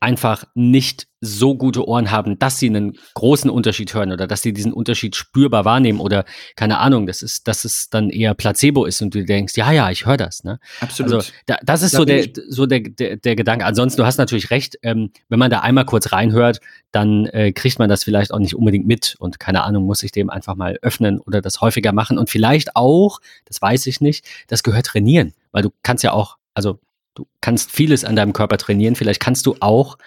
einfach 0.00 0.44
nicht 0.54 1.08
so 1.20 1.56
gute 1.56 1.86
Ohren 1.88 2.12
haben, 2.12 2.38
dass 2.38 2.58
sie 2.60 2.68
einen 2.68 2.96
großen 3.14 3.50
Unterschied 3.50 3.92
hören 3.92 4.12
oder 4.12 4.28
dass 4.28 4.42
sie 4.42 4.52
diesen 4.52 4.72
Unterschied 4.72 5.16
spürbar 5.16 5.64
wahrnehmen 5.64 5.98
oder 5.98 6.24
keine 6.54 6.78
Ahnung, 6.78 7.06
das 7.08 7.22
ist, 7.22 7.48
dass 7.48 7.64
es 7.64 7.88
dann 7.90 8.10
eher 8.10 8.34
Placebo 8.34 8.84
ist 8.84 9.02
und 9.02 9.14
du 9.14 9.24
denkst, 9.24 9.56
ja, 9.56 9.72
ja, 9.72 9.90
ich 9.90 10.06
höre 10.06 10.16
das. 10.16 10.44
Ne? 10.44 10.60
Absolut. 10.80 11.12
Also 11.14 11.32
da, 11.46 11.56
das 11.64 11.82
ist 11.82 11.94
da 11.94 11.98
so, 11.98 12.04
der, 12.04 12.28
so 12.48 12.66
der, 12.66 12.80
der, 12.80 13.16
der 13.16 13.34
Gedanke. 13.34 13.64
Ansonsten, 13.64 14.00
du 14.00 14.06
hast 14.06 14.18
natürlich 14.18 14.50
recht, 14.50 14.78
ähm, 14.82 15.10
wenn 15.28 15.40
man 15.40 15.50
da 15.50 15.60
einmal 15.60 15.84
kurz 15.84 16.12
reinhört, 16.12 16.60
dann 16.92 17.26
äh, 17.26 17.52
kriegt 17.52 17.80
man 17.80 17.88
das 17.88 18.04
vielleicht 18.04 18.32
auch 18.32 18.38
nicht 18.38 18.54
unbedingt 18.54 18.86
mit 18.86 19.16
und 19.18 19.40
keine 19.40 19.64
Ahnung, 19.64 19.86
muss 19.86 20.04
ich 20.04 20.12
dem 20.12 20.30
einfach 20.30 20.54
mal 20.54 20.78
öffnen 20.82 21.18
oder 21.18 21.40
das 21.40 21.60
häufiger 21.60 21.92
machen 21.92 22.16
und 22.16 22.30
vielleicht 22.30 22.76
auch, 22.76 23.18
das 23.44 23.60
weiß 23.60 23.86
ich 23.88 24.00
nicht, 24.00 24.24
das 24.46 24.62
gehört 24.62 24.86
trainieren, 24.86 25.34
weil 25.50 25.62
du 25.62 25.70
kannst 25.82 26.04
ja 26.04 26.12
auch, 26.12 26.36
also 26.54 26.78
du 27.18 27.26
kannst 27.40 27.72
vieles 27.72 28.04
an 28.04 28.16
deinem 28.16 28.32
Körper 28.32 28.58
trainieren. 28.58 28.94
Vielleicht 28.94 29.20
kannst 29.20 29.44
du 29.46 29.56
auch 29.60 29.98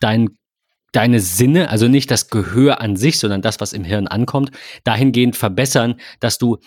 dein, 0.00 0.36
deine 0.92 1.20
Sinne, 1.20 1.70
also 1.70 1.88
nicht 1.88 2.10
das 2.10 2.28
Gehör 2.28 2.80
an 2.80 2.96
sich, 2.96 3.18
sondern 3.18 3.40
das, 3.40 3.60
was 3.60 3.72
im 3.72 3.84
Hirn 3.84 4.06
ankommt, 4.06 4.50
dahingehend 4.84 5.34
verbessern, 5.34 5.94
dass 6.20 6.36
du 6.36 6.58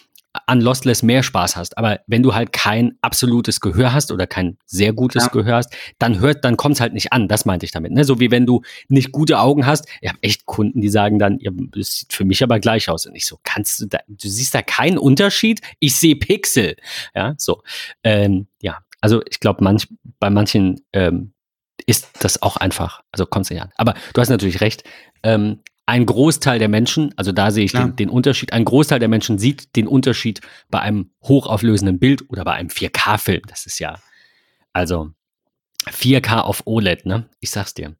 an 0.47 0.59
Lostless 0.59 1.03
mehr 1.03 1.23
Spaß 1.23 1.55
hast. 1.55 1.77
Aber 1.77 1.99
wenn 2.07 2.23
du 2.23 2.33
halt 2.33 2.51
kein 2.51 2.97
absolutes 3.01 3.61
Gehör 3.61 3.93
hast 3.93 4.11
oder 4.11 4.27
kein 4.27 4.57
sehr 4.65 4.91
gutes 4.91 5.25
ja. 5.25 5.29
Gehör 5.29 5.57
hast, 5.57 5.73
dann 5.97 6.19
hört, 6.19 6.43
dann 6.43 6.57
kommt 6.57 6.75
es 6.75 6.81
halt 6.81 6.93
nicht 6.93 7.13
an. 7.13 7.27
Das 7.27 7.45
meinte 7.45 7.65
ich 7.65 7.71
damit. 7.71 7.93
Ne? 7.93 8.03
So 8.03 8.19
wie 8.19 8.31
wenn 8.31 8.45
du 8.45 8.61
nicht 8.89 9.11
gute 9.11 9.39
Augen 9.39 9.65
hast. 9.65 9.87
Ich 10.01 10.09
habe 10.09 10.19
echt 10.21 10.45
Kunden, 10.45 10.81
die 10.81 10.89
sagen 10.89 11.19
dann, 11.19 11.39
ja, 11.39 11.51
das 11.53 11.99
sieht 11.99 12.11
für 12.11 12.25
mich 12.25 12.43
aber 12.43 12.59
gleich 12.59 12.89
aus. 12.89 13.05
Und 13.05 13.15
ich 13.15 13.25
so, 13.25 13.39
kannst 13.43 13.79
du 13.79 13.85
da, 13.85 13.99
du 14.07 14.27
siehst 14.27 14.53
da 14.53 14.61
keinen 14.61 14.97
Unterschied? 14.97 15.61
Ich 15.79 15.95
sehe 15.95 16.15
Pixel. 16.15 16.75
Ja, 17.13 17.35
so. 17.37 17.61
Ähm, 18.03 18.47
ja, 18.61 18.79
also 19.05 19.21
ich 19.29 19.39
glaube, 19.39 19.63
manch, 19.63 19.87
bei 20.19 20.31
manchen 20.31 20.81
ähm, 20.91 21.31
ist 21.85 22.09
das 22.21 22.41
auch 22.41 22.57
einfach, 22.57 23.01
also 23.11 23.27
kommt 23.27 23.45
es 23.45 23.51
nicht 23.51 23.61
an. 23.61 23.69
Aber 23.75 23.93
du 24.15 24.19
hast 24.19 24.29
natürlich 24.29 24.61
recht. 24.61 24.83
Ähm, 25.21 25.59
ein 25.85 26.07
Großteil 26.07 26.57
der 26.57 26.69
Menschen, 26.69 27.13
also 27.15 27.31
da 27.31 27.51
sehe 27.51 27.65
ich 27.65 27.71
den, 27.71 27.95
den, 27.95 28.09
Unterschied, 28.09 28.51
ein 28.51 28.65
Großteil 28.65 28.97
der 28.97 29.07
Menschen 29.07 29.37
sieht 29.37 29.75
den 29.75 29.87
Unterschied 29.87 30.41
bei 30.71 30.79
einem 30.79 31.11
hochauflösenden 31.21 31.99
Bild 31.99 32.27
oder 32.31 32.43
bei 32.43 32.53
einem 32.53 32.69
4K-Film. 32.69 33.43
Das 33.47 33.67
ist 33.67 33.77
ja, 33.77 33.99
also 34.73 35.11
4K 35.87 36.39
auf 36.39 36.63
OLED, 36.65 37.05
ne? 37.05 37.29
Ich 37.41 37.51
sag's 37.51 37.75
dir. 37.75 37.95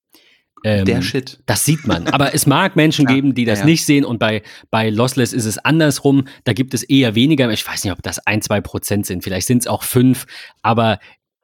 Ähm, 0.66 0.84
der 0.84 1.04
Shit. 1.04 1.38
Das 1.46 1.64
sieht 1.64 1.86
man. 1.86 2.08
Aber 2.08 2.34
es 2.34 2.48
mag 2.48 2.76
Menschen 2.76 3.06
geben, 3.06 3.36
die 3.36 3.46
das 3.46 3.60
ja, 3.60 3.66
ja. 3.66 3.66
nicht 3.68 3.86
sehen 3.86 4.04
und 4.04 4.18
bei, 4.18 4.42
bei 4.72 4.90
Lossless 4.90 5.32
ist 5.32 5.46
es 5.46 5.60
andersrum. 5.60 6.28
Da 6.44 6.54
gibt 6.54 6.74
es 6.74 6.82
eher 6.82 7.14
weniger. 7.14 7.52
Ich 7.52 7.68
weiß 7.68 7.84
nicht, 7.84 7.94
ob 7.94 8.02
das 8.02 8.18
ein, 8.26 8.42
zwei 8.42 8.62
Prozent 8.62 9.06
sind. 9.06 9.24
Vielleicht 9.24 9.46
sind 9.46 9.60
es 9.60 9.68
auch 9.68 9.84
fünf. 9.84 10.26
Aber 10.64 10.98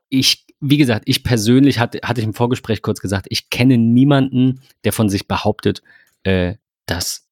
ich, 0.09 0.47
wie 0.59 0.77
gesagt, 0.77 1.03
ich 1.05 1.23
persönlich 1.23 1.77
hatte, 1.77 1.99
hatte 2.03 2.19
ich 2.19 2.25
im 2.25 2.33
Vorgespräch 2.33 2.81
kurz 2.81 2.99
gesagt, 2.99 3.27
ich 3.29 3.51
kenne 3.51 3.77
niemanden, 3.77 4.61
der 4.85 4.91
von 4.91 5.07
sich 5.07 5.27
behauptet, 5.27 5.83
äh, 6.23 6.55
das, 6.87 7.27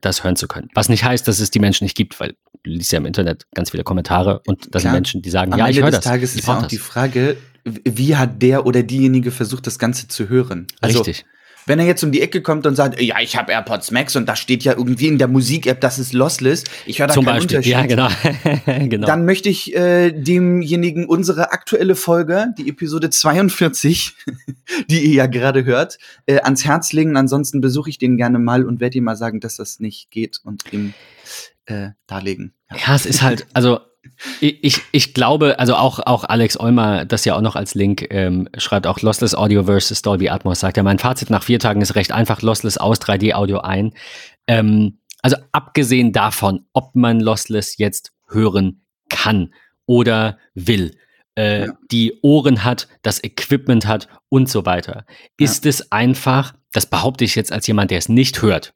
das 0.00 0.24
hören 0.24 0.36
zu 0.36 0.48
können. 0.48 0.70
Was 0.72 0.88
nicht 0.88 1.04
heißt, 1.04 1.28
dass 1.28 1.40
es 1.40 1.50
die 1.50 1.60
Menschen 1.60 1.84
nicht 1.84 1.96
gibt, 1.96 2.18
weil 2.20 2.36
du 2.62 2.70
liest 2.70 2.90
ja 2.90 2.96
im 2.96 3.04
Internet 3.04 3.44
ganz 3.54 3.72
viele 3.72 3.84
Kommentare 3.84 4.40
und 4.46 4.74
das 4.74 4.80
Klar. 4.80 4.80
sind 4.80 4.92
Menschen, 4.92 5.20
die 5.20 5.28
sagen, 5.28 5.50
ja, 5.50 5.66
Ende 5.66 5.70
ich 5.72 5.84
höre 5.84 5.90
das. 5.90 6.06
Am 6.06 6.14
Ende 6.14 6.22
des 6.22 6.32
Tages 6.32 6.36
ist 6.36 6.46
ja 6.46 6.56
auch 6.56 6.62
das. 6.62 6.68
die 6.68 6.78
Frage, 6.78 7.36
wie 7.64 8.16
hat 8.16 8.42
der 8.42 8.66
oder 8.66 8.82
diejenige 8.82 9.30
versucht, 9.30 9.66
das 9.66 9.78
Ganze 9.78 10.08
zu 10.08 10.28
hören? 10.28 10.66
Also, 10.80 10.98
Richtig. 10.98 11.24
Wenn 11.66 11.78
er 11.78 11.86
jetzt 11.86 12.04
um 12.04 12.12
die 12.12 12.20
Ecke 12.20 12.42
kommt 12.42 12.66
und 12.66 12.76
sagt, 12.76 13.00
ja, 13.00 13.20
ich 13.20 13.36
habe 13.36 13.52
AirPods 13.52 13.90
Max 13.90 14.16
und 14.16 14.28
da 14.28 14.36
steht 14.36 14.64
ja 14.64 14.74
irgendwie 14.76 15.08
in 15.08 15.16
der 15.16 15.28
Musik-App, 15.28 15.80
das 15.80 15.98
ist 15.98 16.12
lossless, 16.12 16.64
ich 16.84 16.98
höre 16.98 17.06
da 17.06 17.14
Zum 17.14 17.24
keinen 17.24 17.36
Beispiel. 17.36 17.56
Unterschied. 17.56 17.72
Ja, 17.72 17.86
genau. 17.86 18.08
genau. 18.88 19.06
Dann 19.06 19.24
möchte 19.24 19.48
ich 19.48 19.74
äh, 19.74 20.12
demjenigen 20.12 21.06
unsere 21.06 21.52
aktuelle 21.52 21.94
Folge, 21.94 22.52
die 22.58 22.68
Episode 22.68 23.08
42, 23.08 24.12
die 24.90 25.04
ihr 25.04 25.14
ja 25.14 25.26
gerade 25.26 25.64
hört, 25.64 25.98
äh, 26.26 26.40
ans 26.40 26.66
Herz 26.66 26.92
legen. 26.92 27.16
Ansonsten 27.16 27.62
besuche 27.62 27.88
ich 27.88 27.96
den 27.96 28.18
gerne 28.18 28.38
mal 28.38 28.66
und 28.66 28.80
werde 28.80 28.98
ihm 28.98 29.04
mal 29.04 29.16
sagen, 29.16 29.40
dass 29.40 29.56
das 29.56 29.80
nicht 29.80 30.10
geht 30.10 30.40
und 30.44 30.70
ihm 30.70 30.92
äh, 31.64 31.90
darlegen. 32.06 32.52
Ja. 32.70 32.76
ja, 32.88 32.94
es 32.94 33.06
ist 33.06 33.22
halt, 33.22 33.46
also 33.54 33.80
ich, 34.40 34.80
ich 34.92 35.14
glaube, 35.14 35.58
also 35.58 35.74
auch, 35.74 36.00
auch 36.00 36.24
Alex 36.24 36.58
Olmer, 36.58 37.04
das 37.04 37.24
ja 37.24 37.36
auch 37.36 37.40
noch 37.40 37.56
als 37.56 37.74
Link 37.74 38.06
ähm, 38.10 38.48
schreibt, 38.56 38.86
auch 38.86 39.00
Lossless 39.00 39.34
Audio 39.34 39.64
versus 39.64 40.02
Dolby 40.02 40.28
Atmos, 40.28 40.60
sagt 40.60 40.76
ja, 40.76 40.82
mein 40.82 40.98
Fazit 40.98 41.30
nach 41.30 41.42
vier 41.42 41.58
Tagen 41.58 41.80
ist 41.80 41.94
recht 41.94 42.12
einfach, 42.12 42.42
Lossless 42.42 42.78
aus, 42.78 43.00
3D-Audio 43.00 43.58
ein. 43.60 43.92
Ähm, 44.46 44.98
also 45.22 45.36
abgesehen 45.52 46.12
davon, 46.12 46.66
ob 46.72 46.94
man 46.94 47.20
Lossless 47.20 47.78
jetzt 47.78 48.12
hören 48.28 48.84
kann 49.08 49.54
oder 49.86 50.38
will, 50.54 50.96
äh, 51.36 51.66
ja. 51.66 51.72
die 51.90 52.18
Ohren 52.22 52.64
hat, 52.64 52.88
das 53.02 53.22
Equipment 53.22 53.86
hat 53.86 54.08
und 54.28 54.48
so 54.48 54.66
weiter, 54.66 55.04
ist 55.38 55.64
ja. 55.64 55.70
es 55.70 55.92
einfach, 55.92 56.54
das 56.72 56.86
behaupte 56.86 57.24
ich 57.24 57.34
jetzt 57.34 57.52
als 57.52 57.66
jemand, 57.66 57.90
der 57.90 57.98
es 57.98 58.08
nicht 58.08 58.42
hört, 58.42 58.74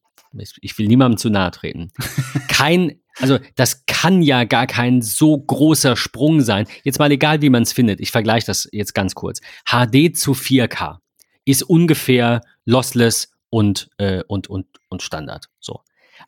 ich 0.60 0.78
will 0.78 0.88
niemandem 0.88 1.18
zu 1.18 1.30
nahe 1.30 1.50
treten, 1.50 1.90
kein 2.48 3.00
also 3.20 3.38
das 3.56 3.84
kann 3.86 4.22
ja 4.22 4.44
gar 4.44 4.66
kein 4.66 5.02
so 5.02 5.36
großer 5.36 5.96
Sprung 5.96 6.40
sein. 6.40 6.66
Jetzt 6.84 6.98
mal 6.98 7.10
egal, 7.10 7.42
wie 7.42 7.50
man 7.50 7.62
es 7.62 7.72
findet. 7.72 8.00
Ich 8.00 8.10
vergleiche 8.10 8.46
das 8.46 8.68
jetzt 8.72 8.94
ganz 8.94 9.14
kurz. 9.14 9.40
HD 9.64 10.16
zu 10.16 10.32
4K 10.32 10.98
ist 11.44 11.62
ungefähr 11.62 12.42
lossless 12.64 13.32
und, 13.50 13.90
äh, 13.98 14.22
und, 14.28 14.48
und, 14.48 14.66
und 14.88 15.02
Standard. 15.02 15.48
So. 15.60 15.80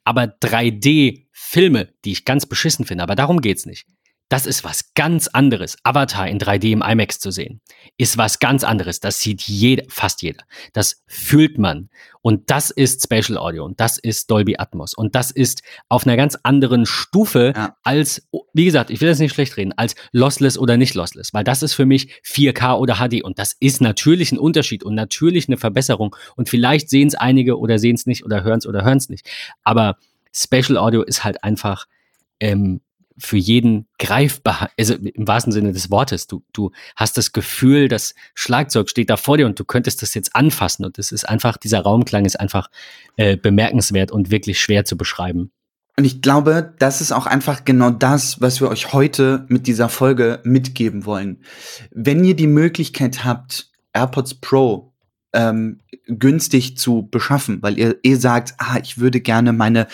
Aber 0.05 0.25
3D-Filme, 0.25 1.89
die 2.05 2.13
ich 2.13 2.25
ganz 2.25 2.47
beschissen 2.47 2.87
finde, 2.87 3.05
aber 3.05 3.15
darum 3.15 3.41
geht's 3.41 3.67
nicht. 3.67 3.87
Das 4.31 4.47
ist 4.47 4.63
was 4.63 4.95
ganz 4.95 5.27
anderes. 5.27 5.77
Avatar 5.83 6.29
in 6.29 6.39
3D 6.39 6.71
im 6.71 6.83
IMAX 6.83 7.19
zu 7.19 7.33
sehen, 7.33 7.61
ist 7.99 8.17
was 8.17 8.39
ganz 8.39 8.63
anderes. 8.63 9.01
Das 9.01 9.19
sieht 9.19 9.43
jeder, 9.43 9.83
fast 9.89 10.23
jeder. 10.23 10.45
Das 10.73 11.03
fühlt 11.09 11.59
man. 11.59 11.91
Und 12.23 12.49
das 12.49 12.71
ist 12.71 13.03
Spatial 13.03 13.37
Audio 13.39 13.65
und 13.65 13.81
das 13.81 13.99
ist 13.99 14.31
Dolby 14.31 14.55
Atmos. 14.57 14.95
Und 14.95 15.17
das 15.17 15.33
ist 15.33 15.65
auf 15.89 16.07
einer 16.07 16.17
ganz 16.17 16.39
anderen 16.45 16.87
Stufe 16.87 17.53
ja. 17.57 17.77
als, 17.83 18.29
wie 18.55 18.67
gesagt, 18.67 18.91
ich 18.91 19.01
will 19.01 19.09
das 19.09 19.19
nicht 19.19 19.35
schlecht 19.35 19.57
reden, 19.57 19.73
als 19.77 19.97
Lossless 20.13 20.57
oder 20.57 20.77
nicht 20.77 20.95
Lossless, 20.95 21.35
weil 21.35 21.43
das 21.43 21.65
ist 21.65 21.75
für 21.75 21.87
mich 21.87 22.15
4K 22.25 22.79
oder 22.79 22.99
HD. 22.99 23.25
Und 23.25 23.41
das 23.41 23.57
ist 23.59 23.81
natürlich 23.81 24.31
ein 24.31 24.39
Unterschied 24.39 24.85
und 24.85 24.95
natürlich 24.95 25.49
eine 25.49 25.57
Verbesserung. 25.57 26.15
Und 26.37 26.49
vielleicht 26.49 26.89
sehen 26.89 27.09
es 27.09 27.17
einige 27.17 27.59
oder 27.59 27.81
sehen 27.81 27.97
es 27.97 28.07
nicht 28.07 28.25
oder 28.25 28.45
hören 28.45 28.59
es 28.59 28.67
oder 28.67 28.85
hören 28.85 28.99
es 28.99 29.09
nicht. 29.09 29.29
Aber 29.65 29.97
Spatial 30.33 30.79
Audio 30.79 31.03
ist 31.03 31.25
halt 31.25 31.43
einfach 31.43 31.87
ähm, 32.39 32.81
für 33.21 33.37
jeden 33.37 33.87
greifbar, 33.99 34.71
also 34.79 34.95
im 34.95 35.29
wahrsten 35.29 35.53
Sinne 35.53 35.73
des 35.73 35.91
Wortes. 35.91 36.27
Du, 36.27 36.43
du 36.53 36.71
hast 36.97 37.17
das 37.17 37.33
Gefühl, 37.33 37.89
das 37.89 38.15
Schlagzeug 38.35 38.91
steht 38.91 39.11
da 39.11 39.17
vor 39.17 39.37
dir 39.37 39.47
und 39.47 39.59
du 39.59 39.65
könntest 39.65 40.03
das 40.03 40.15
jetzt 40.15 40.35
anfassen. 40.35 40.85
Und 40.85 40.99
das 40.99 41.13
ist 41.13 41.29
einfach, 41.29 41.57
dieser 41.57 41.81
Raumklang 41.81 42.25
ist 42.25 42.39
einfach 42.39 42.71
äh, 43.17 43.37
bemerkenswert 43.37 44.11
und 44.11 44.31
wirklich 44.31 44.61
schwer 44.61 44.85
zu 44.85 44.97
beschreiben. 44.97 45.53
Und 45.97 46.05
ich 46.05 46.23
glaube, 46.23 46.75
das 46.79 47.01
ist 47.01 47.13
auch 47.13 47.27
einfach 47.27 47.65
genau 47.65 47.91
das, 47.91 48.41
was 48.41 48.61
wir 48.61 48.69
euch 48.69 48.93
heute 48.93 49.45
mit 49.49 49.67
dieser 49.67 49.89
Folge 49.89 50.41
mitgeben 50.45 51.05
wollen. 51.05 51.43
Wenn 51.91 52.25
ihr 52.25 52.35
die 52.35 52.47
Möglichkeit 52.47 53.25
habt, 53.25 53.71
AirPods 53.93 54.37
Pro 54.37 54.95
ähm, 55.33 55.81
günstig 56.07 56.79
zu 56.79 57.09
beschaffen, 57.11 57.63
weil 57.63 57.79
ihr, 57.79 57.97
ihr 58.03 58.19
sagt, 58.19 58.55
ah, 58.59 58.79
ich 58.83 58.99
würde 58.99 59.21
gerne 59.21 59.53
meine 59.53 59.87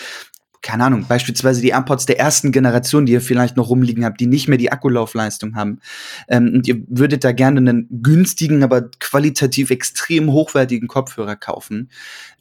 keine 0.67 0.83
Ahnung, 0.83 1.05
beispielsweise 1.07 1.61
die 1.61 1.69
AirPods 1.69 2.07
der 2.07 2.19
ersten 2.19 2.51
Generation, 2.51 3.05
die 3.05 3.13
ihr 3.13 3.21
vielleicht 3.21 3.55
noch 3.55 3.69
rumliegen 3.69 4.03
habt, 4.03 4.19
die 4.19 4.27
nicht 4.27 4.49
mehr 4.49 4.57
die 4.57 4.69
Akkulaufleistung 4.69 5.55
haben, 5.55 5.79
ähm, 6.27 6.51
und 6.55 6.67
ihr 6.67 6.83
würdet 6.89 7.23
da 7.23 7.31
gerne 7.31 7.61
einen 7.61 7.87
günstigen, 7.89 8.61
aber 8.63 8.89
qualitativ 8.99 9.71
extrem 9.71 10.29
hochwertigen 10.29 10.89
Kopfhörer 10.89 11.37
kaufen, 11.37 11.89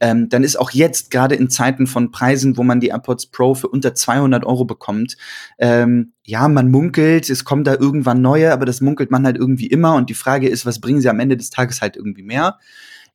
ähm, 0.00 0.28
dann 0.28 0.42
ist 0.42 0.58
auch 0.58 0.72
jetzt 0.72 1.12
gerade 1.12 1.36
in 1.36 1.50
Zeiten 1.50 1.86
von 1.86 2.10
Preisen, 2.10 2.56
wo 2.56 2.64
man 2.64 2.80
die 2.80 2.88
AirPods 2.88 3.26
Pro 3.26 3.54
für 3.54 3.68
unter 3.68 3.94
200 3.94 4.44
Euro 4.44 4.64
bekommt, 4.64 5.16
ähm, 5.58 6.12
ja, 6.24 6.48
man 6.48 6.68
munkelt, 6.68 7.30
es 7.30 7.44
kommt 7.44 7.68
da 7.68 7.74
irgendwann 7.74 8.22
neue, 8.22 8.52
aber 8.52 8.66
das 8.66 8.80
munkelt 8.80 9.12
man 9.12 9.24
halt 9.24 9.36
irgendwie 9.36 9.68
immer. 9.68 9.94
Und 9.94 10.10
die 10.10 10.14
Frage 10.14 10.48
ist, 10.48 10.66
was 10.66 10.80
bringen 10.80 11.00
sie 11.00 11.08
am 11.08 11.20
Ende 11.20 11.36
des 11.36 11.50
Tages 11.50 11.80
halt 11.80 11.96
irgendwie 11.96 12.24
mehr? 12.24 12.58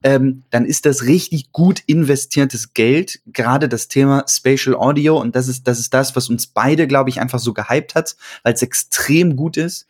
Ähm, 0.04 0.44
dann 0.50 0.66
ist 0.66 0.86
das 0.86 1.04
richtig 1.04 1.52
gut 1.52 1.82
investiertes 1.86 2.74
Geld. 2.74 3.20
Gerade 3.28 3.70
das 3.70 3.88
Thema 3.88 4.26
Spatial 4.28 4.76
Audio 4.76 5.20
und 5.20 5.36
das 5.36 5.48
ist 5.48 5.68
das 5.68 5.80
ist 5.80 5.94
das, 5.94 6.16
was 6.16 6.30
uns 6.30 6.48
beide, 6.48 6.88
glaube 6.88 7.10
ich, 7.10 7.20
einfach 7.22 7.40
so 7.40 7.54
gehypt 7.54 7.96
hat, 7.96 8.16
weil 8.44 8.54
es 8.54 8.62
extrem 8.62 9.36
gut 9.36 9.58
ist. 9.58 9.86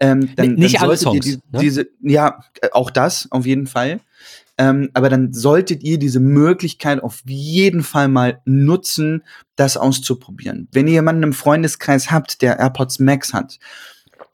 Ähm, 0.00 0.30
dann, 0.36 0.54
nicht 0.54 0.76
dann 0.76 0.82
alle 0.82 0.96
Songs, 0.96 1.24
die, 1.24 1.36
ne? 1.52 1.60
diese, 1.60 1.86
ja, 2.02 2.44
äh, 2.60 2.68
auch 2.72 2.90
das 2.90 3.28
auf 3.30 3.46
jeden 3.46 3.66
Fall. 3.66 4.00
Ähm, 4.56 4.90
aber 4.94 5.08
dann 5.08 5.32
solltet 5.32 5.82
ihr 5.82 5.98
diese 5.98 6.20
Möglichkeit 6.20 7.02
auf 7.02 7.22
jeden 7.24 7.82
Fall 7.82 8.08
mal 8.08 8.40
nutzen, 8.44 9.24
das 9.56 9.76
auszuprobieren. 9.76 10.68
Wenn 10.70 10.86
ihr 10.86 10.94
jemanden 10.94 11.24
im 11.24 11.32
Freundeskreis 11.32 12.10
habt, 12.10 12.40
der 12.40 12.58
AirPods 12.58 13.00
Max 13.00 13.32
hat, 13.32 13.58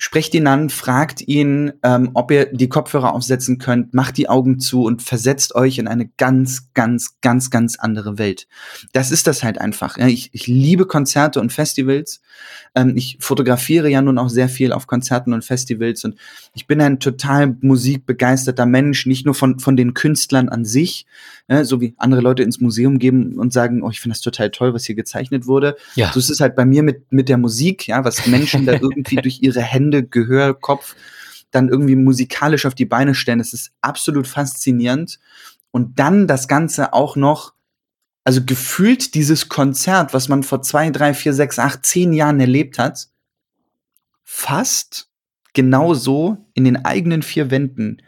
sprecht 0.02 0.34
ihn 0.34 0.46
an, 0.46 0.70
fragt 0.70 1.20
ihn, 1.28 1.74
ähm, 1.82 2.12
ob 2.14 2.30
ihr 2.30 2.46
die 2.46 2.70
Kopfhörer 2.70 3.12
aufsetzen 3.12 3.58
könnt, 3.58 3.92
macht 3.92 4.16
die 4.16 4.30
Augen 4.30 4.58
zu 4.58 4.84
und 4.84 5.02
versetzt 5.02 5.54
euch 5.54 5.76
in 5.76 5.86
eine 5.86 6.08
ganz, 6.16 6.72
ganz, 6.72 7.20
ganz, 7.20 7.50
ganz 7.50 7.78
andere 7.78 8.16
Welt. 8.16 8.48
Das 8.94 9.10
ist 9.10 9.26
das 9.26 9.44
halt 9.44 9.60
einfach. 9.60 9.98
Ich, 9.98 10.30
ich 10.32 10.46
liebe 10.46 10.86
Konzerte 10.86 11.38
und 11.38 11.52
Festivals. 11.52 12.22
Ähm, 12.74 12.96
ich 12.96 13.18
fotografiere 13.20 13.90
ja 13.90 14.00
nun 14.00 14.16
auch 14.16 14.30
sehr 14.30 14.48
viel 14.48 14.72
auf 14.72 14.86
Konzerten 14.86 15.34
und 15.34 15.44
Festivals 15.44 16.02
und 16.02 16.14
ich 16.54 16.66
bin 16.66 16.80
ein 16.80 16.98
total 16.98 17.58
musikbegeisterter 17.60 18.64
Mensch, 18.64 19.04
nicht 19.04 19.26
nur 19.26 19.34
von, 19.34 19.58
von 19.58 19.76
den 19.76 19.92
Künstlern 19.92 20.48
an 20.48 20.64
sich, 20.64 21.04
ja, 21.50 21.64
so 21.64 21.80
wie 21.80 21.94
andere 21.98 22.20
Leute 22.20 22.42
ins 22.42 22.60
Museum 22.60 22.98
gehen 22.98 23.38
und 23.38 23.52
sagen, 23.52 23.82
oh, 23.82 23.90
ich 23.90 24.00
finde 24.00 24.14
das 24.14 24.22
total 24.22 24.50
toll, 24.50 24.72
was 24.72 24.84
hier 24.84 24.94
gezeichnet 24.94 25.46
wurde. 25.46 25.76
Ja. 25.96 26.10
So 26.12 26.20
ist 26.20 26.30
es 26.30 26.40
halt 26.40 26.54
bei 26.54 26.64
mir 26.64 26.82
mit, 26.82 27.12
mit 27.12 27.28
der 27.28 27.38
Musik, 27.38 27.88
ja, 27.88 28.04
was 28.04 28.26
Menschen 28.26 28.66
da 28.66 28.72
irgendwie 28.80 29.16
durch 29.16 29.42
ihre 29.42 29.60
Hände, 29.60 29.89
Gehör, 29.90 30.54
Kopf 30.54 30.96
dann 31.50 31.68
irgendwie 31.68 31.96
musikalisch 31.96 32.66
auf 32.66 32.74
die 32.74 32.86
Beine 32.86 33.14
stellen. 33.14 33.38
Das 33.38 33.52
ist 33.52 33.72
absolut 33.80 34.26
faszinierend. 34.26 35.18
Und 35.70 35.98
dann 35.98 36.26
das 36.26 36.48
Ganze 36.48 36.92
auch 36.92 37.16
noch, 37.16 37.54
also 38.24 38.44
gefühlt 38.44 39.14
dieses 39.14 39.48
Konzert, 39.48 40.14
was 40.14 40.28
man 40.28 40.42
vor 40.42 40.62
zwei, 40.62 40.90
drei, 40.90 41.14
vier, 41.14 41.34
sechs, 41.34 41.58
acht, 41.58 41.84
zehn 41.84 42.12
Jahren 42.12 42.40
erlebt 42.40 42.78
hat, 42.78 43.08
fast 44.22 45.08
genauso 45.52 46.38
in 46.54 46.64
den 46.64 46.84
eigenen 46.84 47.22
vier 47.22 47.50
Wänden 47.50 48.02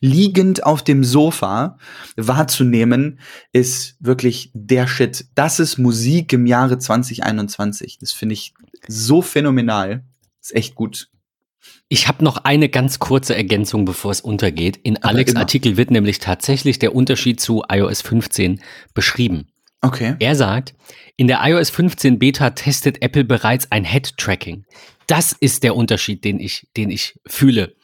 liegend 0.00 0.64
auf 0.64 0.82
dem 0.82 1.02
Sofa 1.04 1.78
wahrzunehmen, 2.16 3.18
ist 3.52 3.96
wirklich 4.00 4.50
der 4.54 4.86
Shit. 4.86 5.26
Das 5.34 5.58
ist 5.58 5.78
Musik 5.78 6.32
im 6.32 6.46
Jahre 6.46 6.78
2021. 6.78 7.98
Das 7.98 8.12
finde 8.12 8.34
ich 8.34 8.54
so 8.86 9.22
phänomenal. 9.22 10.04
Ist 10.40 10.54
echt 10.54 10.74
gut. 10.74 11.10
Ich 11.88 12.06
habe 12.08 12.22
noch 12.22 12.38
eine 12.44 12.68
ganz 12.68 12.98
kurze 12.98 13.34
Ergänzung, 13.34 13.84
bevor 13.84 14.10
es 14.10 14.20
untergeht. 14.20 14.78
In 14.82 15.02
Alex 15.02 15.32
immer. 15.32 15.40
Artikel 15.40 15.76
wird 15.76 15.90
nämlich 15.90 16.18
tatsächlich 16.18 16.78
der 16.78 16.94
Unterschied 16.94 17.40
zu 17.40 17.62
iOS 17.68 18.02
15 18.02 18.60
beschrieben. 18.94 19.48
Okay. 19.80 20.16
Er 20.18 20.34
sagt, 20.34 20.74
in 21.16 21.28
der 21.28 21.40
iOS 21.42 21.70
15 21.70 22.18
Beta 22.18 22.50
testet 22.50 23.00
Apple 23.00 23.24
bereits 23.24 23.70
ein 23.70 23.84
Head-Tracking. 23.84 24.64
Das 25.06 25.32
ist 25.32 25.62
der 25.62 25.76
Unterschied, 25.76 26.24
den 26.24 26.40
ich, 26.40 26.68
den 26.76 26.90
ich 26.90 27.18
fühle. 27.26 27.74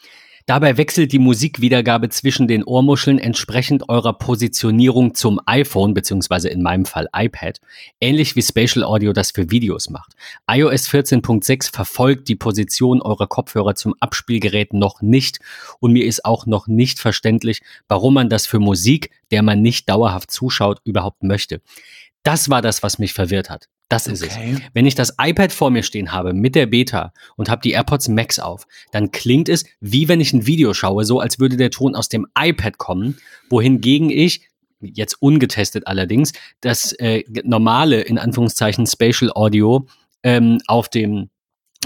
Dabei 0.47 0.77
wechselt 0.77 1.13
die 1.13 1.19
Musikwiedergabe 1.19 2.11
zwischen 2.11 2.47
den 2.47 2.65
Ohrmuscheln 2.65 3.19
entsprechend 3.19 3.89
eurer 3.89 4.13
Positionierung 4.13 5.15
zum 5.15 5.41
iPhone, 5.47 5.95
beziehungsweise 5.95 6.51
in 6.51 6.61
meinem 6.61 6.85
Fall 6.85 7.09
iPad, 7.17 7.61
ähnlich 7.99 8.37
wie 8.37 8.43
Spatial 8.43 8.85
Audio 8.85 9.15
das 9.15 9.31
für 9.31 9.51
Videos 9.51 9.89
macht. 9.89 10.13
iOS 10.47 10.87
14.6 10.91 11.73
verfolgt 11.73 12.29
die 12.29 12.37
Position 12.37 13.01
eurer 13.01 13.27
Kopfhörer 13.27 13.75
zum 13.75 13.95
Abspielgerät 14.01 14.75
noch 14.75 15.01
nicht 15.01 15.39
und 15.81 15.93
mir 15.93 16.05
ist 16.05 16.27
auch 16.27 16.45
noch 16.45 16.67
nicht 16.67 16.99
verständlich, 16.99 17.63
warum 17.89 18.13
man 18.13 18.29
das 18.29 18.47
für 18.47 18.59
Musik, 18.59 19.13
der 19.31 19.43
man 19.43 19.63
nicht 19.63 19.89
dauerhaft 19.89 20.31
zuschaut, 20.31 20.79
überhaupt 20.85 21.23
möchte. 21.23 21.63
Das 22.23 22.51
war 22.51 22.61
das, 22.61 22.83
was 22.83 22.99
mich 22.99 23.15
verwirrt 23.15 23.49
hat. 23.49 23.71
Das 23.89 24.07
ist 24.07 24.23
es. 24.23 24.33
Okay. 24.33 24.57
Wenn 24.73 24.87
ich 24.87 24.95
das 24.95 25.15
iPad 25.21 25.53
vor 25.53 25.71
mir 25.71 25.83
stehen 25.83 26.13
habe 26.13 26.33
mit 26.33 26.55
der 26.55 26.67
Beta 26.67 27.13
und 27.37 27.51
habe 27.51 27.61
die 27.63 27.73
AirPods 27.73 28.09
Max 28.09 28.39
auf, 28.39 28.67
dann 28.93 29.11
klingt 29.11 29.49
es 29.49 29.65
wie 29.81 30.09
wenn 30.09 30.21
ich 30.21 30.33
ein 30.33 30.47
Video 30.47 30.73
schaue, 30.75 31.05
so 31.05 31.21
als 31.21 31.39
würde 31.39 31.57
der 31.57 31.71
Ton 31.71 31.95
aus 31.95 32.09
dem 32.09 32.27
iPad 32.39 32.79
kommen, 32.79 33.19
wohingegen 33.51 34.11
ich 34.11 34.49
jetzt 34.81 35.21
ungetestet 35.21 35.87
allerdings 35.87 36.33
das 36.61 36.93
äh, 36.93 37.25
normale 37.45 38.01
in 38.01 38.19
Anführungszeichen 38.19 38.87
Spatial 38.87 39.31
Audio 39.35 39.87
ähm, 40.23 40.61
auf 40.67 40.89
dem 40.89 41.31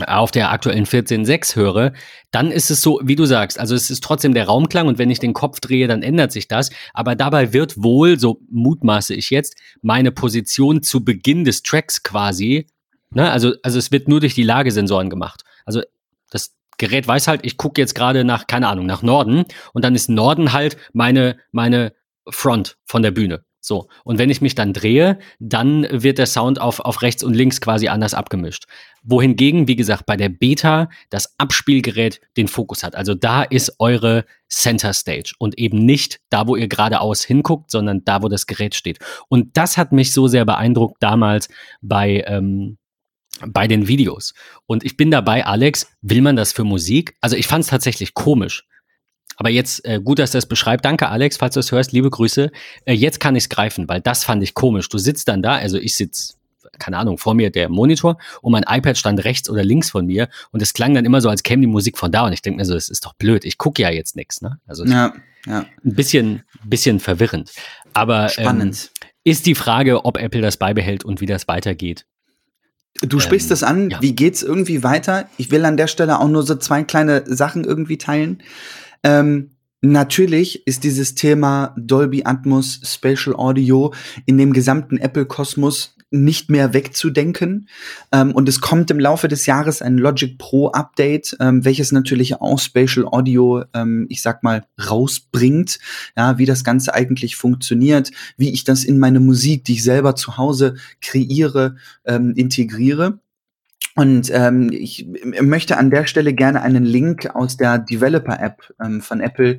auf 0.05 0.31
der 0.31 0.51
aktuellen 0.51 0.87
14.6 0.87 1.57
höre, 1.57 1.93
dann 2.31 2.51
ist 2.51 2.71
es 2.71 2.81
so, 2.81 3.01
wie 3.03 3.17
du 3.17 3.25
sagst, 3.25 3.59
also 3.59 3.75
es 3.75 3.91
ist 3.91 4.03
trotzdem 4.03 4.35
der 4.35 4.47
Raumklang 4.47 4.87
und 4.87 4.99
wenn 4.99 5.11
ich 5.11 5.19
den 5.19 5.33
Kopf 5.33 5.61
drehe, 5.61 5.89
dann 5.89 6.03
ändert 6.03 6.33
sich 6.33 6.49
das, 6.49 6.71
aber 6.95 7.15
dabei 7.15 7.53
wird 7.53 7.83
wohl, 7.83 8.19
so 8.19 8.41
mutmaße 8.51 9.15
ich 9.15 9.31
jetzt, 9.31 9.57
meine 9.83 10.13
Position 10.13 10.83
zu 10.83 11.05
Beginn 11.05 11.45
des 11.45 11.63
Tracks 11.63 12.03
quasi, 12.03 12.67
ne, 13.11 13.31
also, 13.31 13.55
also 13.63 13.79
es 13.79 13.91
wird 13.93 14.09
nur 14.09 14.21
durch 14.21 14.35
die 14.35 14.43
Lagesensoren 14.43 15.11
gemacht. 15.11 15.43
Also 15.65 15.83
das 16.31 16.55
Gerät 16.79 17.09
weiß 17.09 17.29
halt, 17.29 17.41
ich 17.45 17.57
gucke 17.57 17.81
jetzt 17.81 17.95
gerade 17.95 18.25
nach, 18.25 18.47
keine 18.47 18.69
Ahnung, 18.69 18.87
nach 18.87 19.03
Norden 19.03 19.45
und 19.73 19.85
dann 19.85 19.95
ist 19.95 20.09
Norden 20.09 20.53
halt 20.53 20.77
meine, 20.93 21.37
meine 21.53 21.93
Front 22.29 22.77
von 22.85 23.03
der 23.03 23.11
Bühne. 23.11 23.45
So. 23.61 23.89
Und 24.05 24.19
wenn 24.19 24.31
ich 24.31 24.41
mich 24.41 24.55
dann 24.55 24.73
drehe, 24.73 25.19
dann 25.41 25.87
wird 25.91 26.19
der 26.19 26.27
Sound 26.27 26.61
auf, 26.61 26.81
auf 26.81 27.03
rechts 27.03 27.25
und 27.25 27.35
links 27.35 27.61
quasi 27.61 27.89
anders 27.89 28.15
abgemischt. 28.15 28.67
Wohingegen, 29.03 29.69
wie 29.69 29.77
gesagt, 29.77 30.07
bei 30.07 30.17
der 30.17 30.29
Beta 30.29 30.89
das 31.11 31.35
Abspielgerät 31.39 32.21
den 32.37 32.49
Fokus 32.49 32.83
hat. 32.83 32.95
Also 32.95 33.15
da 33.15 33.43
ist 33.43 33.75
eure 33.79 34.25
Center 34.49 34.95
Stage 34.95 35.35
und 35.39 35.59
eben 35.59 35.85
nicht 35.85 36.21
da, 36.31 36.47
wo 36.47 36.57
ihr 36.57 36.69
geradeaus 36.69 37.25
hinguckt, 37.25 37.71
sondern 37.71 38.05
da, 38.05 38.23
wo 38.23 38.29
das 38.29 38.47
Gerät 38.47 38.75
steht. 38.75 38.99
Und 39.29 39.57
das 39.57 39.77
hat 39.77 39.93
mich 39.93 40.13
so 40.13 40.29
sehr 40.29 40.45
beeindruckt 40.45 41.03
damals 41.03 41.49
bei, 41.83 42.25
ähm, 42.27 42.79
bei 43.47 43.67
den 43.67 43.89
Videos. 43.89 44.35
Und 44.67 44.85
ich 44.85 44.97
bin 44.97 45.11
dabei, 45.11 45.47
Alex, 45.47 45.91
will 46.01 46.23
man 46.23 46.37
das 46.37 46.53
für 46.53 46.65
Musik? 46.65 47.15
Also 47.21 47.37
ich 47.37 47.47
fand 47.47 47.65
es 47.65 47.71
tatsächlich 47.71 48.15
komisch. 48.15 48.65
Aber 49.37 49.51
jetzt, 49.51 49.85
äh, 49.85 50.01
gut, 50.03 50.19
dass 50.19 50.33
du 50.33 50.39
das 50.39 50.47
beschreibt. 50.47 50.85
Danke, 50.85 51.09
Alex, 51.09 51.37
falls 51.37 51.55
du 51.55 51.61
es 51.61 51.71
hörst, 51.71 51.93
liebe 51.93 52.11
Grüße. 52.11 52.51
Äh, 52.85 52.93
jetzt 52.95 53.21
kann 53.21 53.37
ich 53.37 53.45
es 53.45 53.49
greifen, 53.49 53.89
weil 53.89 54.01
das 54.01 54.25
fand 54.25 54.43
ich 54.43 54.55
komisch. 54.55 54.89
Du 54.89 54.99
sitzt 54.99 55.29
dann 55.29 55.43
da, 55.43 55.55
also 55.57 55.79
ich 55.79 55.95
sitz, 55.95 56.39
keine 56.81 56.99
Ahnung, 56.99 57.19
vor 57.19 57.35
mir 57.35 57.51
der 57.51 57.69
Monitor 57.69 58.19
und 58.43 58.53
mein 58.53 58.65
iPad 58.69 58.99
stand 58.99 59.25
rechts 59.25 59.49
oder 59.49 59.63
links 59.65 59.91
von 59.91 60.07
mir 60.07 60.29
und 60.51 60.61
es 60.61 60.73
klang 60.75 60.93
dann 60.95 61.05
immer 61.05 61.21
so, 61.21 61.29
als 61.29 61.43
käme 61.45 61.61
die 61.61 61.67
Musik 61.69 61.99
von 61.99 62.11
da 62.11 62.27
und 62.27 62.33
ich 62.33 62.43
denke 62.43 62.59
mir 62.59 62.65
so, 62.65 62.75
das 62.75 62.89
ist 62.89 63.05
doch 63.05 63.15
blöd. 63.15 63.45
Ich 63.45 63.59
gucke 63.59 63.81
ja 63.83 63.91
jetzt 63.91 64.17
nichts, 64.17 64.43
ne? 64.43 64.59
Also 64.67 64.85
Ja, 64.85 65.15
ja. 65.47 65.61
ein 65.85 65.95
bisschen, 65.95 66.43
bisschen 66.65 66.99
verwirrend. 66.99 67.53
Aber 67.95 68.25
ähm, 68.25 68.45
Spannend. 68.45 68.91
ist 69.25 69.47
die 69.47 69.55
Frage, 69.55 70.05
ob 70.05 70.19
Apple 70.19 70.41
das 70.41 70.57
beibehält 70.57 71.05
und 71.05 71.21
wie 71.21 71.27
das 71.27 71.47
weitergeht. 71.49 72.07
Du 73.03 73.21
sprichst 73.21 73.47
Ähm, 73.47 73.51
das 73.51 73.63
an, 73.63 73.91
ja. 73.91 74.03
wie 74.03 74.15
geht's 74.15 74.43
irgendwie 74.43 74.83
weiter? 74.83 75.29
Ich 75.37 75.53
will 75.53 75.65
an 75.65 75.77
der 75.77 75.87
Stelle 75.87 76.19
auch 76.19 76.29
nur 76.29 76.43
so 76.43 76.57
zwei 76.57 76.83
kleine 76.83 77.23
Sachen 77.27 77.65
irgendwie 77.65 77.99
teilen. 77.99 78.43
Ähm, 79.03 79.51
natürlich 79.81 80.67
ist 80.67 80.85
dieses 80.85 81.15
Thema 81.15 81.75
Dolby 81.77 82.23
Atmos 82.25 82.81
Spatial 82.85 83.37
Audio 83.37 83.93
in 84.27 84.39
dem 84.39 84.53
gesamten 84.53 84.99
Apple-Kosmos 84.99 85.95
nicht 86.11 86.49
mehr 86.49 86.73
wegzudenken. 86.73 87.69
Ähm, 88.13 88.33
und 88.33 88.49
es 88.49 88.61
kommt 88.61 88.91
im 88.91 88.99
Laufe 88.99 89.29
des 89.29 89.47
Jahres 89.47 89.83
ein 89.83 89.99
Logic 89.99 90.39
Pro 90.39 90.69
Update, 90.69 91.37
ähm, 91.41 91.65
welches 91.65 91.93
natürlich 91.93 92.41
auch 92.41 92.59
Spatial 92.59 93.07
Audio, 93.07 93.65
ähm, 93.75 94.07
ich 94.09 94.23
sag 94.23 94.43
mal, 94.43 94.65
rausbringt. 94.89 95.79
Ja, 96.17 96.39
wie 96.39 96.47
das 96.47 96.65
Ganze 96.65 96.95
eigentlich 96.95 97.37
funktioniert, 97.37 98.11
wie 98.37 98.51
ich 98.51 98.65
das 98.65 98.85
in 98.85 98.99
meine 98.99 99.21
Musik, 99.21 99.65
die 99.65 99.75
ich 99.75 99.85
selber 99.85 100.17
zu 100.17 100.39
Hause 100.39 100.77
kreiere, 101.01 101.77
ähm, 102.05 102.33
integriere. 102.35 103.21
Und 103.99 104.31
ähm, 104.33 104.71
ich 104.71 105.09
m- 105.09 105.49
möchte 105.49 105.77
an 105.77 105.91
der 105.91 106.07
Stelle 106.07 106.33
gerne 106.33 106.63
einen 106.63 106.85
Link 106.85 107.35
aus 107.35 107.57
der 107.57 107.81
Developer-App 107.81 108.73
ähm, 108.81 109.01
von 109.01 109.21
Apple 109.21 109.59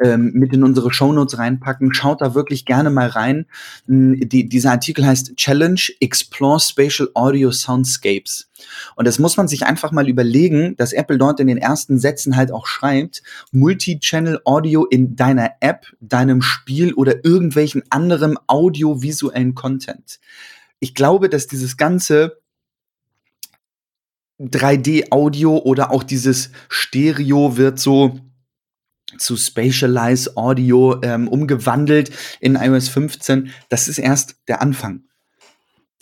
ähm, 0.00 0.30
mit 0.32 0.52
in 0.52 0.62
unsere 0.62 0.92
Shownotes 0.92 1.38
reinpacken. 1.38 1.92
Schaut 1.92 2.20
da 2.20 2.36
wirklich 2.36 2.64
gerne 2.66 2.90
mal 2.90 3.08
rein. 3.08 3.46
Mm, 3.88 4.14
Die, 4.28 4.48
dieser 4.48 4.70
Artikel 4.70 5.04
heißt 5.04 5.34
Challenge 5.34 5.80
Explore 5.98 6.60
Spatial 6.60 7.08
Audio 7.14 7.50
Soundscapes. 7.50 8.48
Und 8.94 9.08
das 9.08 9.18
muss 9.18 9.36
man 9.36 9.48
sich 9.48 9.66
einfach 9.66 9.90
mal 9.90 10.08
überlegen, 10.08 10.76
dass 10.76 10.92
Apple 10.92 11.18
dort 11.18 11.40
in 11.40 11.48
den 11.48 11.58
ersten 11.58 11.98
Sätzen 11.98 12.36
halt 12.36 12.52
auch 12.52 12.68
schreibt, 12.68 13.24
Multi-Channel 13.50 14.38
Audio 14.44 14.84
in 14.86 15.16
deiner 15.16 15.50
App, 15.58 15.86
deinem 15.98 16.42
Spiel 16.42 16.94
oder 16.94 17.24
irgendwelchen 17.24 17.82
anderem 17.90 18.38
audiovisuellen 18.46 19.56
Content 19.56 20.20
ich 20.82 20.94
glaube, 20.94 21.28
dass 21.28 21.46
dieses 21.46 21.76
ganze 21.76 22.38
3D-Audio 24.40 25.58
oder 25.58 25.90
auch 25.90 26.02
dieses 26.02 26.50
Stereo 26.68 27.56
wird 27.56 27.78
so 27.78 28.18
zu 29.18 29.36
Spatialize 29.36 30.36
Audio 30.36 31.00
ähm, 31.02 31.28
umgewandelt 31.28 32.10
in 32.40 32.54
iOS 32.54 32.88
15. 32.88 33.50
Das 33.68 33.88
ist 33.88 33.98
erst 33.98 34.36
der 34.48 34.62
Anfang. 34.62 35.02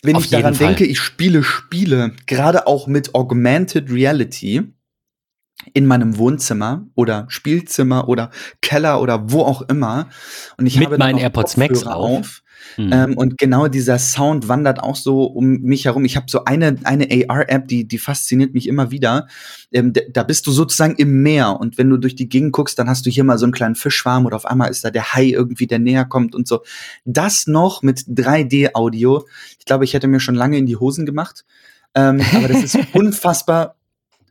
Wenn 0.02 0.16
Auf 0.16 0.24
ich 0.24 0.30
daran 0.30 0.54
Fall. 0.54 0.68
denke, 0.68 0.84
ich 0.84 1.00
spiele 1.00 1.42
Spiele, 1.42 2.12
gerade 2.26 2.66
auch 2.66 2.86
mit 2.86 3.14
Augmented 3.14 3.90
Reality 3.90 4.62
in 5.72 5.86
meinem 5.86 6.18
Wohnzimmer 6.18 6.86
oder 6.94 7.26
Spielzimmer 7.28 8.08
oder 8.08 8.30
Keller 8.62 9.00
oder 9.00 9.32
wo 9.32 9.42
auch 9.42 9.62
immer 9.62 10.08
und 10.56 10.66
ich 10.66 10.76
Mit 10.76 10.86
habe 10.86 10.98
meinen 10.98 11.18
AirPods 11.18 11.56
Max 11.56 11.84
auf. 11.84 12.18
auf 12.20 12.42
Mhm. 12.76 12.92
ähm, 12.92 13.16
und 13.16 13.38
genau 13.38 13.68
dieser 13.68 13.98
Sound 13.98 14.48
wandert 14.48 14.80
auch 14.80 14.96
so 14.96 15.24
um 15.24 15.60
mich 15.60 15.86
herum. 15.86 16.04
Ich 16.04 16.16
habe 16.16 16.26
so 16.28 16.44
eine, 16.44 16.76
eine 16.84 17.08
AR-App, 17.28 17.68
die, 17.68 17.86
die 17.86 17.98
fasziniert 17.98 18.54
mich 18.54 18.68
immer 18.68 18.90
wieder. 18.90 19.26
Ähm, 19.72 19.92
da 20.12 20.22
bist 20.22 20.46
du 20.46 20.52
sozusagen 20.52 20.96
im 20.96 21.22
Meer 21.22 21.58
und 21.60 21.78
wenn 21.78 21.90
du 21.90 21.96
durch 21.96 22.14
die 22.14 22.28
Gegend 22.28 22.52
guckst, 22.52 22.78
dann 22.78 22.88
hast 22.88 23.06
du 23.06 23.10
hier 23.10 23.24
mal 23.24 23.38
so 23.38 23.46
einen 23.46 23.52
kleinen 23.52 23.74
Fischschwarm 23.74 24.26
oder 24.26 24.36
auf 24.36 24.46
einmal 24.46 24.70
ist 24.70 24.84
da 24.84 24.90
der 24.90 25.12
Hai 25.12 25.26
irgendwie, 25.26 25.66
der 25.66 25.78
näher 25.78 26.04
kommt 26.04 26.34
und 26.34 26.46
so. 26.46 26.62
Das 27.04 27.46
noch 27.46 27.82
mit 27.82 28.00
3D-Audio. 28.00 29.26
Ich 29.58 29.64
glaube, 29.64 29.84
ich 29.84 29.94
hätte 29.94 30.08
mir 30.08 30.20
schon 30.20 30.34
lange 30.34 30.58
in 30.58 30.66
die 30.66 30.76
Hosen 30.76 31.06
gemacht. 31.06 31.44
Ähm, 31.94 32.20
aber 32.34 32.48
das 32.48 32.62
ist 32.62 32.78
unfassbar 32.92 33.77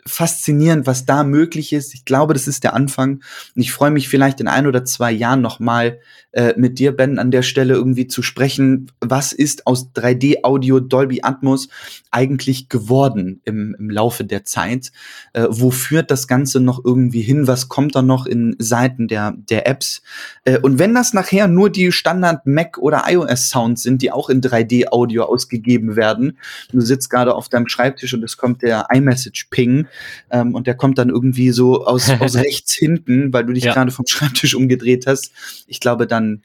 faszinierend, 0.07 0.87
was 0.87 1.05
da 1.05 1.23
möglich 1.23 1.73
ist. 1.73 1.93
Ich 1.93 2.05
glaube, 2.05 2.33
das 2.33 2.47
ist 2.47 2.63
der 2.63 2.73
Anfang. 2.73 3.21
Und 3.55 3.61
ich 3.61 3.71
freue 3.71 3.91
mich 3.91 4.09
vielleicht 4.09 4.39
in 4.39 4.47
ein 4.47 4.67
oder 4.67 4.85
zwei 4.85 5.11
Jahren 5.11 5.41
noch 5.41 5.59
mal 5.59 5.99
äh, 6.31 6.53
mit 6.55 6.77
dir, 6.79 6.95
Ben, 6.95 7.19
an 7.19 7.31
der 7.31 7.41
Stelle 7.41 7.73
irgendwie 7.73 8.07
zu 8.07 8.21
sprechen. 8.21 8.91
Was 8.99 9.33
ist 9.33 9.65
aus 9.65 9.91
3D-Audio 9.93 10.79
Dolby 10.79 11.21
Atmos 11.23 11.67
eigentlich 12.11 12.69
geworden 12.69 13.41
im, 13.43 13.75
im 13.79 13.89
Laufe 13.89 14.23
der 14.23 14.43
Zeit? 14.43 14.91
Äh, 15.33 15.47
wo 15.49 15.71
führt 15.71 16.11
das 16.11 16.27
Ganze 16.27 16.59
noch 16.59 16.83
irgendwie 16.85 17.21
hin? 17.21 17.47
Was 17.47 17.69
kommt 17.69 17.95
da 17.95 18.01
noch 18.01 18.25
in 18.25 18.55
Seiten 18.59 19.07
der, 19.07 19.33
der 19.35 19.67
Apps? 19.67 20.01
Äh, 20.43 20.59
und 20.59 20.79
wenn 20.79 20.93
das 20.93 21.13
nachher 21.13 21.47
nur 21.47 21.69
die 21.69 21.91
Standard 21.91 22.45
Mac 22.45 22.77
oder 22.77 23.05
iOS 23.07 23.49
Sounds 23.49 23.83
sind, 23.83 24.01
die 24.01 24.11
auch 24.11 24.29
in 24.29 24.41
3D-Audio 24.41 25.23
ausgegeben 25.23 25.95
werden, 25.95 26.37
du 26.71 26.81
sitzt 26.81 27.09
gerade 27.09 27.33
auf 27.33 27.49
deinem 27.49 27.67
Schreibtisch 27.67 28.13
und 28.13 28.23
es 28.23 28.37
kommt 28.37 28.61
der 28.61 28.87
iMessage-Ping 28.93 29.87
ähm, 30.31 30.55
und 30.55 30.67
der 30.67 30.75
kommt 30.75 30.97
dann 30.97 31.09
irgendwie 31.09 31.51
so 31.51 31.85
aus, 31.85 32.09
aus 32.19 32.35
rechts 32.35 32.73
hinten, 32.73 33.33
weil 33.33 33.45
du 33.45 33.53
dich 33.53 33.63
Ja. 33.65 33.73
gerade 33.73 33.91
vom 33.91 34.05
Schreibtisch 34.07 34.55
umgedreht 34.55 35.05
hast. 35.07 35.31
Ich 35.67 35.79
glaube, 35.79 36.07
dann, 36.07 36.43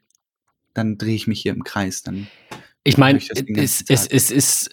dann 0.75 0.99
drehe 0.99 1.15
ich 1.15 1.27
mich 1.27 1.41
hier 1.43 1.53
im 1.53 1.65
Kreis. 1.65 2.03
Dann 2.03 2.29
Ich 2.85 2.97
meine, 2.99 3.19
es, 3.57 3.85
es, 3.89 4.07
es 4.07 4.31
ist 4.31 4.71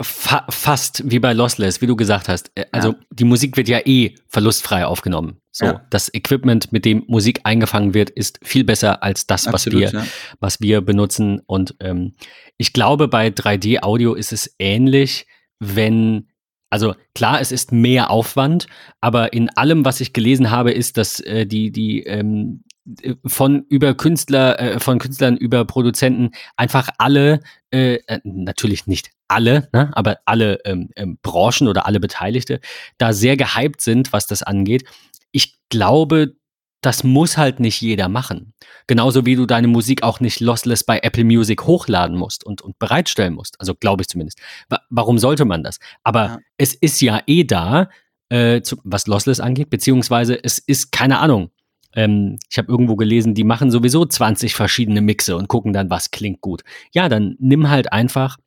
fa 0.00 0.46
fast 0.48 1.02
wie 1.10 1.18
bei 1.18 1.32
Lossless, 1.34 1.80
wie 1.82 1.86
du 1.86 1.96
gesagt 1.96 2.28
hast. 2.28 2.50
Äh, 2.54 2.64
Also 2.72 2.88
Ja. 2.92 2.98
die 3.10 3.24
Musik 3.24 3.56
wird 3.56 3.68
ja 3.68 3.80
eh 3.84 4.14
verlustfrei 4.28 4.86
aufgenommen. 4.86 5.36
So, 5.50 5.66
Ja. 5.66 5.86
das 5.90 6.12
Equipment, 6.14 6.72
mit 6.72 6.86
dem 6.86 7.04
Musik 7.08 7.40
eingefangen 7.44 7.92
wird, 7.92 8.08
ist 8.08 8.40
viel 8.42 8.64
besser 8.64 9.02
als 9.02 9.26
das, 9.26 9.52
was 9.52 9.66
wir, 9.66 9.90
ja. 9.90 10.06
was 10.40 10.62
wir 10.62 10.80
benutzen. 10.80 11.40
Und 11.46 11.74
ähm, 11.80 12.14
ich 12.56 12.72
glaube, 12.72 13.06
bei 13.06 13.28
3D-Audio 13.28 14.14
ist 14.14 14.32
es 14.32 14.54
ähnlich, 14.58 15.26
wenn, 15.60 16.28
also 16.72 16.94
klar, 17.14 17.38
es 17.42 17.52
ist 17.52 17.70
mehr 17.70 18.10
Aufwand, 18.10 18.66
aber 19.02 19.34
in 19.34 19.50
allem, 19.50 19.84
was 19.84 20.00
ich 20.00 20.14
gelesen 20.14 20.50
habe, 20.50 20.72
ist, 20.72 20.96
dass 20.96 21.20
äh, 21.20 21.46
die, 21.46 21.70
die 21.70 22.04
ähm, 22.04 22.64
äh, 23.02 23.14
von 23.26 23.66
über 23.68 23.92
Künstler, 23.92 24.58
äh, 24.58 24.80
von 24.80 24.98
Künstlern 24.98 25.36
über 25.36 25.66
Produzenten 25.66 26.30
einfach 26.56 26.88
alle, 26.96 27.40
äh, 27.70 27.96
äh, 28.06 28.20
natürlich 28.24 28.86
nicht 28.86 29.10
alle, 29.28 29.68
ne, 29.74 29.90
aber 29.92 30.20
alle 30.24 30.60
ähm, 30.64 30.88
ähm, 30.96 31.18
Branchen 31.20 31.68
oder 31.68 31.84
alle 31.84 32.00
Beteiligte 32.00 32.58
da 32.96 33.12
sehr 33.12 33.36
gehypt 33.36 33.82
sind, 33.82 34.14
was 34.14 34.26
das 34.26 34.42
angeht. 34.42 34.84
Ich 35.30 35.58
glaube, 35.68 36.36
das 36.82 37.04
muss 37.04 37.38
halt 37.38 37.60
nicht 37.60 37.80
jeder 37.80 38.08
machen. 38.08 38.52
Genauso 38.88 39.24
wie 39.24 39.36
du 39.36 39.46
deine 39.46 39.68
Musik 39.68 40.02
auch 40.02 40.20
nicht 40.20 40.40
lossless 40.40 40.84
bei 40.84 40.98
Apple 41.02 41.24
Music 41.24 41.64
hochladen 41.64 42.16
musst 42.18 42.44
und, 42.44 42.60
und 42.60 42.78
bereitstellen 42.78 43.34
musst. 43.34 43.58
Also 43.60 43.74
glaube 43.74 44.02
ich 44.02 44.08
zumindest. 44.08 44.40
Wa 44.68 44.80
warum 44.90 45.18
sollte 45.18 45.44
man 45.44 45.62
das? 45.62 45.78
Aber 46.02 46.24
Ja. 46.24 46.38
es 46.58 46.74
ist 46.74 47.00
ja 47.00 47.20
eh 47.26 47.44
da, 47.44 47.88
äh, 48.28 48.62
zu, 48.62 48.76
was 48.84 49.06
lossless 49.06 49.40
angeht, 49.40 49.70
beziehungsweise 49.70 50.42
es 50.42 50.58
ist 50.58 50.90
keine 50.92 51.20
Ahnung. 51.20 51.50
Ähm, 51.94 52.38
ich 52.50 52.58
habe 52.58 52.70
irgendwo 52.70 52.96
gelesen, 52.96 53.34
die 53.34 53.44
machen 53.44 53.70
sowieso 53.70 54.04
20 54.04 54.54
verschiedene 54.54 55.02
Mixe 55.02 55.36
und 55.36 55.48
gucken 55.48 55.72
dann, 55.72 55.88
was 55.90 56.10
klingt 56.10 56.40
gut. 56.40 56.62
Ja, 56.92 57.08
dann 57.08 57.36
nimm 57.38 57.68
halt 57.70 57.92
einfach 57.92 58.38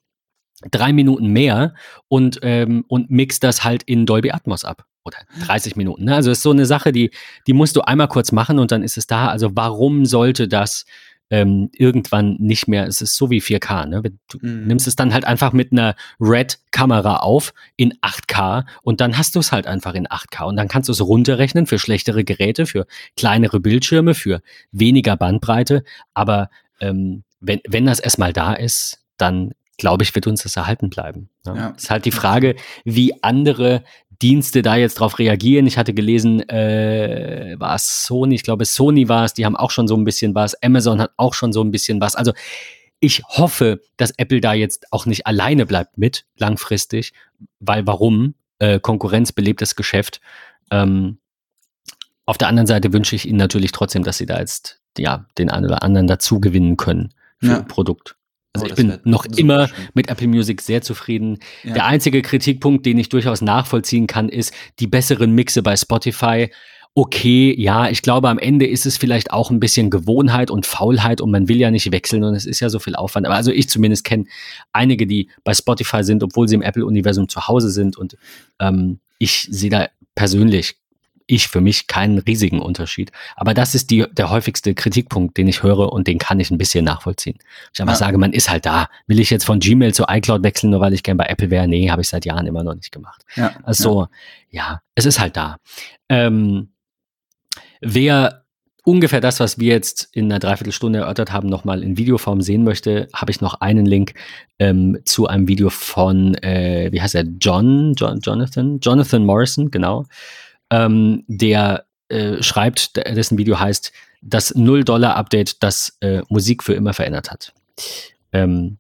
drei 0.72 0.92
Minuten 0.94 1.28
mehr 1.28 1.74
und, 2.08 2.40
ähm, 2.42 2.84
und 2.88 3.12
mix 3.12 3.40
das 3.40 3.64
halt 3.64 3.84
in 3.84 4.06
Dolby 4.06 4.32
Atmos 4.32 4.66
ab. 4.66 4.86
Oder 5.06 5.18
30 5.46 5.76
Minuten. 5.76 6.06
Ne? 6.06 6.16
Also 6.16 6.32
es 6.32 6.40
ist 6.40 6.44
so 6.44 6.52
eine 6.52 6.66
Sache, 6.66 6.92
die, 6.92 7.12
die 7.48 7.54
musst 7.54 7.76
du 7.76 7.82
einmal 7.82 8.08
kurz 8.08 8.32
machen 8.32 8.58
und 8.60 8.72
dann 8.72 8.84
ist 8.84 8.98
es 8.98 9.06
da. 9.08 9.28
Also 9.30 9.52
warum 9.54 10.06
sollte 10.06 10.48
das 10.48 10.86
ähm, 11.32 11.70
irgendwann 11.74 12.36
nicht 12.40 12.68
mehr, 12.68 12.86
es 12.88 13.02
ist 13.02 13.16
so 13.16 13.30
wie 13.32 13.40
4K, 13.42 13.88
ne? 13.88 14.02
Du 14.30 14.38
Mhm. 14.42 14.68
nimmst 14.68 14.86
es 14.88 14.96
dann 14.96 15.12
halt 15.14 15.26
einfach 15.26 15.54
mit 15.54 15.72
einer 15.72 15.96
Red-Kamera 16.20 17.18
auf 17.18 17.54
in 17.78 17.94
8K 18.02 18.66
und 18.84 19.02
dann 19.02 19.18
hast 19.18 19.36
du 19.36 19.40
es 19.40 19.52
halt 19.52 19.66
einfach 19.66 19.96
in 19.96 20.08
8K 20.08 20.46
und 20.46 20.56
dann 20.56 20.68
kannst 20.68 20.88
du 20.90 20.94
es 20.94 21.02
runterrechnen 21.02 21.66
für 21.66 21.80
schlechtere 21.80 22.24
Geräte, 22.24 22.66
für 22.68 22.86
kleinere 23.18 23.60
Bildschirme, 23.60 24.14
für 24.14 24.42
weniger 24.72 25.18
Bandbreite. 25.18 25.84
Aber 26.14 26.50
ähm, 26.80 27.24
wenn, 27.40 27.60
wenn 27.68 27.86
das 27.88 28.00
erstmal 28.00 28.32
da 28.34 28.54
ist, 28.54 29.00
dann 29.18 29.52
glaube 29.78 30.04
ich, 30.04 30.14
wird 30.16 30.28
uns 30.28 30.44
das 30.44 30.56
erhalten 30.56 30.90
bleiben. 30.90 31.30
Ja. 31.46 31.56
Ja. 31.56 31.68
Ist 31.70 31.90
halt 31.90 32.06
die 32.06 32.12
Frage, 32.12 32.56
wie 32.86 33.22
andere 33.24 33.84
Dienste 34.22 34.62
da 34.62 34.76
jetzt 34.76 34.96
drauf 34.96 35.20
reagieren. 35.20 35.68
Ich 35.68 35.78
hatte 35.78 35.94
gelesen, 35.94 36.48
äh, 36.50 37.56
war 37.58 37.76
es 37.76 38.04
Sony, 38.04 38.36
ich 38.36 38.44
glaube 38.44 38.66
Sony 38.66 39.10
war 39.10 39.26
es, 39.26 39.34
die 39.34 39.46
haben 39.46 39.56
auch 39.56 39.72
schon 39.72 39.88
so 39.88 39.96
ein 39.96 40.04
bisschen 40.04 40.36
was, 40.36 40.62
Amazon 40.62 41.02
hat 41.02 41.12
auch 41.18 41.34
schon 41.34 41.54
so 41.54 41.62
ein 41.62 41.72
bisschen 41.72 42.02
was. 42.02 42.16
Also 42.16 42.34
ich 43.00 43.24
hoffe, 43.28 43.82
dass 43.98 44.12
Apple 44.18 44.42
da 44.42 44.54
jetzt 44.54 44.92
auch 44.92 45.06
nicht 45.06 45.28
alleine 45.28 45.66
bleibt 45.66 45.98
mit 45.98 46.26
langfristig, 46.38 47.14
weil 47.60 47.86
warum? 47.86 48.36
Äh, 48.60 48.80
Konkurrenz 48.80 49.32
belebt 49.34 49.62
das 49.62 49.76
Geschäft. 49.76 50.22
Ähm, 50.72 51.18
auf 52.26 52.38
der 52.38 52.48
anderen 52.48 52.68
Seite 52.68 52.94
wünsche 52.94 53.16
ich 53.16 53.28
Ihnen 53.28 53.38
natürlich 53.38 53.72
trotzdem, 53.72 54.04
dass 54.04 54.18
Sie 54.18 54.26
da 54.26 54.40
jetzt 54.40 54.82
ja 54.98 55.26
den 55.38 55.50
einen 55.50 55.66
oder 55.66 55.84
anderen 55.84 56.08
dazu 56.08 56.40
gewinnen 56.40 56.78
können 56.78 57.14
für 57.40 57.48
Ja. 57.48 57.58
Ihr 57.58 57.64
Produkt. 57.64 58.16
Also 58.56 58.66
Oh, 58.66 58.70
ich 58.70 58.76
bin 58.76 58.98
noch 59.04 59.26
immer 59.26 59.68
schön. 59.68 59.78
mit 59.94 60.10
Apple 60.10 60.28
Music 60.28 60.62
sehr 60.62 60.82
zufrieden. 60.82 61.40
Ja. 61.64 61.74
Der 61.74 61.86
einzige 61.86 62.22
Kritikpunkt, 62.22 62.86
den 62.86 62.98
ich 62.98 63.10
durchaus 63.10 63.42
nachvollziehen 63.42 64.08
kann, 64.08 64.30
ist 64.30 64.54
die 64.80 64.88
besseren 64.88 65.32
Mixe 65.32 65.62
bei 65.62 65.76
Spotify. 65.76 66.50
Okay, 66.98 67.54
ja, 67.58 67.90
ich 67.90 68.02
glaube, 68.02 68.30
am 68.30 68.40
Ende 68.40 68.66
ist 68.66 68.86
es 68.86 68.96
vielleicht 68.98 69.32
auch 69.32 69.52
ein 69.52 69.60
bisschen 69.60 69.90
Gewohnheit 69.90 70.50
und 70.50 70.66
Faulheit 70.66 71.20
und 71.20 71.30
man 71.30 71.50
will 71.50 71.58
ja 71.58 71.70
nicht 71.70 71.92
wechseln 71.92 72.24
und 72.24 72.34
es 72.36 72.46
ist 72.46 72.62
ja 72.62 72.70
so 72.70 72.80
viel 72.80 72.96
Aufwand. 72.96 73.26
Aber 73.26 73.36
also 73.36 73.52
ich 73.52 73.68
zumindest 73.68 74.06
kenne 74.06 74.26
einige, 74.72 75.06
die 75.06 75.30
bei 75.44 75.54
Spotify 75.54 76.04
sind, 76.06 76.24
obwohl 76.24 76.48
sie 76.48 76.56
im 76.56 76.62
Apple-Universum 76.62 77.28
zu 77.28 77.50
Hause 77.50 77.70
sind 77.70 77.98
und 77.98 78.16
ähm, 78.62 79.00
ich 79.20 79.46
sehe 79.52 79.70
da 79.70 79.90
persönlich, 80.16 80.78
ich 81.28 81.48
für 81.48 81.62
mich 81.62 81.88
keinen 81.88 82.20
riesigen 82.20 82.60
Unterschied. 82.60 83.12
Aber 83.36 83.54
das 83.54 83.74
ist 83.76 83.90
die, 83.90 84.06
der 84.12 84.30
häufigste 84.30 84.76
Kritikpunkt, 84.76 85.38
den 85.38 85.48
ich 85.48 85.64
höre 85.64 85.92
und 85.92 86.08
den 86.08 86.18
kann 86.20 86.40
ich 86.40 86.52
ein 86.52 86.58
bisschen 86.58 86.86
nachvollziehen. 86.86 87.38
Ich 87.74 87.82
einfach 87.82 87.94
Ja. 87.96 88.00
sage, 88.00 88.18
man 88.18 88.32
ist 88.34 88.50
halt 88.50 88.66
da. 88.66 88.90
Will 89.08 89.20
ich 89.20 89.30
jetzt 89.30 89.46
von 89.46 89.60
Gmail 89.60 89.94
zu 89.94 90.06
iCloud 90.08 90.44
wechseln, 90.44 90.70
nur 90.70 90.82
weil 90.82 90.94
ich 90.94 91.04
gern 91.04 91.18
bei 91.18 91.26
Apple 91.26 91.50
wäre? 91.50 91.68
Nee, 91.68 91.90
habe 91.90 92.02
ich 92.02 92.10
seit 92.10 92.26
Jahren 92.26 92.46
immer 92.46 92.64
noch 92.64 92.76
nicht 92.76 92.92
gemacht. 92.92 93.24
Ja. 93.36 93.54
Also, 93.64 94.08
ja, 94.50 94.82
es 94.94 95.06
ist 95.06 95.20
halt 95.20 95.36
da. 95.36 95.58
Ähm, 96.10 96.70
wer 97.82 98.44
ungefähr 98.84 99.20
das, 99.20 99.40
was 99.40 99.58
wir 99.58 99.74
jetzt 99.74 100.10
in 100.12 100.26
einer 100.26 100.38
Dreiviertelstunde 100.40 101.00
erörtert 101.00 101.32
haben, 101.32 101.50
nochmal 101.50 101.82
in 101.82 101.98
Videoform 101.98 102.42
sehen 102.42 102.64
möchte, 102.64 103.08
habe 103.14 103.32
ich 103.32 103.42
noch 103.42 103.56
einen 103.62 103.88
Link 103.88 104.14
ähm, 104.60 105.00
zu 105.06 105.26
einem 105.28 105.48
Video 105.48 105.70
von, 105.72 106.36
äh, 106.36 106.90
wie 106.92 107.02
heißt 107.02 107.16
er, 107.16 107.24
John, 107.40 107.94
John, 107.96 108.20
Jonathan, 108.20 108.80
Jonathan 108.80 109.26
Morrison, 109.26 109.72
genau, 109.72 110.06
ähm, 110.72 111.24
der 111.28 111.86
äh, 112.10 112.42
schreibt, 112.42 112.98
dessen 112.98 113.38
Video 113.38 113.60
heißt, 113.60 113.92
das 114.22 114.56
Null-Dollar-Update, 114.56 115.62
das 115.64 115.98
äh, 116.02 116.22
Musik 116.30 116.64
für 116.64 116.74
immer 116.74 116.94
verändert 116.94 117.32
hat. 117.32 117.54
Ähm, 118.34 118.78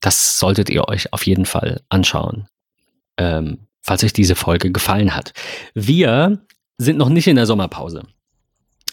das 0.00 0.38
solltet 0.38 0.68
ihr 0.68 0.88
euch 0.88 1.12
auf 1.12 1.26
jeden 1.26 1.46
Fall 1.46 1.80
anschauen, 1.88 2.48
ähm, 3.16 3.66
falls 3.80 4.04
euch 4.04 4.12
diese 4.12 4.34
Folge 4.34 4.70
gefallen 4.70 5.14
hat. 5.14 5.32
Wir 5.74 6.44
sind 6.76 6.98
noch 6.98 7.08
nicht 7.08 7.26
in 7.26 7.36
der 7.36 7.46
Sommerpause, 7.46 8.02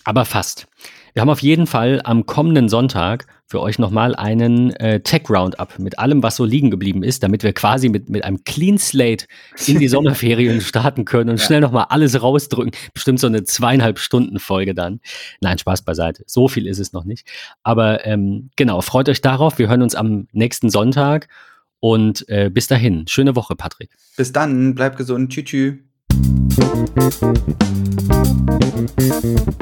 aber 0.04 0.26
fast. 0.26 0.68
Wir 1.14 1.22
haben 1.22 1.30
auf 1.30 1.42
jeden 1.42 1.68
Fall 1.68 2.02
am 2.04 2.26
kommenden 2.26 2.70
Sonntag 2.70 3.26
für 3.46 3.60
euch 3.62 3.80
nochmal 3.80 4.16
einen 4.16 4.72
äh, 4.78 5.02
Tech-Roundup 5.02 5.78
mit 5.78 6.00
allem, 6.00 6.24
was 6.24 6.38
so 6.38 6.46
liegen 6.46 6.72
geblieben 6.72 7.04
ist, 7.04 7.22
damit 7.22 7.44
wir 7.44 7.52
quasi 7.52 7.90
mit, 7.90 8.10
mit 8.10 8.24
einem 8.24 8.44
Clean 8.46 8.78
Slate 8.78 9.26
in 9.68 9.80
die 9.80 9.88
Sommerferien 9.90 10.62
starten 10.62 11.04
können 11.04 11.30
und 11.30 11.40
Ja. 11.40 11.46
schnell 11.46 11.60
nochmal 11.60 11.88
alles 11.90 12.22
rausdrücken. 12.22 12.72
Bestimmt 12.94 13.20
so 13.20 13.28
eine 13.28 13.44
zweieinhalb 13.44 14.00
Stunden 14.00 14.40
Folge 14.40 14.74
dann. 14.74 15.02
Nein, 15.42 15.58
Spaß 15.58 15.82
beiseite. 15.82 16.24
So 16.28 16.48
viel 16.48 16.66
ist 16.66 16.80
es 16.80 16.94
noch 16.94 17.04
nicht. 17.04 17.28
Aber 17.64 18.06
ähm, 18.06 18.50
genau, 18.56 18.80
freut 18.82 19.10
euch 19.10 19.20
darauf. 19.22 19.60
Wir 19.60 19.68
hören 19.68 19.82
uns 19.82 19.96
am 19.96 20.28
nächsten 20.32 20.70
Sonntag. 20.70 21.28
Und 21.82 22.30
äh, 22.30 22.50
bis 22.50 22.68
dahin, 22.68 23.08
schöne 23.08 23.36
Woche, 23.36 23.56
Patrick. 23.56 23.90
Bis 24.16 24.32
dann, 24.32 24.76
bleib 24.76 24.96
gesund. 24.98 25.32
Tschüss. 25.34 25.74
Tschüss. 29.02 29.62